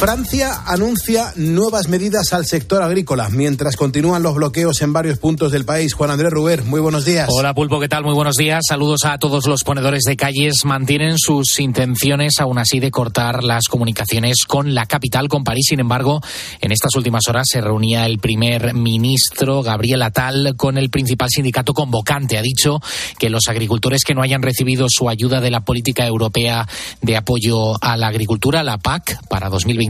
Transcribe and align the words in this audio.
Francia 0.00 0.62
anuncia 0.64 1.30
nuevas 1.36 1.88
medidas 1.88 2.32
al 2.32 2.46
sector 2.46 2.82
agrícola 2.82 3.28
mientras 3.28 3.76
continúan 3.76 4.22
los 4.22 4.34
bloqueos 4.34 4.80
en 4.80 4.94
varios 4.94 5.18
puntos 5.18 5.52
del 5.52 5.66
país. 5.66 5.92
Juan 5.92 6.10
Andrés 6.10 6.30
Ruber, 6.30 6.64
muy 6.64 6.80
buenos 6.80 7.04
días. 7.04 7.28
Hola 7.30 7.52
Pulpo, 7.52 7.78
¿qué 7.78 7.88
tal? 7.90 8.04
Muy 8.04 8.14
buenos 8.14 8.36
días. 8.36 8.62
Saludos 8.66 9.04
a 9.04 9.18
todos 9.18 9.46
los 9.46 9.62
ponedores 9.62 10.04
de 10.04 10.16
calles. 10.16 10.64
Mantienen 10.64 11.18
sus 11.18 11.60
intenciones 11.60 12.40
aún 12.40 12.56
así 12.56 12.80
de 12.80 12.90
cortar 12.90 13.44
las 13.44 13.68
comunicaciones 13.68 14.46
con 14.46 14.74
la 14.74 14.86
capital, 14.86 15.28
con 15.28 15.44
París. 15.44 15.66
Sin 15.68 15.80
embargo, 15.80 16.22
en 16.62 16.72
estas 16.72 16.94
últimas 16.96 17.28
horas 17.28 17.46
se 17.50 17.60
reunía 17.60 18.06
el 18.06 18.20
primer 18.20 18.72
ministro 18.72 19.62
Gabriel 19.62 20.00
Attal 20.00 20.54
con 20.56 20.78
el 20.78 20.88
principal 20.88 21.28
sindicato 21.28 21.74
convocante. 21.74 22.38
Ha 22.38 22.42
dicho 22.42 22.80
que 23.18 23.28
los 23.28 23.48
agricultores 23.48 24.04
que 24.04 24.14
no 24.14 24.22
hayan 24.22 24.40
recibido 24.40 24.86
su 24.88 25.10
ayuda 25.10 25.42
de 25.42 25.50
la 25.50 25.60
política 25.60 26.06
europea 26.06 26.66
de 27.02 27.18
apoyo 27.18 27.74
a 27.82 27.98
la 27.98 28.06
agricultura, 28.06 28.62
la 28.62 28.78
PAC, 28.78 29.28
para 29.28 29.50
2020 29.50 29.89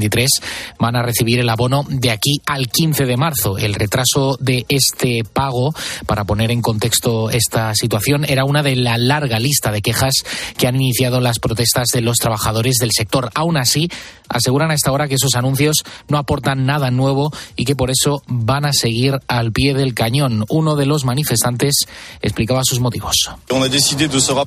van 0.79 0.97
a 0.97 1.03
recibir 1.03 1.39
el 1.41 1.49
abono 1.49 1.85
de 1.89 2.11
aquí 2.11 2.41
al 2.47 2.69
15 2.69 3.07
de 3.07 3.17
marzo. 3.17 3.59
El 3.59 3.75
retraso 3.75 4.37
de 4.41 4.65
este 4.69 5.25
pago, 5.25 5.75
para 6.07 6.25
poner 6.25 6.51
en 6.51 6.63
contexto 6.63 7.31
esta 7.31 7.75
situación, 7.75 8.25
era 8.25 8.45
una 8.45 8.63
de 8.63 8.77
la 8.77 8.97
larga 8.99 9.39
lista 9.39 9.71
de 9.73 9.83
quejas 9.83 10.15
que 10.57 10.67
han 10.67 10.77
iniciado 10.77 11.21
las 11.21 11.39
protestas 11.39 11.89
de 11.93 12.01
los 12.01 12.19
trabajadores 12.19 12.77
del 12.77 12.93
sector. 12.93 13.31
Aún 13.35 13.57
así, 13.57 13.91
aseguran 14.31 14.71
a 14.71 14.75
esta 14.75 14.93
hora 14.93 15.09
que 15.09 15.17
esos 15.17 15.35
anuncios 15.35 15.83
no 16.09 16.17
aportan 16.17 16.65
nada 16.65 16.91
nuevo 16.91 17.33
y 17.57 17.65
que 17.65 17.77
por 17.77 17.91
eso 17.91 18.23
van 18.27 18.65
a 18.65 18.73
seguir 18.73 19.19
al 19.27 19.53
pie 19.53 19.75
del 19.75 19.95
cañón. 19.95 20.45
Uno 20.49 20.77
de 20.77 20.87
los 20.87 21.05
manifestantes 21.05 21.85
explicaba 22.23 22.63
sus 22.65 22.81
motivos. 22.81 23.31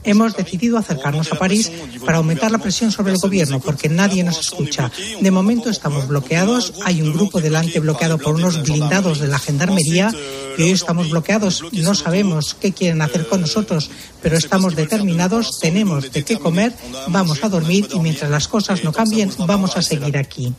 Hemos 0.04 0.36
decidido 0.36 0.78
acercarnos 0.78 1.32
a 1.32 1.36
París 1.36 1.72
para 2.06 2.18
aumentar 2.18 2.52
la 2.52 2.58
presión 2.58 2.92
sobre 2.92 3.14
el 3.14 3.20
gobierno 3.20 3.60
porque 3.60 3.90
nadie 3.90 4.24
nos 4.24 4.40
escucha. 4.40 4.92
De 5.20 5.32
momento 5.32 5.43
estamos 5.52 6.08
bloqueados. 6.08 6.74
Hay 6.86 7.02
un 7.02 7.12
grupo 7.12 7.42
delante 7.42 7.80
bloqueado 7.80 8.18
por 8.18 8.36
unos 8.36 8.64
blindados 8.64 9.20
de 9.20 9.28
la 9.28 9.38
gendarmería 9.40 10.10
y 10.58 10.62
hoy 10.62 10.72
estamos 10.72 11.10
bloqueados. 11.10 11.64
No 11.74 11.96
sabemos 11.96 12.56
qué 12.60 12.72
quieren 12.72 13.02
hacer 13.02 13.28
con 13.28 13.42
nosotros, 13.42 13.90
pero 14.22 14.38
estamos 14.38 14.76
determinados, 14.76 15.60
tenemos 15.60 16.12
de 16.12 16.24
qué 16.24 16.38
comer, 16.40 16.74
vamos 17.08 17.44
a 17.44 17.50
dormir 17.50 17.90
y 17.94 18.00
mientras 18.00 18.32
las 18.32 18.48
cosas 18.48 18.84
no 18.84 18.94
cambien, 18.94 19.32
vamos 19.40 19.76
a 19.76 19.82
seguir 19.82 20.18
aquí. 20.18 20.54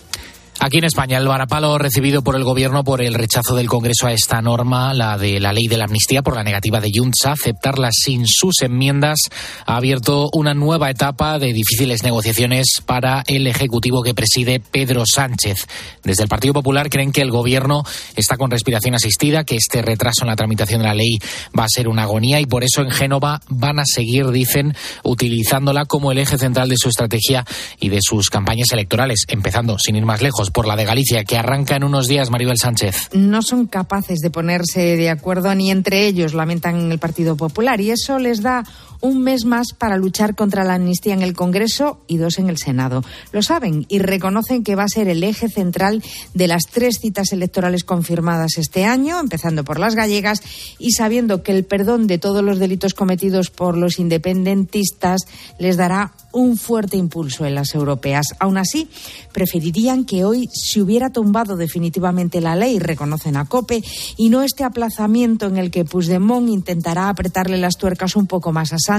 Aquí 0.61 0.79
en 0.79 0.85
España, 0.85 1.19
el 1.19 1.29
varapalo 1.29 1.77
recibido 1.79 2.23
por 2.23 2.37
el 2.37 2.45
Gobierno 2.45 2.85
por 2.85 3.03
el 3.03 3.15
rechazo 3.15 3.55
del 3.55 3.69
Congreso 3.69 4.07
a 4.07 4.13
esta 4.13 4.41
norma, 4.41 4.95
la 4.95 5.19
de 5.19 5.41
la 5.41 5.53
ley 5.53 5.67
de 5.67 5.77
la 5.77 5.85
amnistía, 5.85 6.23
por 6.23 6.37
la 6.37 6.45
negativa 6.45 6.81
de 6.81 6.91
Junts 6.95 7.27
a 7.27 7.33
aceptarla 7.33 7.91
sin 7.93 8.27
sus 8.27 8.63
enmiendas, 8.63 9.19
ha 9.67 9.77
abierto 9.77 10.29
una 10.33 10.55
nueva 10.55 10.91
etapa 10.91 11.39
de 11.39 11.53
difíciles 11.53 12.03
negociaciones 12.03 12.83
para 12.87 13.25
el 13.27 13.47
Ejecutivo 13.47 14.03
que 14.03 14.15
preside 14.15 14.61
Pedro 14.61 15.05
Sánchez. 15.07 15.67
Desde 16.03 16.23
el 16.23 16.29
Partido 16.29 16.55
Popular 16.55 16.89
creen 16.89 17.13
que 17.13 17.21
el 17.21 17.31
Gobierno 17.31 17.83
está 18.17 18.37
con 18.37 18.51
respiración 18.51 18.95
asistida, 18.95 19.45
que 19.45 19.57
este 19.57 19.83
retraso 19.83 20.23
en 20.23 20.29
la 20.29 20.37
tramitación 20.37 20.81
de 20.81 20.89
la 20.89 20.95
ley 20.95 21.19
va 21.59 21.65
a 21.65 21.69
ser 21.69 21.89
una 21.89 22.05
agonía 22.05 22.41
y 22.41 22.47
por 22.47 22.65
eso 22.65 22.81
en 22.81 22.91
Génova 22.91 23.41
van 23.49 23.81
a 23.81 23.85
seguir, 23.85 24.31
dicen, 24.31 24.75
utilizándola 25.03 25.85
como 25.85 26.13
el 26.13 26.19
eje 26.19 26.39
central 26.39 26.69
de 26.69 26.77
su 26.79 26.89
estrategia 26.89 27.45
y 27.81 27.89
de 27.89 27.99
sus 28.01 28.31
campañas 28.31 28.73
electorales, 28.73 29.25
empezando, 29.29 29.79
sin 29.79 29.97
ir 29.97 30.07
más 30.07 30.23
lejos, 30.23 30.44
por 30.51 30.67
la 30.67 30.77
de 30.77 30.85
Galicia, 30.85 31.25
que 31.25 31.37
arranca 31.37 31.77
en 31.77 31.85
unos 31.85 32.09
días, 32.09 32.31
Maribel 32.31 32.59
Sánchez. 32.59 33.11
No 33.13 33.43
son 33.43 33.67
capaces 33.67 34.21
de 34.21 34.31
ponerse 34.31 34.97
de 34.97 35.11
acuerdo 35.11 35.55
ni 35.55 35.71
entre 35.71 36.07
ellos, 36.07 36.35
lamentan 36.35 36.91
el 36.91 36.99
Partido 36.99 37.37
Popular, 37.37 37.81
y 37.81 37.91
eso 37.91 38.19
les 38.19 38.43
da 38.43 38.65
un 39.05 39.21
mes 39.21 39.45
más 39.45 39.75
para 39.75 39.99
luchar 39.99 40.35
contra 40.35 40.65
la 40.65 40.77
amnistía 40.77 41.13
en 41.13 41.21
el 41.21 41.35
Congreso 41.35 42.01
y 42.07 42.17
dos 42.17 42.39
en 42.39 42.49
el 42.49 42.57
Senado. 42.57 43.05
Lo 43.33 43.43
saben 43.43 43.85
y 43.91 43.99
reconocen 43.99 44.65
que 44.65 44.77
va 44.77 44.85
a 44.85 44.89
ser 44.89 45.09
el 45.09 45.23
eje 45.23 45.51
central 45.51 46.03
de 46.33 46.49
las 46.49 46.63
tres 46.73 47.01
citas 47.01 47.31
electorales 47.33 47.85
confirmadas 47.85 48.57
este 48.57 48.87
año, 48.87 49.21
empezando 49.21 49.63
por 49.63 49.79
las 49.79 49.95
gallegas, 49.95 50.41
y 50.79 50.93
sabiendo 50.93 51.43
que 51.43 51.53
el 51.53 51.67
perdón 51.67 52.07
de 52.07 52.17
todos 52.17 52.43
los 52.43 52.59
delitos 52.59 52.95
cometidos 52.95 53.51
por 53.51 53.77
los 53.77 53.99
independentistas 53.99 55.21
les 55.59 55.77
dará 55.77 56.15
un 56.33 56.57
fuerte 56.57 56.97
impulso 56.97 57.45
en 57.45 57.55
las 57.55 57.75
europeas. 57.75 58.29
Aún 58.41 58.57
así, 58.57 58.89
preferirían 59.33 60.07
que 60.07 60.25
hoy 60.25 60.49
se 60.51 60.81
hubiera 60.81 61.11
tumbado 61.11 61.57
definitivamente 61.57 62.41
la 62.41 62.57
ley, 62.57 62.79
reconocen 62.79 63.37
a 63.37 63.45
COPE, 63.45 63.85
y 64.17 64.31
no 64.31 64.43
este 64.43 64.65
aplazamiento 64.65 65.47
en 65.47 65.59
el 65.59 65.71
que 65.71 65.85
Puigdemont 65.85 66.49
intentará 66.49 67.11
apretarle 67.11 67.59
las 67.59 67.77
tuercas 67.77 68.17
un 68.17 68.27
poco 68.27 68.51
más 68.51 68.73
a 68.73 68.79
Sánchez. 68.79 68.94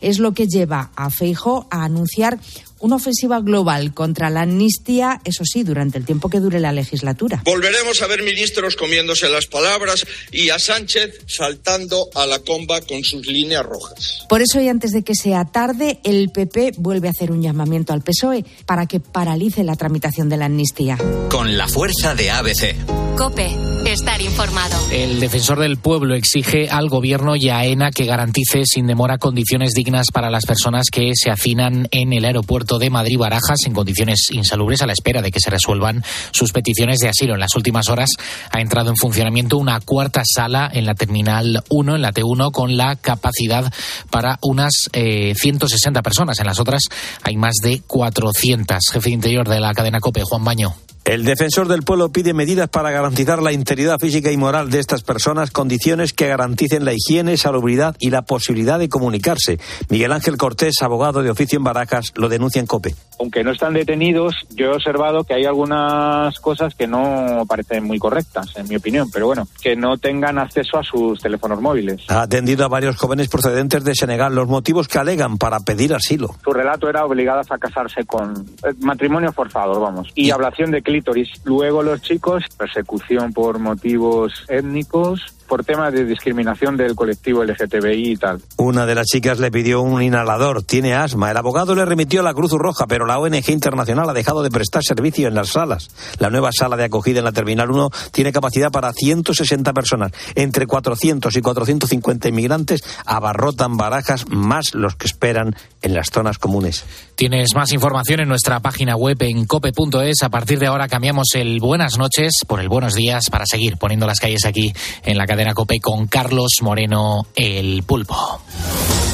Es 0.00 0.18
lo 0.18 0.32
que 0.32 0.46
lleva 0.46 0.90
a 0.96 1.10
Feijo 1.10 1.66
a 1.70 1.84
anunciar 1.84 2.38
una 2.86 2.96
ofensiva 2.96 3.40
global 3.40 3.92
contra 3.92 4.30
la 4.30 4.42
amnistía, 4.42 5.20
eso 5.24 5.44
sí, 5.44 5.62
durante 5.62 5.98
el 5.98 6.04
tiempo 6.04 6.30
que 6.30 6.40
dure 6.40 6.60
la 6.60 6.72
legislatura. 6.72 7.42
Volveremos 7.44 8.00
a 8.00 8.06
ver 8.06 8.22
ministros 8.22 8.76
comiéndose 8.76 9.28
las 9.28 9.46
palabras 9.46 10.06
y 10.32 10.50
a 10.50 10.58
Sánchez 10.58 11.24
saltando 11.26 12.08
a 12.14 12.26
la 12.26 12.38
comba 12.38 12.80
con 12.80 13.02
sus 13.02 13.26
líneas 13.26 13.64
rojas. 13.64 14.24
Por 14.28 14.40
eso, 14.40 14.60
y 14.60 14.68
antes 14.68 14.92
de 14.92 15.02
que 15.02 15.14
sea 15.14 15.44
tarde, 15.44 16.00
el 16.04 16.30
PP 16.30 16.74
vuelve 16.78 17.08
a 17.08 17.10
hacer 17.10 17.30
un 17.30 17.42
llamamiento 17.42 17.92
al 17.92 18.02
PSOE 18.02 18.44
para 18.64 18.86
que 18.86 19.00
paralice 19.00 19.64
la 19.64 19.76
tramitación 19.76 20.28
de 20.28 20.36
la 20.36 20.46
amnistía. 20.46 20.98
Con 21.28 21.56
la 21.56 21.68
fuerza 21.68 22.14
de 22.14 22.30
ABC. 22.30 22.76
Cope, 23.16 23.50
estar 23.86 24.20
informado. 24.20 24.76
El 24.92 25.20
defensor 25.20 25.58
del 25.58 25.78
pueblo 25.78 26.14
exige 26.14 26.68
al 26.68 26.90
gobierno 26.90 27.34
y 27.34 27.48
a 27.48 27.58
AENA 27.58 27.90
que 27.90 28.04
garantice 28.04 28.64
sin 28.66 28.86
demora 28.86 29.16
condiciones 29.16 29.72
dignas 29.72 30.08
para 30.12 30.30
las 30.30 30.44
personas 30.44 30.86
que 30.92 31.12
se 31.14 31.30
hacinan 31.30 31.88
en 31.92 32.12
el 32.12 32.26
aeropuerto 32.26 32.75
de 32.78 32.90
Madrid 32.90 33.18
Barajas 33.18 33.60
en 33.66 33.72
condiciones 33.72 34.28
insalubres 34.30 34.82
a 34.82 34.86
la 34.86 34.92
espera 34.92 35.22
de 35.22 35.30
que 35.30 35.40
se 35.40 35.50
resuelvan 35.50 36.04
sus 36.30 36.52
peticiones 36.52 36.98
de 36.98 37.08
asilo. 37.08 37.34
En 37.34 37.40
las 37.40 37.54
últimas 37.54 37.88
horas 37.88 38.10
ha 38.50 38.60
entrado 38.60 38.90
en 38.90 38.96
funcionamiento 38.96 39.58
una 39.58 39.80
cuarta 39.80 40.22
sala 40.24 40.70
en 40.72 40.86
la 40.86 40.94
terminal 40.94 41.62
1, 41.68 41.96
en 41.96 42.02
la 42.02 42.12
T1, 42.12 42.52
con 42.52 42.76
la 42.76 42.96
capacidad 42.96 43.72
para 44.10 44.38
unas 44.42 44.88
eh, 44.92 45.34
160 45.34 46.02
personas. 46.02 46.38
En 46.40 46.46
las 46.46 46.60
otras 46.60 46.82
hay 47.22 47.36
más 47.36 47.54
de 47.62 47.80
400. 47.86 48.78
Jefe 48.92 49.08
de 49.10 49.14
Interior 49.14 49.48
de 49.48 49.60
la 49.60 49.74
cadena 49.74 50.00
COPE, 50.00 50.22
Juan 50.24 50.44
Baño. 50.44 50.85
El 51.06 51.24
defensor 51.24 51.68
del 51.68 51.84
pueblo 51.84 52.10
pide 52.10 52.34
medidas 52.34 52.68
para 52.68 52.90
garantizar 52.90 53.40
la 53.40 53.52
integridad 53.52 53.96
física 54.00 54.32
y 54.32 54.36
moral 54.36 54.70
de 54.70 54.80
estas 54.80 55.02
personas, 55.04 55.52
condiciones 55.52 56.12
que 56.12 56.26
garanticen 56.26 56.84
la 56.84 56.94
higiene, 56.94 57.36
salubridad 57.36 57.94
y 58.00 58.10
la 58.10 58.22
posibilidad 58.22 58.80
de 58.80 58.88
comunicarse. 58.88 59.60
Miguel 59.88 60.10
Ángel 60.10 60.36
Cortés, 60.36 60.82
abogado 60.82 61.22
de 61.22 61.30
oficio 61.30 61.58
en 61.58 61.64
Barajas, 61.64 62.12
lo 62.16 62.28
denuncia 62.28 62.58
en 62.58 62.66
COPE. 62.66 62.96
Aunque 63.18 63.42
no 63.42 63.52
están 63.52 63.74
detenidos, 63.74 64.34
yo 64.50 64.66
he 64.66 64.74
observado 64.74 65.24
que 65.24 65.34
hay 65.34 65.44
algunas 65.44 66.38
cosas 66.40 66.74
que 66.74 66.86
no 66.86 67.44
parecen 67.48 67.84
muy 67.84 67.98
correctas, 67.98 68.56
en 68.56 68.68
mi 68.68 68.76
opinión, 68.76 69.08
pero 69.12 69.26
bueno, 69.26 69.46
que 69.62 69.76
no 69.76 69.96
tengan 69.96 70.38
acceso 70.38 70.78
a 70.78 70.82
sus 70.82 71.20
teléfonos 71.20 71.60
móviles. 71.60 72.04
Ha 72.08 72.22
atendido 72.22 72.64
a 72.64 72.68
varios 72.68 72.96
jóvenes 72.96 73.28
procedentes 73.28 73.84
de 73.84 73.94
Senegal 73.94 74.34
los 74.34 74.48
motivos 74.48 74.88
que 74.88 74.98
alegan 74.98 75.38
para 75.38 75.60
pedir 75.60 75.94
asilo. 75.94 76.34
Su 76.44 76.52
relato 76.52 76.88
era 76.88 77.04
obligadas 77.04 77.50
a 77.50 77.58
casarse 77.58 78.04
con 78.04 78.32
eh, 78.64 78.74
matrimonio 78.80 79.32
forzado, 79.32 79.80
vamos, 79.80 80.08
y 80.14 80.30
ablación 80.30 80.70
de 80.70 80.82
clítoris. 80.82 81.28
Luego 81.44 81.82
los 81.82 82.02
chicos, 82.02 82.44
persecución 82.56 83.32
por 83.32 83.58
motivos 83.58 84.44
étnicos, 84.48 85.35
por 85.46 85.64
temas 85.64 85.92
de 85.92 86.04
discriminación 86.04 86.76
del 86.76 86.94
colectivo 86.94 87.44
LGTBI 87.44 88.12
y 88.12 88.16
tal. 88.16 88.40
Una 88.56 88.86
de 88.86 88.94
las 88.94 89.06
chicas 89.06 89.38
le 89.38 89.50
pidió 89.50 89.80
un 89.80 90.02
inhalador, 90.02 90.62
tiene 90.62 90.94
asma. 90.94 91.30
El 91.30 91.36
abogado 91.36 91.74
le 91.74 91.84
remitió 91.84 92.20
a 92.20 92.24
la 92.24 92.34
Cruz 92.34 92.52
Roja, 92.52 92.86
pero 92.86 93.06
la 93.06 93.18
ONG 93.18 93.50
Internacional 93.50 94.08
ha 94.10 94.12
dejado 94.12 94.42
de 94.42 94.50
prestar 94.50 94.82
servicio 94.82 95.28
en 95.28 95.34
las 95.34 95.50
salas. 95.50 95.88
La 96.18 96.30
nueva 96.30 96.50
sala 96.52 96.76
de 96.76 96.84
acogida 96.84 97.20
en 97.20 97.24
la 97.24 97.32
Terminal 97.32 97.70
1 97.70 97.90
tiene 98.12 98.32
capacidad 98.32 98.70
para 98.70 98.92
160 98.92 99.72
personas. 99.72 100.12
Entre 100.34 100.66
400 100.66 101.34
y 101.36 101.40
450 101.40 102.28
inmigrantes 102.28 102.82
abarrotan 103.04 103.76
barajas, 103.76 104.28
más 104.28 104.74
los 104.74 104.96
que 104.96 105.06
esperan 105.06 105.54
en 105.82 105.94
las 105.94 106.10
zonas 106.10 106.38
comunes. 106.38 106.84
Tienes 107.14 107.54
más 107.54 107.72
información 107.72 108.20
en 108.20 108.28
nuestra 108.28 108.60
página 108.60 108.96
web 108.96 109.16
en 109.20 109.46
cope.es. 109.46 110.22
A 110.22 110.28
partir 110.28 110.58
de 110.58 110.66
ahora 110.66 110.88
cambiamos 110.88 111.28
el 111.34 111.60
buenas 111.60 111.96
noches 111.98 112.32
por 112.46 112.60
el 112.60 112.68
buenos 112.68 112.94
días 112.94 113.30
para 113.30 113.46
seguir 113.46 113.78
poniendo 113.78 114.06
las 114.06 114.20
calles 114.20 114.44
aquí 114.44 114.72
en 115.04 115.16
la 115.16 115.26
cadena 115.36 115.52
Cope 115.52 115.80
con 115.80 116.06
Carlos 116.06 116.60
Moreno, 116.62 117.26
el 117.34 117.82
pulpo. 117.82 118.40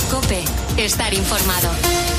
Cope, 0.08 0.44
estar 0.76 1.12
informado. 1.12 2.11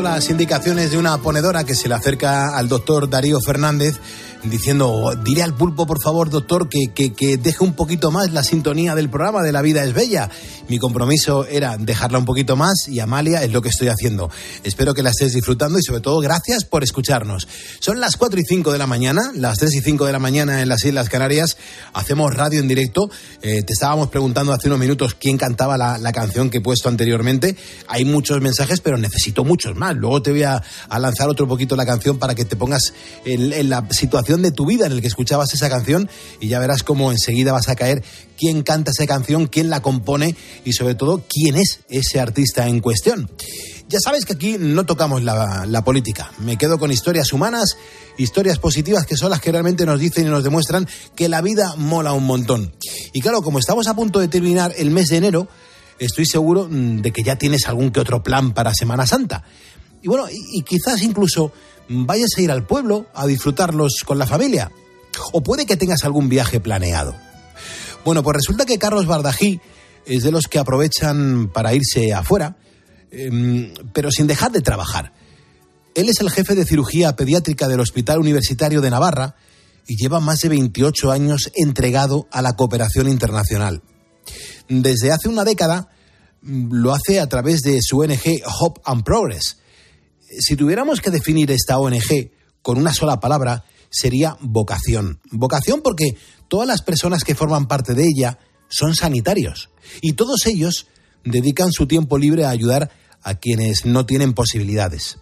Las 0.00 0.30
indicaciones 0.30 0.92
de 0.92 0.98
una 0.98 1.18
ponedora 1.18 1.64
que 1.64 1.74
se 1.74 1.88
le 1.88 1.94
acerca 1.94 2.56
al 2.56 2.68
doctor 2.68 3.10
Darío 3.10 3.40
Fernández, 3.40 4.00
diciendo, 4.44 5.12
diré 5.24 5.42
al 5.42 5.54
pulpo, 5.54 5.86
por 5.86 6.02
favor, 6.02 6.30
doctor, 6.30 6.68
que, 6.68 6.88
que, 6.94 7.12
que, 7.12 7.36
deje 7.36 7.62
un 7.62 7.74
poquito 7.74 8.10
más 8.10 8.32
la 8.32 8.42
sintonía 8.42 8.94
del 8.94 9.08
programa 9.08 9.42
de 9.42 9.52
La 9.52 9.62
Vida 9.62 9.84
es 9.84 9.92
Bella. 9.92 10.30
Mi 10.68 10.78
compromiso 10.78 11.46
era 11.46 11.76
dejarla 11.76 12.18
un 12.18 12.24
poquito 12.24 12.56
más 12.56 12.88
y 12.88 13.00
Amalia 13.00 13.42
es 13.44 13.52
lo 13.52 13.62
que 13.62 13.68
estoy 13.68 13.88
haciendo. 13.88 14.30
Espero 14.64 14.94
que 14.94 15.02
la 15.02 15.10
estés 15.10 15.32
disfrutando 15.32 15.78
y 15.78 15.82
sobre 15.82 16.00
todo 16.00 16.20
gracias 16.20 16.64
por 16.64 16.82
escucharnos. 16.82 17.46
Son 17.78 18.00
las 18.00 18.16
4 18.16 18.40
y 18.40 18.44
5 18.44 18.72
de 18.72 18.78
la 18.78 18.86
mañana, 18.86 19.32
las 19.34 19.58
3 19.58 19.74
y 19.74 19.80
5 19.80 20.06
de 20.06 20.12
la 20.12 20.18
mañana 20.18 20.62
en 20.62 20.68
las 20.68 20.84
Islas 20.84 21.08
Canarias. 21.08 21.56
Hacemos 21.92 22.34
radio 22.34 22.60
en 22.60 22.68
directo. 22.68 23.10
Eh, 23.42 23.62
te 23.62 23.72
estábamos 23.72 24.08
preguntando 24.08 24.52
hace 24.52 24.68
unos 24.68 24.80
minutos 24.80 25.14
quién 25.14 25.38
cantaba 25.38 25.76
la, 25.76 25.98
la, 25.98 26.12
canción 26.12 26.50
que 26.50 26.58
he 26.58 26.60
puesto 26.60 26.88
anteriormente. 26.88 27.56
Hay 27.88 28.04
muchos 28.04 28.40
mensajes, 28.40 28.80
pero 28.80 28.98
necesito 28.98 29.44
muchos 29.44 29.76
más. 29.76 29.94
Luego 29.96 30.22
te 30.22 30.30
voy 30.30 30.42
a, 30.42 30.62
a 30.88 30.98
lanzar 30.98 31.28
otro 31.28 31.46
poquito 31.46 31.76
la 31.76 31.86
canción 31.86 32.18
para 32.18 32.34
que 32.34 32.44
te 32.44 32.56
pongas 32.56 32.92
en, 33.24 33.52
en 33.52 33.68
la 33.68 33.86
situación 33.90 34.31
de 34.40 34.52
tu 34.52 34.64
vida 34.64 34.86
en 34.86 34.92
el 34.92 35.02
que 35.02 35.08
escuchabas 35.08 35.52
esa 35.52 35.68
canción 35.68 36.08
y 36.40 36.48
ya 36.48 36.58
verás 36.58 36.82
cómo 36.82 37.12
enseguida 37.12 37.52
vas 37.52 37.68
a 37.68 37.76
caer 37.76 38.02
quién 38.38 38.62
canta 38.62 38.92
esa 38.92 39.06
canción, 39.06 39.46
quién 39.46 39.68
la 39.68 39.82
compone 39.82 40.34
y 40.64 40.72
sobre 40.72 40.94
todo 40.94 41.22
quién 41.28 41.56
es 41.56 41.80
ese 41.90 42.20
artista 42.20 42.66
en 42.68 42.80
cuestión. 42.80 43.30
Ya 43.88 43.98
sabes 44.02 44.24
que 44.24 44.32
aquí 44.32 44.56
no 44.58 44.86
tocamos 44.86 45.22
la, 45.22 45.66
la, 45.66 45.84
política. 45.84 46.32
Me 46.38 46.56
quedo 46.56 46.78
con 46.78 46.90
historias 46.90 47.34
humanas, 47.34 47.76
historias 48.16 48.58
positivas 48.58 49.04
que 49.04 49.18
son 49.18 49.28
las 49.28 49.40
que 49.40 49.52
realmente 49.52 49.84
nos 49.84 50.00
dicen 50.00 50.26
y 50.26 50.30
nos 50.30 50.42
demuestran 50.44 50.88
que 51.14 51.28
la 51.28 51.42
vida 51.42 51.74
mola 51.76 52.14
un 52.14 52.24
montón. 52.24 52.72
Y 53.12 53.20
claro, 53.20 53.42
como 53.42 53.58
estamos 53.58 53.88
a 53.88 53.94
punto 53.94 54.18
de 54.18 54.28
terminar 54.28 54.72
el 54.78 54.90
mes 54.90 55.08
de 55.08 55.18
enero, 55.18 55.46
estoy 55.98 56.24
seguro 56.24 56.68
mm, 56.70 57.02
de 57.02 57.12
que 57.12 57.22
ya 57.22 57.36
tienes 57.36 57.66
algún 57.66 57.90
que 57.90 58.00
otro 58.00 58.22
plan 58.22 58.54
para 58.54 58.72
Semana 58.72 59.06
Santa. 59.06 59.44
Y 60.00 60.08
bueno, 60.08 60.26
y, 60.30 60.58
y 60.58 60.62
quizás 60.62 61.02
incluso 61.02 61.52
vayas 61.92 62.30
a 62.36 62.42
ir 62.42 62.50
al 62.50 62.66
pueblo 62.66 63.06
a 63.14 63.26
disfrutarlos 63.26 64.02
con 64.04 64.18
la 64.18 64.26
familia. 64.26 64.70
O 65.32 65.42
puede 65.42 65.66
que 65.66 65.76
tengas 65.76 66.04
algún 66.04 66.28
viaje 66.28 66.60
planeado. 66.60 67.14
Bueno, 68.04 68.22
pues 68.22 68.36
resulta 68.36 68.64
que 68.64 68.78
Carlos 68.78 69.06
Bardají 69.06 69.60
es 70.06 70.24
de 70.24 70.32
los 70.32 70.46
que 70.46 70.58
aprovechan 70.58 71.50
para 71.52 71.74
irse 71.74 72.12
afuera, 72.12 72.56
eh, 73.10 73.72
pero 73.92 74.10
sin 74.10 74.26
dejar 74.26 74.50
de 74.50 74.60
trabajar. 74.60 75.12
Él 75.94 76.08
es 76.08 76.20
el 76.20 76.30
jefe 76.30 76.54
de 76.54 76.64
cirugía 76.64 77.14
pediátrica 77.14 77.68
del 77.68 77.80
Hospital 77.80 78.18
Universitario 78.18 78.80
de 78.80 78.90
Navarra 78.90 79.36
y 79.86 79.96
lleva 79.96 80.20
más 80.20 80.40
de 80.40 80.48
28 80.48 81.10
años 81.10 81.50
entregado 81.54 82.26
a 82.30 82.40
la 82.42 82.54
cooperación 82.54 83.08
internacional. 83.08 83.82
Desde 84.68 85.12
hace 85.12 85.28
una 85.28 85.44
década 85.44 85.88
lo 86.42 86.92
hace 86.92 87.20
a 87.20 87.28
través 87.28 87.60
de 87.62 87.78
su 87.82 88.00
ONG 88.00 88.42
Hope 88.60 88.80
and 88.84 89.04
Progress, 89.04 89.58
si 90.40 90.56
tuviéramos 90.56 91.00
que 91.00 91.10
definir 91.10 91.50
esta 91.50 91.78
ONG 91.78 92.30
con 92.62 92.78
una 92.78 92.94
sola 92.94 93.20
palabra, 93.20 93.64
sería 93.90 94.36
vocación. 94.40 95.20
Vocación 95.30 95.82
porque 95.82 96.16
todas 96.48 96.66
las 96.66 96.82
personas 96.82 97.24
que 97.24 97.34
forman 97.34 97.68
parte 97.68 97.94
de 97.94 98.04
ella 98.04 98.38
son 98.68 98.94
sanitarios 98.94 99.70
y 100.00 100.14
todos 100.14 100.46
ellos 100.46 100.86
dedican 101.24 101.72
su 101.72 101.86
tiempo 101.86 102.18
libre 102.18 102.44
a 102.44 102.50
ayudar 102.50 102.90
a 103.22 103.34
quienes 103.34 103.84
no 103.84 104.06
tienen 104.06 104.32
posibilidades. 104.32 105.18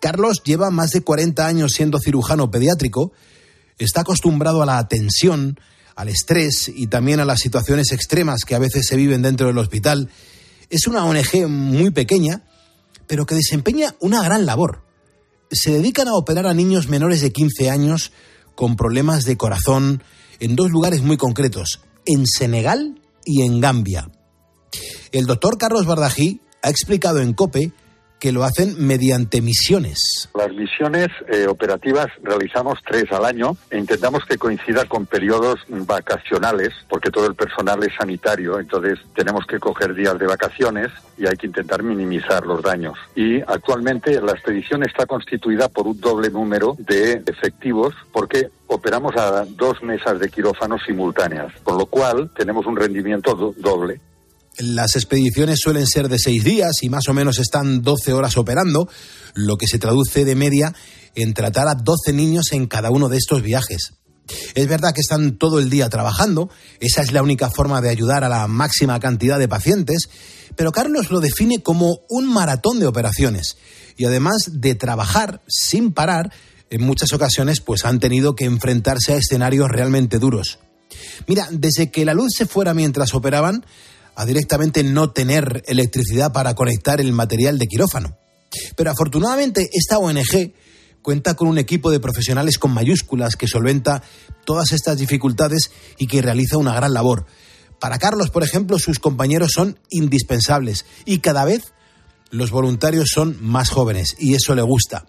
Carlos 0.00 0.42
lleva 0.42 0.70
más 0.70 0.90
de 0.90 1.02
40 1.02 1.46
años 1.46 1.72
siendo 1.72 2.00
cirujano 2.00 2.50
pediátrico, 2.50 3.12
está 3.78 4.00
acostumbrado 4.00 4.62
a 4.62 4.66
la 4.66 4.88
tensión, 4.88 5.60
al 5.94 6.08
estrés 6.08 6.72
y 6.74 6.88
también 6.88 7.20
a 7.20 7.24
las 7.24 7.40
situaciones 7.40 7.92
extremas 7.92 8.44
que 8.44 8.54
a 8.54 8.58
veces 8.58 8.86
se 8.88 8.96
viven 8.96 9.22
dentro 9.22 9.46
del 9.46 9.58
hospital. 9.58 10.08
Es 10.70 10.86
una 10.86 11.04
ONG 11.04 11.46
muy 11.48 11.90
pequeña, 11.90 12.42
pero 13.12 13.26
que 13.26 13.34
desempeña 13.34 13.94
una 14.00 14.22
gran 14.22 14.46
labor. 14.46 14.86
Se 15.50 15.70
dedican 15.70 16.08
a 16.08 16.14
operar 16.14 16.46
a 16.46 16.54
niños 16.54 16.88
menores 16.88 17.20
de 17.20 17.30
15 17.30 17.68
años 17.68 18.10
con 18.54 18.74
problemas 18.74 19.26
de 19.26 19.36
corazón 19.36 20.02
en 20.40 20.56
dos 20.56 20.70
lugares 20.70 21.02
muy 21.02 21.18
concretos, 21.18 21.82
en 22.06 22.26
Senegal 22.26 23.02
y 23.26 23.42
en 23.42 23.60
Gambia. 23.60 24.10
El 25.10 25.26
doctor 25.26 25.58
Carlos 25.58 25.84
Bardají 25.84 26.40
ha 26.62 26.70
explicado 26.70 27.20
en 27.20 27.34
COPE 27.34 27.74
que 28.22 28.30
lo 28.30 28.44
hacen 28.44 28.76
mediante 28.78 29.42
misiones. 29.42 30.30
Las 30.32 30.52
misiones 30.52 31.08
eh, 31.26 31.48
operativas 31.48 32.06
realizamos 32.22 32.78
tres 32.86 33.10
al 33.10 33.24
año 33.24 33.56
e 33.68 33.78
intentamos 33.78 34.24
que 34.24 34.38
coincida 34.38 34.84
con 34.84 35.06
periodos 35.06 35.58
vacacionales, 35.66 36.72
porque 36.88 37.10
todo 37.10 37.26
el 37.26 37.34
personal 37.34 37.82
es 37.82 37.92
sanitario, 37.98 38.60
entonces 38.60 39.00
tenemos 39.16 39.44
que 39.44 39.58
coger 39.58 39.92
días 39.96 40.16
de 40.20 40.28
vacaciones 40.28 40.92
y 41.18 41.26
hay 41.26 41.34
que 41.36 41.48
intentar 41.48 41.82
minimizar 41.82 42.46
los 42.46 42.62
daños. 42.62 42.96
Y 43.16 43.40
actualmente 43.40 44.20
la 44.20 44.30
expedición 44.30 44.84
está 44.84 45.04
constituida 45.04 45.68
por 45.68 45.88
un 45.88 46.00
doble 46.00 46.30
número 46.30 46.76
de 46.78 47.24
efectivos, 47.26 47.92
porque 48.12 48.50
operamos 48.68 49.16
a 49.16 49.44
dos 49.46 49.82
mesas 49.82 50.20
de 50.20 50.30
quirófano 50.30 50.78
simultáneas, 50.78 51.52
con 51.64 51.76
lo 51.76 51.86
cual 51.86 52.30
tenemos 52.36 52.66
un 52.66 52.76
rendimiento 52.76 53.34
do 53.34 53.52
doble. 53.58 54.00
Las 54.58 54.96
expediciones 54.96 55.60
suelen 55.60 55.86
ser 55.86 56.08
de 56.08 56.18
seis 56.18 56.44
días 56.44 56.82
y 56.82 56.90
más 56.90 57.08
o 57.08 57.14
menos 57.14 57.38
están 57.38 57.82
12 57.82 58.12
horas 58.12 58.36
operando, 58.36 58.88
lo 59.34 59.56
que 59.56 59.66
se 59.66 59.78
traduce 59.78 60.24
de 60.24 60.34
media 60.34 60.74
en 61.14 61.32
tratar 61.32 61.68
a 61.68 61.74
12 61.74 62.12
niños 62.12 62.52
en 62.52 62.66
cada 62.66 62.90
uno 62.90 63.08
de 63.08 63.16
estos 63.16 63.42
viajes. 63.42 63.94
Es 64.54 64.68
verdad 64.68 64.94
que 64.94 65.00
están 65.00 65.36
todo 65.36 65.58
el 65.58 65.70
día 65.70 65.88
trabajando, 65.88 66.50
esa 66.80 67.02
es 67.02 67.12
la 67.12 67.22
única 67.22 67.50
forma 67.50 67.80
de 67.80 67.90
ayudar 67.90 68.24
a 68.24 68.28
la 68.28 68.46
máxima 68.46 69.00
cantidad 69.00 69.38
de 69.38 69.48
pacientes, 69.48 70.08
pero 70.54 70.70
Carlos 70.72 71.10
lo 71.10 71.20
define 71.20 71.62
como 71.62 72.00
un 72.08 72.32
maratón 72.32 72.78
de 72.78 72.86
operaciones 72.86 73.56
y 73.96 74.04
además 74.04 74.50
de 74.52 74.74
trabajar 74.74 75.42
sin 75.48 75.92
parar, 75.92 76.32
en 76.70 76.82
muchas 76.82 77.12
ocasiones 77.12 77.60
pues 77.60 77.84
han 77.84 78.00
tenido 78.00 78.34
que 78.34 78.44
enfrentarse 78.44 79.12
a 79.12 79.16
escenarios 79.16 79.70
realmente 79.70 80.18
duros. 80.18 80.58
Mira, 81.26 81.48
desde 81.50 81.90
que 81.90 82.04
la 82.04 82.14
luz 82.14 82.32
se 82.36 82.46
fuera 82.46 82.74
mientras 82.74 83.14
operaban, 83.14 83.64
a 84.14 84.26
directamente 84.26 84.82
no 84.84 85.10
tener 85.10 85.62
electricidad 85.66 86.32
para 86.32 86.54
conectar 86.54 87.00
el 87.00 87.12
material 87.12 87.58
de 87.58 87.66
quirófano. 87.66 88.16
Pero 88.76 88.90
afortunadamente 88.90 89.68
esta 89.72 89.98
ONG 89.98 90.52
cuenta 91.00 91.34
con 91.34 91.48
un 91.48 91.58
equipo 91.58 91.90
de 91.90 92.00
profesionales 92.00 92.58
con 92.58 92.72
mayúsculas 92.72 93.36
que 93.36 93.48
solventa 93.48 94.02
todas 94.44 94.72
estas 94.72 94.98
dificultades 94.98 95.70
y 95.98 96.06
que 96.06 96.22
realiza 96.22 96.58
una 96.58 96.74
gran 96.74 96.92
labor. 96.92 97.26
Para 97.80 97.98
Carlos, 97.98 98.30
por 98.30 98.44
ejemplo, 98.44 98.78
sus 98.78 98.98
compañeros 98.98 99.50
son 99.54 99.78
indispensables 99.90 100.84
y 101.04 101.18
cada 101.18 101.44
vez 101.44 101.72
los 102.30 102.50
voluntarios 102.50 103.10
son 103.12 103.36
más 103.40 103.70
jóvenes 103.70 104.14
y 104.18 104.34
eso 104.34 104.54
le 104.54 104.62
gusta. 104.62 105.06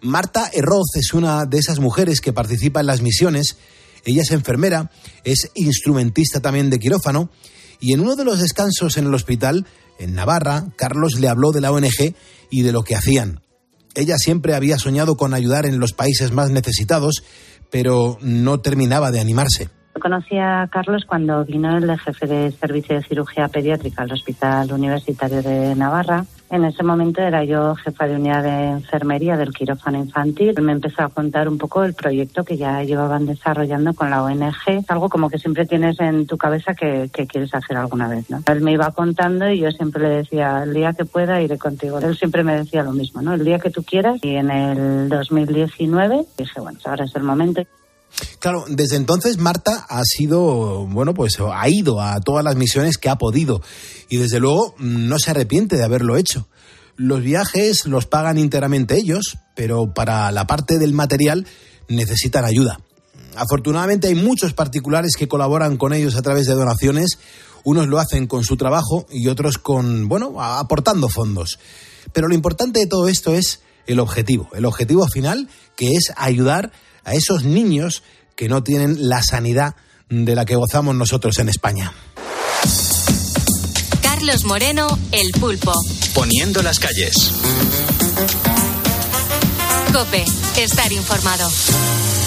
Marta 0.00 0.48
Herroz 0.52 0.86
es 0.94 1.12
una 1.12 1.44
de 1.44 1.58
esas 1.58 1.80
mujeres 1.80 2.20
que 2.20 2.32
participa 2.32 2.80
en 2.80 2.86
las 2.86 3.02
misiones. 3.02 3.56
Ella 4.04 4.22
es 4.22 4.30
enfermera, 4.30 4.92
es 5.24 5.50
instrumentista 5.56 6.40
también 6.40 6.70
de 6.70 6.78
quirófano 6.78 7.30
y 7.80 7.92
en 7.92 8.00
uno 8.00 8.16
de 8.16 8.24
los 8.24 8.40
descansos 8.40 8.96
en 8.96 9.06
el 9.06 9.14
hospital, 9.14 9.66
en 9.98 10.14
Navarra, 10.14 10.66
Carlos 10.76 11.18
le 11.18 11.28
habló 11.28 11.50
de 11.52 11.60
la 11.60 11.72
ONG 11.72 12.14
y 12.50 12.62
de 12.62 12.72
lo 12.72 12.82
que 12.82 12.96
hacían. 12.96 13.40
Ella 13.94 14.16
siempre 14.16 14.54
había 14.54 14.78
soñado 14.78 15.16
con 15.16 15.34
ayudar 15.34 15.66
en 15.66 15.80
los 15.80 15.92
países 15.92 16.32
más 16.32 16.50
necesitados, 16.50 17.24
pero 17.70 18.16
no 18.20 18.60
terminaba 18.60 19.10
de 19.10 19.20
animarse. 19.20 19.70
Conocí 20.00 20.38
a 20.38 20.68
Carlos 20.70 21.04
cuando 21.06 21.44
vino 21.44 21.76
el 21.76 21.98
jefe 21.98 22.26
de 22.26 22.52
servicio 22.52 22.94
de 22.94 23.02
cirugía 23.02 23.48
pediátrica 23.48 24.02
al 24.02 24.12
Hospital 24.12 24.72
Universitario 24.72 25.42
de 25.42 25.74
Navarra. 25.74 26.24
En 26.50 26.64
ese 26.64 26.82
momento 26.82 27.20
era 27.20 27.44
yo 27.44 27.74
jefa 27.74 28.06
de 28.06 28.16
unidad 28.16 28.42
de 28.42 28.70
enfermería 28.70 29.36
del 29.36 29.52
quirófano 29.52 29.98
infantil. 29.98 30.54
Me 30.62 30.72
empezó 30.72 31.02
a 31.02 31.08
contar 31.10 31.48
un 31.48 31.58
poco 31.58 31.84
el 31.84 31.94
proyecto 31.94 32.42
que 32.42 32.56
ya 32.56 32.82
llevaban 32.82 33.26
desarrollando 33.26 33.92
con 33.92 34.08
la 34.08 34.22
ONG, 34.22 34.84
algo 34.88 35.10
como 35.10 35.28
que 35.28 35.38
siempre 35.38 35.66
tienes 35.66 36.00
en 36.00 36.26
tu 36.26 36.38
cabeza 36.38 36.74
que, 36.74 37.10
que 37.12 37.26
quieres 37.26 37.54
hacer 37.54 37.76
alguna 37.76 38.08
vez, 38.08 38.30
¿no? 38.30 38.42
Él 38.46 38.62
me 38.62 38.72
iba 38.72 38.90
contando 38.92 39.50
y 39.50 39.60
yo 39.60 39.70
siempre 39.72 40.02
le 40.02 40.08
decía, 40.08 40.62
el 40.62 40.72
día 40.72 40.94
que 40.94 41.04
pueda 41.04 41.42
iré 41.42 41.58
contigo. 41.58 41.98
Él 41.98 42.16
siempre 42.16 42.42
me 42.42 42.56
decía 42.56 42.82
lo 42.82 42.92
mismo, 42.92 43.20
¿no? 43.20 43.34
El 43.34 43.44
día 43.44 43.58
que 43.58 43.70
tú 43.70 43.82
quieras. 43.82 44.18
Y 44.22 44.36
en 44.36 44.50
el 44.50 45.08
2019 45.08 46.24
dije, 46.36 46.60
bueno, 46.60 46.78
ahora 46.84 47.04
es 47.04 47.14
el 47.14 47.22
momento. 47.24 47.62
Claro, 48.40 48.64
desde 48.68 48.96
entonces 48.96 49.38
Marta 49.38 49.86
ha 49.88 50.02
sido, 50.04 50.86
bueno, 50.86 51.14
pues 51.14 51.36
ha 51.40 51.68
ido 51.68 52.00
a 52.00 52.20
todas 52.20 52.44
las 52.44 52.56
misiones 52.56 52.98
que 52.98 53.08
ha 53.08 53.16
podido 53.16 53.62
y 54.08 54.16
desde 54.16 54.40
luego 54.40 54.74
no 54.78 55.18
se 55.18 55.30
arrepiente 55.30 55.76
de 55.76 55.84
haberlo 55.84 56.16
hecho. 56.16 56.48
Los 56.96 57.22
viajes 57.22 57.86
los 57.86 58.06
pagan 58.06 58.38
íntegramente 58.38 58.96
ellos, 58.96 59.38
pero 59.54 59.94
para 59.94 60.32
la 60.32 60.46
parte 60.46 60.78
del 60.78 60.94
material 60.94 61.46
necesitan 61.88 62.44
ayuda. 62.44 62.80
Afortunadamente 63.36 64.08
hay 64.08 64.16
muchos 64.16 64.52
particulares 64.52 65.14
que 65.16 65.28
colaboran 65.28 65.76
con 65.76 65.92
ellos 65.92 66.16
a 66.16 66.22
través 66.22 66.46
de 66.46 66.54
donaciones. 66.54 67.18
Unos 67.62 67.86
lo 67.86 68.00
hacen 68.00 68.26
con 68.26 68.44
su 68.44 68.56
trabajo 68.56 69.06
y 69.10 69.28
otros 69.28 69.58
con, 69.58 70.08
bueno, 70.08 70.42
aportando 70.42 71.08
fondos. 71.08 71.60
Pero 72.12 72.26
lo 72.26 72.34
importante 72.34 72.80
de 72.80 72.86
todo 72.86 73.08
esto 73.08 73.34
es 73.34 73.60
el 73.86 74.00
objetivo, 74.00 74.48
el 74.54 74.64
objetivo 74.64 75.06
final 75.06 75.48
que 75.76 75.92
es 75.92 76.12
ayudar 76.16 76.66
a 76.66 76.70
esos 77.14 77.44
niños 77.44 78.02
que 78.36 78.48
no 78.48 78.62
tienen 78.62 79.08
la 79.08 79.22
sanidad 79.22 79.74
de 80.08 80.34
la 80.34 80.44
que 80.44 80.56
gozamos 80.56 80.94
nosotros 80.94 81.38
en 81.38 81.48
España. 81.48 81.92
Carlos 84.02 84.44
Moreno, 84.44 84.98
El 85.12 85.30
Pulpo. 85.32 85.72
Poniendo 86.14 86.62
las 86.62 86.78
calles. 86.78 87.32
Cope, 89.92 90.24
estar 90.56 90.92
informado 90.92 91.48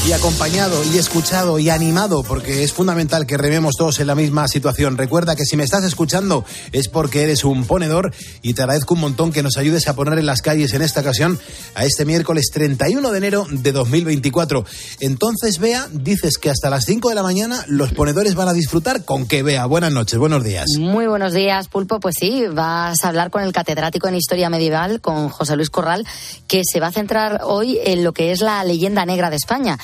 y 0.08 0.14
acompañado 0.14 0.84
y 0.92 0.98
escuchado 0.98 1.60
y 1.60 1.70
animado 1.70 2.24
porque 2.24 2.64
es 2.64 2.74
fundamental 2.74 3.28
que 3.28 3.38
rememos 3.38 3.76
todos 3.78 4.00
en 4.00 4.08
la 4.08 4.16
misma 4.16 4.48
situación. 4.48 4.98
Recuerda 4.98 5.36
que 5.36 5.46
si 5.46 5.56
me 5.56 5.64
estás 5.64 5.84
escuchando 5.84 6.44
es 6.72 6.88
porque 6.88 7.22
eres 7.22 7.44
un 7.44 7.66
ponedor 7.66 8.12
y 8.42 8.56
te 8.56 8.64
agradezco 8.64 8.96
un 8.96 9.02
montón 9.02 9.32
que 9.32 9.44
nos 9.44 9.58
ayudes 9.58 9.88
a 9.88 9.96
poner 9.96 10.18
en 10.18 10.26
las 10.26 10.42
calles 10.42 10.74
en 10.74 10.82
esta 10.82 11.02
ocasión 11.02 11.40
a 11.76 11.86
este 11.86 12.06
miércoles 12.06 12.50
31 12.52 13.12
de 13.12 13.18
enero 13.18 13.46
de 13.52 13.72
2024. 13.72 14.66
Entonces, 15.02 15.60
Bea, 15.60 15.88
dices 15.92 16.40
que 16.40 16.50
hasta 16.50 16.72
las 16.72 16.86
5 16.86 17.10
de 17.10 17.16
la 17.16 17.24
mañana 17.24 17.64
los 17.68 17.94
ponedores 17.94 18.34
van 18.34 18.48
a 18.48 18.54
disfrutar 18.54 19.06
con 19.06 19.28
que 19.28 19.44
Bea. 19.44 19.68
Buenas 19.68 19.92
noches, 19.92 20.18
buenos 20.18 20.44
días. 20.44 20.66
Muy 20.80 21.06
buenos 21.06 21.34
días, 21.34 21.68
Pulpo. 21.68 22.00
Pues 22.00 22.16
sí, 22.20 22.46
vas 22.52 23.04
a 23.04 23.08
hablar 23.08 23.30
con 23.30 23.44
el 23.44 23.54
catedrático 23.54 24.08
en 24.08 24.16
Historia 24.16 24.50
Medieval, 24.50 25.00
con 25.00 25.30
José 25.30 25.56
Luis 25.56 25.70
Corral, 25.70 26.08
que 26.48 26.64
se 26.66 26.80
va 26.80 26.88
a 26.88 26.92
centrar 26.92 27.42
hoy 27.44 27.78
en 27.84 28.04
lo 28.04 28.14
que 28.14 28.32
es 28.32 28.42
la 28.42 28.64
leyenda 28.64 29.06
negra 29.06 29.30
de 29.30 29.36
España. 29.36 29.78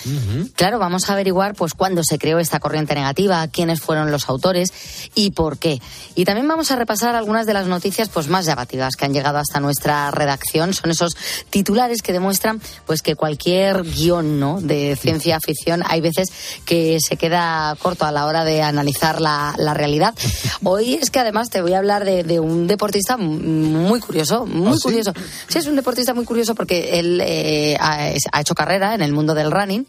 Claro, 0.55 0.79
vamos 0.79 1.09
a 1.09 1.13
averiguar 1.13 1.55
pues 1.55 1.73
cuándo 1.73 2.01
se 2.03 2.17
creó 2.17 2.39
esta 2.39 2.59
corriente 2.59 2.95
negativa, 2.95 3.47
quiénes 3.47 3.81
fueron 3.81 4.11
los 4.11 4.29
autores 4.29 4.71
y 5.15 5.31
por 5.31 5.57
qué. 5.57 5.81
Y 6.15 6.25
también 6.25 6.47
vamos 6.47 6.71
a 6.71 6.75
repasar 6.75 7.15
algunas 7.15 7.45
de 7.45 7.53
las 7.53 7.67
noticias 7.67 8.09
pues 8.09 8.27
más 8.27 8.45
llamativas 8.45 8.95
que 8.95 9.05
han 9.05 9.13
llegado 9.13 9.37
hasta 9.37 9.59
nuestra 9.59 10.11
redacción. 10.11 10.73
Son 10.73 10.91
esos 10.91 11.15
titulares 11.49 12.01
que 12.01 12.13
demuestran 12.13 12.61
pues 12.85 13.01
que 13.01 13.15
cualquier 13.15 13.83
guion 13.83 14.39
¿no? 14.39 14.61
de 14.61 14.95
ciencia 14.95 15.39
ficción 15.39 15.83
hay 15.85 16.01
veces 16.01 16.29
que 16.65 16.97
se 16.99 17.17
queda 17.17 17.75
corto 17.81 18.05
a 18.05 18.11
la 18.11 18.25
hora 18.25 18.43
de 18.43 18.61
analizar 18.61 19.21
la, 19.21 19.53
realidad. 19.73 20.13
Hoy 20.63 20.95
es 20.95 21.11
que 21.11 21.19
además 21.19 21.49
te 21.49 21.61
voy 21.61 21.73
a 21.73 21.77
hablar 21.77 22.05
de, 22.05 22.39
un 22.39 22.67
deportista 22.67 23.17
muy 23.17 23.99
curioso, 23.99 24.45
muy 24.45 24.73
¿Ah, 24.75 24.79
curioso. 24.81 25.13
Sí? 25.47 25.57
es 25.57 25.67
un 25.67 25.75
deportista 25.75 26.13
muy 26.13 26.25
curioso 26.25 26.55
porque 26.55 26.99
él 26.99 27.21
eh, 27.23 27.75
ha, 27.79 28.11
hecho 28.39 28.55
carrera 28.55 28.95
en 28.95 29.01
el 29.01 29.11
mundo 29.11 29.33
del 29.33 29.51
running 29.51 29.85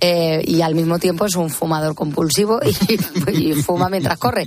eh, 0.00 0.42
y 0.46 0.62
al 0.62 0.74
mismo 0.74 0.98
tiempo 0.98 1.26
es 1.26 1.34
un 1.34 1.50
fumador 1.50 1.94
compulsivo 1.94 2.60
y, 3.32 3.54
fuma 3.54 3.88
mientras 3.88 4.18
corre. 4.18 4.46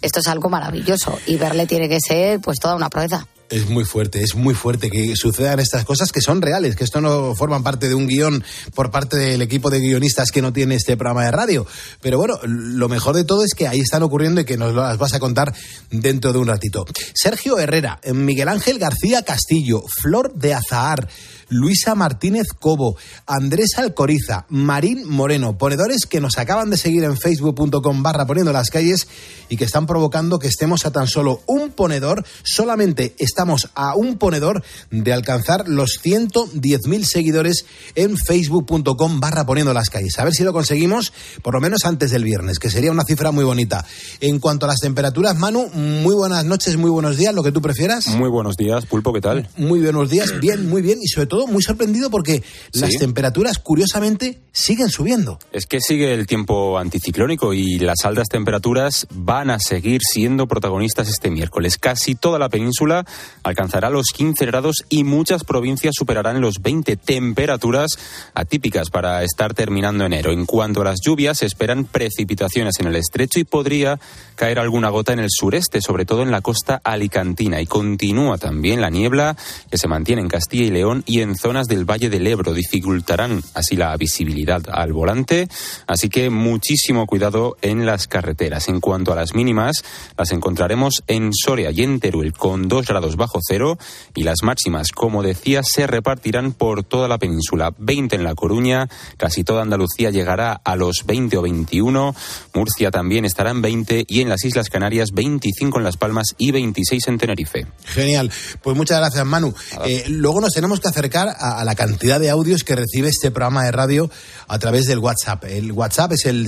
Esto 0.00 0.20
es 0.20 0.26
algo 0.28 0.48
maravilloso 0.48 1.18
y 1.26 1.36
verle 1.36 1.66
tiene 1.66 1.88
que 1.88 1.98
ser 2.00 2.40
pues 2.40 2.58
toda 2.60 2.76
una 2.76 2.90
proeza. 2.90 3.26
Es 3.50 3.68
muy 3.68 3.84
fuerte, 3.84 4.22
es 4.22 4.34
muy 4.34 4.54
fuerte 4.54 4.90
que 4.90 5.14
sucedan 5.16 5.60
estas 5.60 5.84
cosas 5.84 6.12
que 6.12 6.22
son 6.22 6.40
reales, 6.40 6.76
que 6.76 6.84
esto 6.84 7.00
no 7.00 7.34
forman 7.34 7.62
parte 7.62 7.88
de 7.88 7.94
un 7.94 8.06
guion 8.06 8.42
por 8.74 8.90
parte 8.90 9.16
del 9.16 9.42
equipo 9.42 9.68
de 9.68 9.80
guionistas 9.80 10.30
que 10.30 10.40
no 10.40 10.52
tiene 10.52 10.76
este 10.76 10.96
programa 10.96 11.24
de 11.24 11.30
radio. 11.30 11.66
Pero 12.00 12.16
bueno, 12.16 12.38
lo 12.44 12.88
mejor 12.88 13.14
de 13.14 13.24
todo 13.24 13.44
es 13.44 13.54
que 13.54 13.68
ahí 13.68 13.80
están 13.80 14.02
ocurriendo 14.02 14.40
y 14.40 14.44
que 14.44 14.56
nos 14.56 14.74
las 14.74 14.96
vas 14.96 15.12
a 15.12 15.20
contar 15.20 15.52
dentro 15.90 16.32
de 16.32 16.38
un 16.38 16.48
ratito. 16.48 16.86
Sergio 17.14 17.58
Herrera, 17.58 18.00
Miguel 18.12 18.48
Ángel 18.48 18.78
García 18.78 19.22
Castillo, 19.22 19.84
Flor 20.00 20.32
de 20.34 20.54
Azahar, 20.54 21.06
Luisa 21.48 21.94
Martínez 21.94 22.48
Cobo, 22.58 22.96
Andrés 23.26 23.78
Alcoriza, 23.78 24.46
Marín 24.48 25.08
Moreno, 25.08 25.58
ponedores 25.58 26.06
que 26.06 26.20
nos 26.20 26.38
acaban 26.38 26.70
de 26.70 26.76
seguir 26.76 27.04
en 27.04 27.16
facebook.com 27.16 28.02
barra 28.02 28.26
poniendo 28.26 28.52
las 28.52 28.70
calles 28.70 29.06
y 29.48 29.56
que 29.56 29.64
están 29.64 29.86
provocando 29.86 30.38
que 30.38 30.48
estemos 30.48 30.86
a 30.86 30.92
tan 30.92 31.06
solo 31.06 31.42
un 31.46 31.70
ponedor, 31.70 32.24
solamente 32.42 33.14
estamos 33.18 33.70
a 33.74 33.94
un 33.94 34.18
ponedor 34.18 34.62
de 34.90 35.12
alcanzar 35.12 35.68
los 35.68 36.00
110.000 36.02 37.04
seguidores 37.04 37.66
en 37.94 38.16
facebook.com 38.16 39.20
barra 39.20 39.46
poniendo 39.46 39.72
las 39.72 39.90
calles. 39.90 40.18
A 40.18 40.24
ver 40.24 40.34
si 40.34 40.44
lo 40.44 40.52
conseguimos 40.52 41.12
por 41.42 41.54
lo 41.54 41.60
menos 41.60 41.84
antes 41.84 42.10
del 42.10 42.24
viernes, 42.24 42.58
que 42.58 42.70
sería 42.70 42.90
una 42.90 43.04
cifra 43.04 43.30
muy 43.30 43.44
bonita. 43.44 43.84
En 44.20 44.38
cuanto 44.38 44.66
a 44.66 44.68
las 44.68 44.80
temperaturas, 44.80 45.36
Manu, 45.36 45.68
muy 45.68 46.14
buenas 46.14 46.44
noches, 46.44 46.76
muy 46.76 46.90
buenos 46.90 47.16
días, 47.16 47.34
lo 47.34 47.42
que 47.42 47.52
tú 47.52 47.60
prefieras. 47.60 48.06
Muy 48.08 48.28
buenos 48.28 48.56
días, 48.56 48.86
Pulpo, 48.86 49.12
¿qué 49.12 49.20
tal? 49.20 49.48
Muy 49.56 49.80
buenos 49.80 50.10
días, 50.10 50.40
bien, 50.40 50.68
muy 50.68 50.82
bien 50.82 50.98
y 51.02 51.08
sobre 51.08 51.26
todo 51.26 51.33
muy 51.46 51.62
sorprendido 51.62 52.10
porque 52.10 52.42
las 52.72 52.96
temperaturas, 52.98 53.58
curiosamente, 53.58 54.40
siguen 54.52 54.88
subiendo. 54.88 55.38
Es 55.52 55.66
que 55.66 55.80
sigue 55.80 56.14
el 56.14 56.26
tiempo 56.26 56.78
anticiclónico 56.78 57.52
y 57.52 57.78
las 57.78 58.04
altas 58.04 58.28
temperaturas 58.28 59.06
van 59.10 59.50
a 59.50 59.58
seguir 59.58 60.00
siendo 60.02 60.46
protagonistas 60.46 61.08
este 61.08 61.30
miércoles. 61.30 61.76
Casi 61.76 62.14
toda 62.14 62.38
la 62.38 62.48
península 62.48 63.04
alcanzará 63.42 63.90
los 63.90 64.06
15 64.14 64.46
grados 64.46 64.84
y 64.88 65.02
muchas 65.04 65.44
provincias 65.44 65.94
superarán 65.98 66.40
los 66.40 66.62
20 66.62 66.96
temperaturas 66.96 67.98
atípicas 68.34 68.90
para 68.90 69.22
estar 69.24 69.54
terminando 69.54 70.04
enero. 70.04 70.30
En 70.32 70.46
cuanto 70.46 70.82
a 70.82 70.84
las 70.84 71.00
lluvias, 71.04 71.38
se 71.38 71.46
esperan 71.46 71.84
precipitaciones 71.84 72.78
en 72.78 72.86
el 72.86 72.96
estrecho 72.96 73.40
y 73.40 73.44
podría 73.44 73.98
caer 74.36 74.58
alguna 74.58 74.90
gota 74.90 75.12
en 75.12 75.18
el 75.18 75.30
sureste, 75.30 75.80
sobre 75.80 76.04
todo 76.04 76.22
en 76.22 76.30
la 76.30 76.42
costa 76.42 76.80
alicantina. 76.84 77.60
Y 77.60 77.66
continúa 77.66 78.38
también 78.38 78.80
la 78.80 78.90
niebla 78.90 79.36
que 79.70 79.78
se 79.78 79.88
mantiene 79.88 80.22
en 80.22 80.28
Castilla 80.28 80.64
y 80.64 80.70
León 80.70 81.02
y 81.06 81.20
en 81.20 81.23
zonas 81.32 81.66
del 81.66 81.88
Valle 81.88 82.10
del 82.10 82.26
Ebro. 82.26 82.52
Dificultarán 82.52 83.42
así 83.54 83.76
la 83.76 83.96
visibilidad 83.96 84.62
al 84.70 84.92
volante, 84.92 85.48
así 85.86 86.08
que 86.08 86.28
muchísimo 86.30 87.06
cuidado 87.06 87.56
en 87.62 87.86
las 87.86 88.06
carreteras. 88.06 88.68
En 88.68 88.80
cuanto 88.80 89.12
a 89.12 89.16
las 89.16 89.34
mínimas, 89.34 89.82
las 90.18 90.32
encontraremos 90.32 91.02
en 91.06 91.30
Soria 91.32 91.70
y 91.70 91.82
en 91.82 92.00
Teruel 92.00 92.32
con 92.32 92.68
2 92.68 92.86
grados 92.86 93.16
bajo 93.16 93.38
cero 93.46 93.78
y 94.14 94.24
las 94.24 94.42
máximas, 94.42 94.92
como 94.92 95.22
decía, 95.22 95.62
se 95.62 95.86
repartirán 95.86 96.52
por 96.52 96.84
toda 96.84 97.08
la 97.08 97.18
península. 97.18 97.72
20 97.78 98.16
en 98.16 98.24
La 98.24 98.34
Coruña, 98.34 98.88
casi 99.16 99.44
toda 99.44 99.62
Andalucía 99.62 100.10
llegará 100.10 100.60
a 100.64 100.76
los 100.76 101.04
20 101.06 101.36
o 101.36 101.42
21, 101.42 102.14
Murcia 102.54 102.90
también 102.90 103.24
estará 103.24 103.50
en 103.50 103.62
20 103.62 104.04
y 104.06 104.20
en 104.20 104.28
las 104.28 104.44
Islas 104.44 104.68
Canarias 104.68 105.10
25 105.12 105.78
en 105.78 105.84
Las 105.84 105.96
Palmas 105.96 106.34
y 106.38 106.50
26 106.50 107.08
en 107.08 107.18
Tenerife. 107.18 107.66
Genial, 107.84 108.30
pues 108.62 108.76
muchas 108.76 108.98
gracias 108.98 109.24
Manu. 109.24 109.54
Eh, 109.84 110.04
luego 110.08 110.40
nos 110.40 110.52
tenemos 110.52 110.80
que 110.80 110.88
acercar 110.88 111.13
a, 111.16 111.64
la 111.64 111.74
cantidad 111.74 112.20
de 112.20 112.30
audios 112.30 112.64
que 112.64 112.76
recibe 112.76 113.08
este 113.08 113.30
programa 113.30 113.64
de 113.64 113.72
radio 113.72 114.10
a 114.48 114.58
través 114.58 114.86
del 114.86 114.98
WhatsApp. 114.98 115.44
El 115.44 115.72
WhatsApp 115.72 116.12
es 116.12 116.26
el 116.26 116.46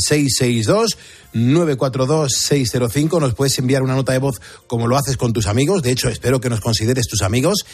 662-942-605. 1.34 3.20
Nos 3.20 3.34
puedes 3.34 3.58
enviar 3.58 3.82
una 3.82 3.94
nota 3.94 4.12
de 4.12 4.18
voz 4.18 4.40
como 4.66 4.86
lo 4.86 4.96
haces 4.96 5.16
con 5.16 5.32
tus 5.32 5.46
amigos. 5.46 5.82
De 5.82 5.92
hecho, 5.92 6.08
espero 6.08 6.40
que 6.40 6.50
nos 6.50 6.60
consideres 6.60 7.06
tus 7.06 7.22
amigos. 7.22 7.64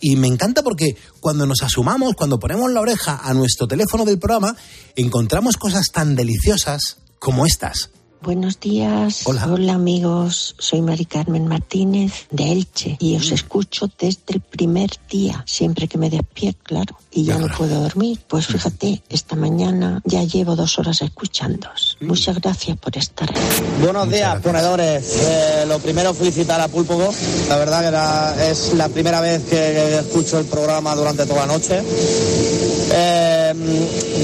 Y 0.00 0.16
me 0.16 0.28
encanta 0.28 0.62
porque 0.62 0.96
cuando 1.20 1.44
nos 1.46 1.62
asumamos, 1.62 2.14
cuando 2.14 2.38
ponemos 2.38 2.70
la 2.70 2.80
oreja 2.80 3.20
a 3.22 3.34
nuestro 3.34 3.66
teléfono 3.66 4.04
del 4.04 4.20
programa, 4.20 4.54
encontramos 4.94 5.56
cosas 5.56 5.90
tan 5.92 6.14
deliciosas 6.14 6.98
como 7.18 7.46
estas. 7.46 7.90
Buenos 8.20 8.58
días. 8.58 9.22
Hola. 9.26 9.46
Hola 9.48 9.74
amigos, 9.74 10.56
soy 10.58 10.82
Mari 10.82 11.04
Carmen 11.04 11.46
Martínez 11.46 12.26
de 12.30 12.50
Elche 12.50 12.96
y 12.98 13.16
os 13.16 13.30
mm. 13.30 13.34
escucho 13.34 13.90
desde 13.98 14.34
el 14.34 14.40
primer 14.40 14.90
día, 15.08 15.44
siempre 15.46 15.86
que 15.86 15.98
me 15.98 16.10
despierto, 16.10 16.58
claro, 16.64 16.98
y 17.12 17.24
ya 17.24 17.38
no 17.38 17.46
puedo 17.56 17.80
dormir. 17.80 18.18
Pues 18.26 18.50
mm. 18.50 18.52
fíjate, 18.52 19.02
esta 19.08 19.36
mañana 19.36 20.02
ya 20.04 20.24
llevo 20.24 20.56
dos 20.56 20.78
horas 20.80 21.00
escuchándos. 21.02 21.96
Mm. 22.00 22.06
Muchas 22.06 22.40
gracias 22.40 22.76
por 22.78 22.96
estar 22.96 23.30
ahí. 23.30 23.82
Buenos 23.82 24.10
días, 24.10 24.40
ponedores. 24.42 25.16
Eh, 25.20 25.64
lo 25.68 25.78
primero, 25.78 26.12
felicitar 26.12 26.60
a 26.60 26.66
Pulpo. 26.66 27.14
La 27.48 27.56
verdad 27.56 28.34
que 28.36 28.50
es 28.50 28.74
la 28.74 28.88
primera 28.88 29.20
vez 29.20 29.44
que 29.44 29.98
escucho 29.98 30.40
el 30.40 30.46
programa 30.46 30.94
durante 30.96 31.24
toda 31.24 31.46
la 31.46 31.52
noche. 31.52 31.82
Eh, 32.90 33.54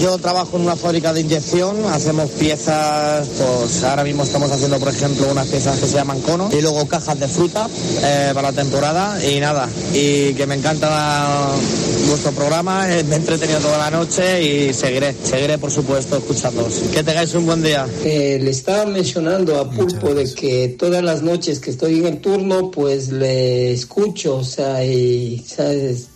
yo 0.02 0.18
trabajo 0.18 0.56
en 0.56 0.64
una 0.64 0.76
fábrica 0.76 1.12
de 1.12 1.20
inyección, 1.20 1.84
hacemos 1.86 2.30
piezas, 2.30 3.28
pues 3.28 3.84
ahora 3.85 4.05
mismo 4.05 4.23
estamos 4.23 4.50
haciendo, 4.50 4.79
por 4.79 4.88
ejemplo, 4.88 5.29
unas 5.31 5.47
piezas 5.49 5.79
que 5.79 5.87
se 5.87 5.97
llaman 5.97 6.21
conos 6.21 6.53
y 6.53 6.61
luego 6.61 6.87
cajas 6.87 7.19
de 7.19 7.29
fruta 7.29 7.69
eh, 8.03 8.31
para 8.35 8.50
la 8.50 8.57
temporada 8.57 9.19
y 9.25 9.41
nada, 9.41 9.69
y 9.93 10.35
que 10.35 10.47
me 10.47 10.55
encanta 10.55 11.50
vuestro 12.09 12.33
programa, 12.33 12.91
eh, 12.93 13.05
me 13.05 13.17
he 13.17 13.19
entretenido 13.19 13.61
toda 13.61 13.79
la 13.79 13.91
noche 13.91 14.43
y 14.43 14.73
seguiré, 14.73 15.14
seguiré 15.23 15.59
por 15.59 15.71
supuesto 15.71 16.17
escuchándoos. 16.17 16.75
Que 16.93 17.03
tengáis 17.03 17.35
un 17.35 17.47
buen 17.47 17.62
día. 17.62 17.87
le 18.05 18.50
estaba 18.50 18.87
mencionando 18.87 19.59
a 19.59 19.71
Pulpo 19.71 20.14
de 20.14 20.33
que 20.35 20.76
todas 20.79 21.03
las 21.03 21.23
noches 21.23 21.61
que 21.61 21.71
estoy 21.71 21.99
en 21.99 22.07
el 22.07 22.19
turno, 22.19 22.71
pues 22.71 23.11
le 23.11 23.73
escucho, 23.73 24.37
o 24.37 24.45
sea, 24.45 24.85
y 24.85 25.45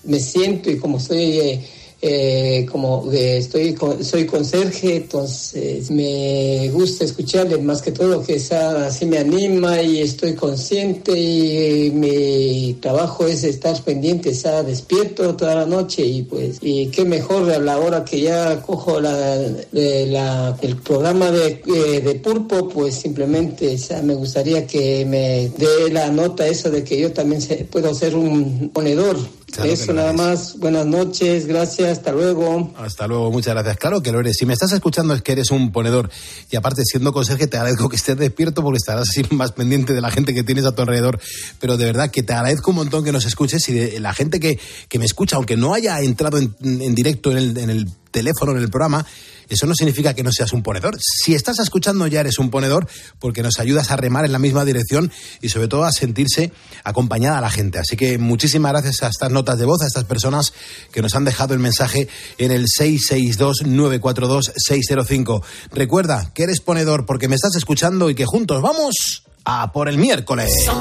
me 0.04 0.20
siento 0.20 0.70
y 0.70 0.78
como 0.78 0.98
estoy 0.98 1.60
eh, 2.00 2.64
como 2.70 3.10
estoy 3.10 3.76
soy 4.02 4.24
conserje, 4.24 4.96
entonces 4.96 5.90
me 5.90 6.70
gusta 6.72 7.04
escucharle 7.04 7.58
más 7.58 7.82
que 7.82 7.90
todo 7.90 8.22
que 8.22 8.38
sea, 8.38 8.86
así 8.86 9.04
me 9.04 9.18
anima 9.18 9.82
y 9.82 10.00
estoy 10.00 10.34
consciente 10.34 11.18
y 11.18 11.90
mi 11.90 12.74
trabajo 12.74 13.26
es 13.26 13.42
estar 13.42 13.82
pendiente, 13.82 14.30
estar 14.30 14.64
despierto 14.64 15.34
toda 15.34 15.56
la 15.56 15.66
noche 15.66 16.04
y 16.04 16.22
pues 16.22 16.58
y 16.60 16.86
qué 16.86 17.04
mejor 17.04 17.50
a 17.50 17.58
la 17.58 17.78
hora 17.78 18.04
que 18.04 18.20
ya 18.20 18.62
cojo 18.62 19.00
la, 19.00 20.56
el 20.62 20.76
programa 20.76 21.32
de, 21.32 21.62
eh, 21.66 22.00
de 22.00 22.14
Pulpo, 22.14 22.68
pues 22.68 22.94
simplemente 22.94 23.76
me 24.04 24.14
gustaría 24.14 24.68
que 24.68 25.04
me 25.04 25.50
dé 25.58 25.90
la 25.90 26.10
nota 26.10 26.46
esa 26.46 26.70
de 26.70 26.84
que 26.84 27.00
yo 27.00 27.12
también 27.12 27.42
puedo 27.72 27.92
ser 27.92 28.14
un 28.14 28.70
ponedor 28.72 29.18
Eso 29.64 29.92
nada 29.92 30.12
más. 30.12 30.58
Buenas 30.58 30.86
noches, 30.86 31.46
gracias, 31.46 31.98
hasta 31.98 32.12
luego. 32.12 32.72
Hasta 32.76 33.06
luego, 33.06 33.30
muchas 33.32 33.54
gracias. 33.54 33.76
Claro 33.76 34.02
que 34.02 34.12
lo 34.12 34.20
eres. 34.20 34.36
Si 34.36 34.46
me 34.46 34.52
estás 34.52 34.72
escuchando 34.72 35.14
es 35.14 35.22
que 35.22 35.32
eres 35.32 35.50
un 35.50 35.72
ponedor. 35.72 36.10
Y 36.50 36.56
aparte, 36.56 36.82
siendo 36.84 37.12
conserje, 37.12 37.46
te 37.46 37.56
agradezco 37.56 37.88
que 37.88 37.96
estés 37.96 38.16
despierto 38.16 38.62
porque 38.62 38.76
estarás 38.76 39.08
así 39.08 39.22
más 39.34 39.52
pendiente 39.52 39.94
de 39.94 40.00
la 40.00 40.10
gente 40.10 40.34
que 40.34 40.44
tienes 40.44 40.64
a 40.64 40.72
tu 40.72 40.82
alrededor. 40.82 41.18
Pero 41.60 41.76
de 41.76 41.86
verdad 41.86 42.10
que 42.10 42.22
te 42.22 42.34
agradezco 42.34 42.70
un 42.70 42.76
montón 42.76 43.04
que 43.04 43.12
nos 43.12 43.24
escuches 43.24 43.68
y 43.68 43.72
de 43.72 44.00
la 44.00 44.14
gente 44.14 44.38
que, 44.38 44.60
que 44.88 44.98
me 44.98 45.04
escucha, 45.04 45.36
aunque 45.36 45.56
no 45.56 45.74
haya 45.74 46.00
entrado 46.00 46.38
en, 46.38 46.54
en 46.62 46.94
directo 46.94 47.30
en 47.30 47.38
el, 47.38 47.58
en 47.58 47.70
el 47.70 47.88
teléfono, 48.10 48.52
en 48.52 48.58
el 48.58 48.70
programa, 48.70 49.04
eso 49.48 49.66
no 49.66 49.74
significa 49.74 50.14
que 50.14 50.22
no 50.22 50.30
seas 50.32 50.52
un 50.52 50.62
ponedor. 50.62 50.96
Si 51.00 51.34
estás 51.34 51.58
escuchando 51.58 52.06
ya 52.06 52.20
eres 52.20 52.38
un 52.38 52.50
ponedor 52.50 52.86
porque 53.18 53.42
nos 53.42 53.58
ayudas 53.58 53.90
a 53.90 53.96
remar 53.96 54.24
en 54.24 54.30
la 54.32 54.38
misma 54.38 54.64
dirección 54.64 55.10
y 55.40 55.48
sobre 55.48 55.66
todo 55.68 55.84
a 55.84 55.92
sentirse 55.92 56.52
acompañada 56.84 57.38
a 57.38 57.40
la 57.40 57.50
gente. 57.50 57.78
Así 57.78 57.96
que 57.96 58.18
muchísimas 58.18 58.72
gracias 58.72 59.02
a 59.02 59.08
estas 59.08 59.30
notas 59.30 59.58
de 59.58 59.64
voz, 59.64 59.80
a 59.82 59.86
estas 59.86 60.04
personas 60.04 60.52
que 60.92 61.00
nos 61.02 61.14
han 61.14 61.24
dejado 61.24 61.54
el 61.54 61.60
mensaje 61.60 62.08
en 62.38 62.50
el 62.52 62.66
662-942-605. 62.66 65.42
Recuerda 65.72 66.30
que 66.34 66.42
eres 66.44 66.60
ponedor 66.60 67.06
porque 67.06 67.28
me 67.28 67.36
estás 67.36 67.56
escuchando 67.56 68.10
y 68.10 68.14
que 68.14 68.26
juntos 68.26 68.60
vamos 68.62 69.24
a 69.44 69.72
por 69.72 69.88
el 69.88 69.98
miércoles. 69.98 70.50
Son 70.64 70.80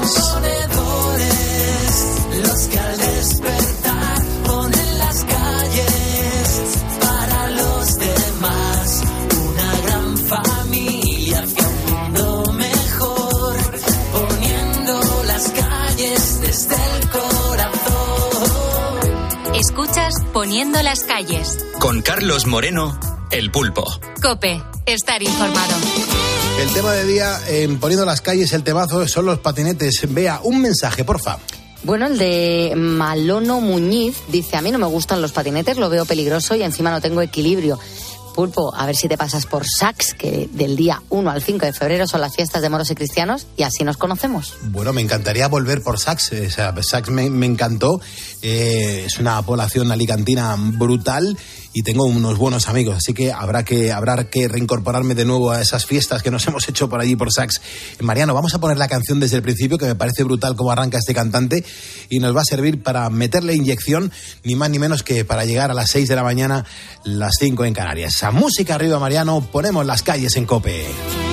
Las 20.58 21.04
calles. 21.04 21.64
Con 21.78 22.02
Carlos 22.02 22.48
Moreno, 22.48 22.98
El 23.30 23.52
Pulpo. 23.52 23.84
Cope, 24.20 24.60
estar 24.86 25.22
informado. 25.22 25.76
El 26.60 26.72
tema 26.72 26.92
de 26.94 27.04
día 27.04 27.38
en 27.46 27.78
Poniendo 27.78 28.04
las 28.04 28.20
calles, 28.20 28.52
el 28.52 28.64
temazo 28.64 29.06
son 29.06 29.26
los 29.26 29.38
patinetes. 29.38 30.12
Vea, 30.12 30.40
un 30.42 30.60
mensaje, 30.60 31.04
porfa. 31.04 31.38
Bueno, 31.84 32.08
el 32.08 32.18
de 32.18 32.72
Malono 32.74 33.60
Muñiz 33.60 34.16
dice, 34.26 34.56
a 34.56 34.60
mí 34.60 34.72
no 34.72 34.80
me 34.80 34.86
gustan 34.86 35.22
los 35.22 35.30
patinetes, 35.30 35.76
lo 35.76 35.90
veo 35.90 36.04
peligroso 36.04 36.56
y 36.56 36.64
encima 36.64 36.90
no 36.90 37.00
tengo 37.00 37.22
equilibrio. 37.22 37.78
Pulpo, 38.38 38.72
a 38.72 38.86
ver 38.86 38.94
si 38.94 39.08
te 39.08 39.18
pasas 39.18 39.46
por 39.46 39.66
Sax, 39.66 40.14
que 40.14 40.48
del 40.52 40.76
día 40.76 41.02
1 41.08 41.28
al 41.28 41.42
5 41.42 41.66
de 41.66 41.72
febrero 41.72 42.06
son 42.06 42.20
las 42.20 42.36
fiestas 42.36 42.62
de 42.62 42.68
moros 42.68 42.88
y 42.88 42.94
cristianos 42.94 43.48
y 43.56 43.64
así 43.64 43.82
nos 43.82 43.96
conocemos. 43.96 44.54
Bueno, 44.62 44.92
me 44.92 45.00
encantaría 45.00 45.48
volver 45.48 45.82
por 45.82 45.98
Sax. 45.98 46.30
O 46.46 46.48
sea, 46.48 46.72
Sax 46.80 47.10
me, 47.10 47.30
me 47.30 47.46
encantó. 47.46 48.00
Eh, 48.40 49.02
es 49.06 49.18
una 49.18 49.42
población 49.42 49.90
alicantina 49.90 50.54
brutal 50.56 51.36
y 51.72 51.82
tengo 51.82 52.04
unos 52.06 52.38
buenos 52.38 52.68
amigos, 52.68 52.96
así 52.96 53.12
que 53.12 53.32
habrá 53.32 53.64
que 53.64 53.92
habrá 53.92 54.30
que 54.30 54.48
reincorporarme 54.48 55.14
de 55.14 55.24
nuevo 55.24 55.50
a 55.50 55.60
esas 55.60 55.86
fiestas 55.86 56.22
que 56.22 56.30
nos 56.30 56.44
hemos 56.48 56.68
hecho 56.68 56.88
por 56.88 57.00
allí 57.00 57.14
por 57.14 57.32
Sax. 57.32 57.60
Mariano, 58.00 58.34
vamos 58.34 58.54
a 58.54 58.58
poner 58.58 58.78
la 58.78 58.88
canción 58.88 59.20
desde 59.20 59.36
el 59.36 59.42
principio, 59.42 59.78
que 59.78 59.86
me 59.86 59.94
parece 59.94 60.24
brutal 60.24 60.56
cómo 60.56 60.72
arranca 60.72 60.98
este 60.98 61.14
cantante 61.14 61.64
y 62.08 62.20
nos 62.20 62.34
va 62.34 62.40
a 62.40 62.44
servir 62.44 62.82
para 62.82 63.10
meterle 63.10 63.54
inyección, 63.54 64.10
ni 64.44 64.54
más 64.54 64.70
ni 64.70 64.78
menos 64.78 65.02
que 65.02 65.24
para 65.24 65.44
llegar 65.44 65.70
a 65.70 65.74
las 65.74 65.90
6 65.90 66.08
de 66.08 66.16
la 66.16 66.22
mañana, 66.22 66.64
las 67.04 67.34
5 67.38 67.64
en 67.64 67.74
Canarias. 67.74 68.14
Música 68.32 68.74
arriba, 68.74 68.98
Mariano, 68.98 69.40
ponemos 69.40 69.84
las 69.86 70.02
calles 70.02 70.36
en 70.36 70.46
Cope. 70.46 71.27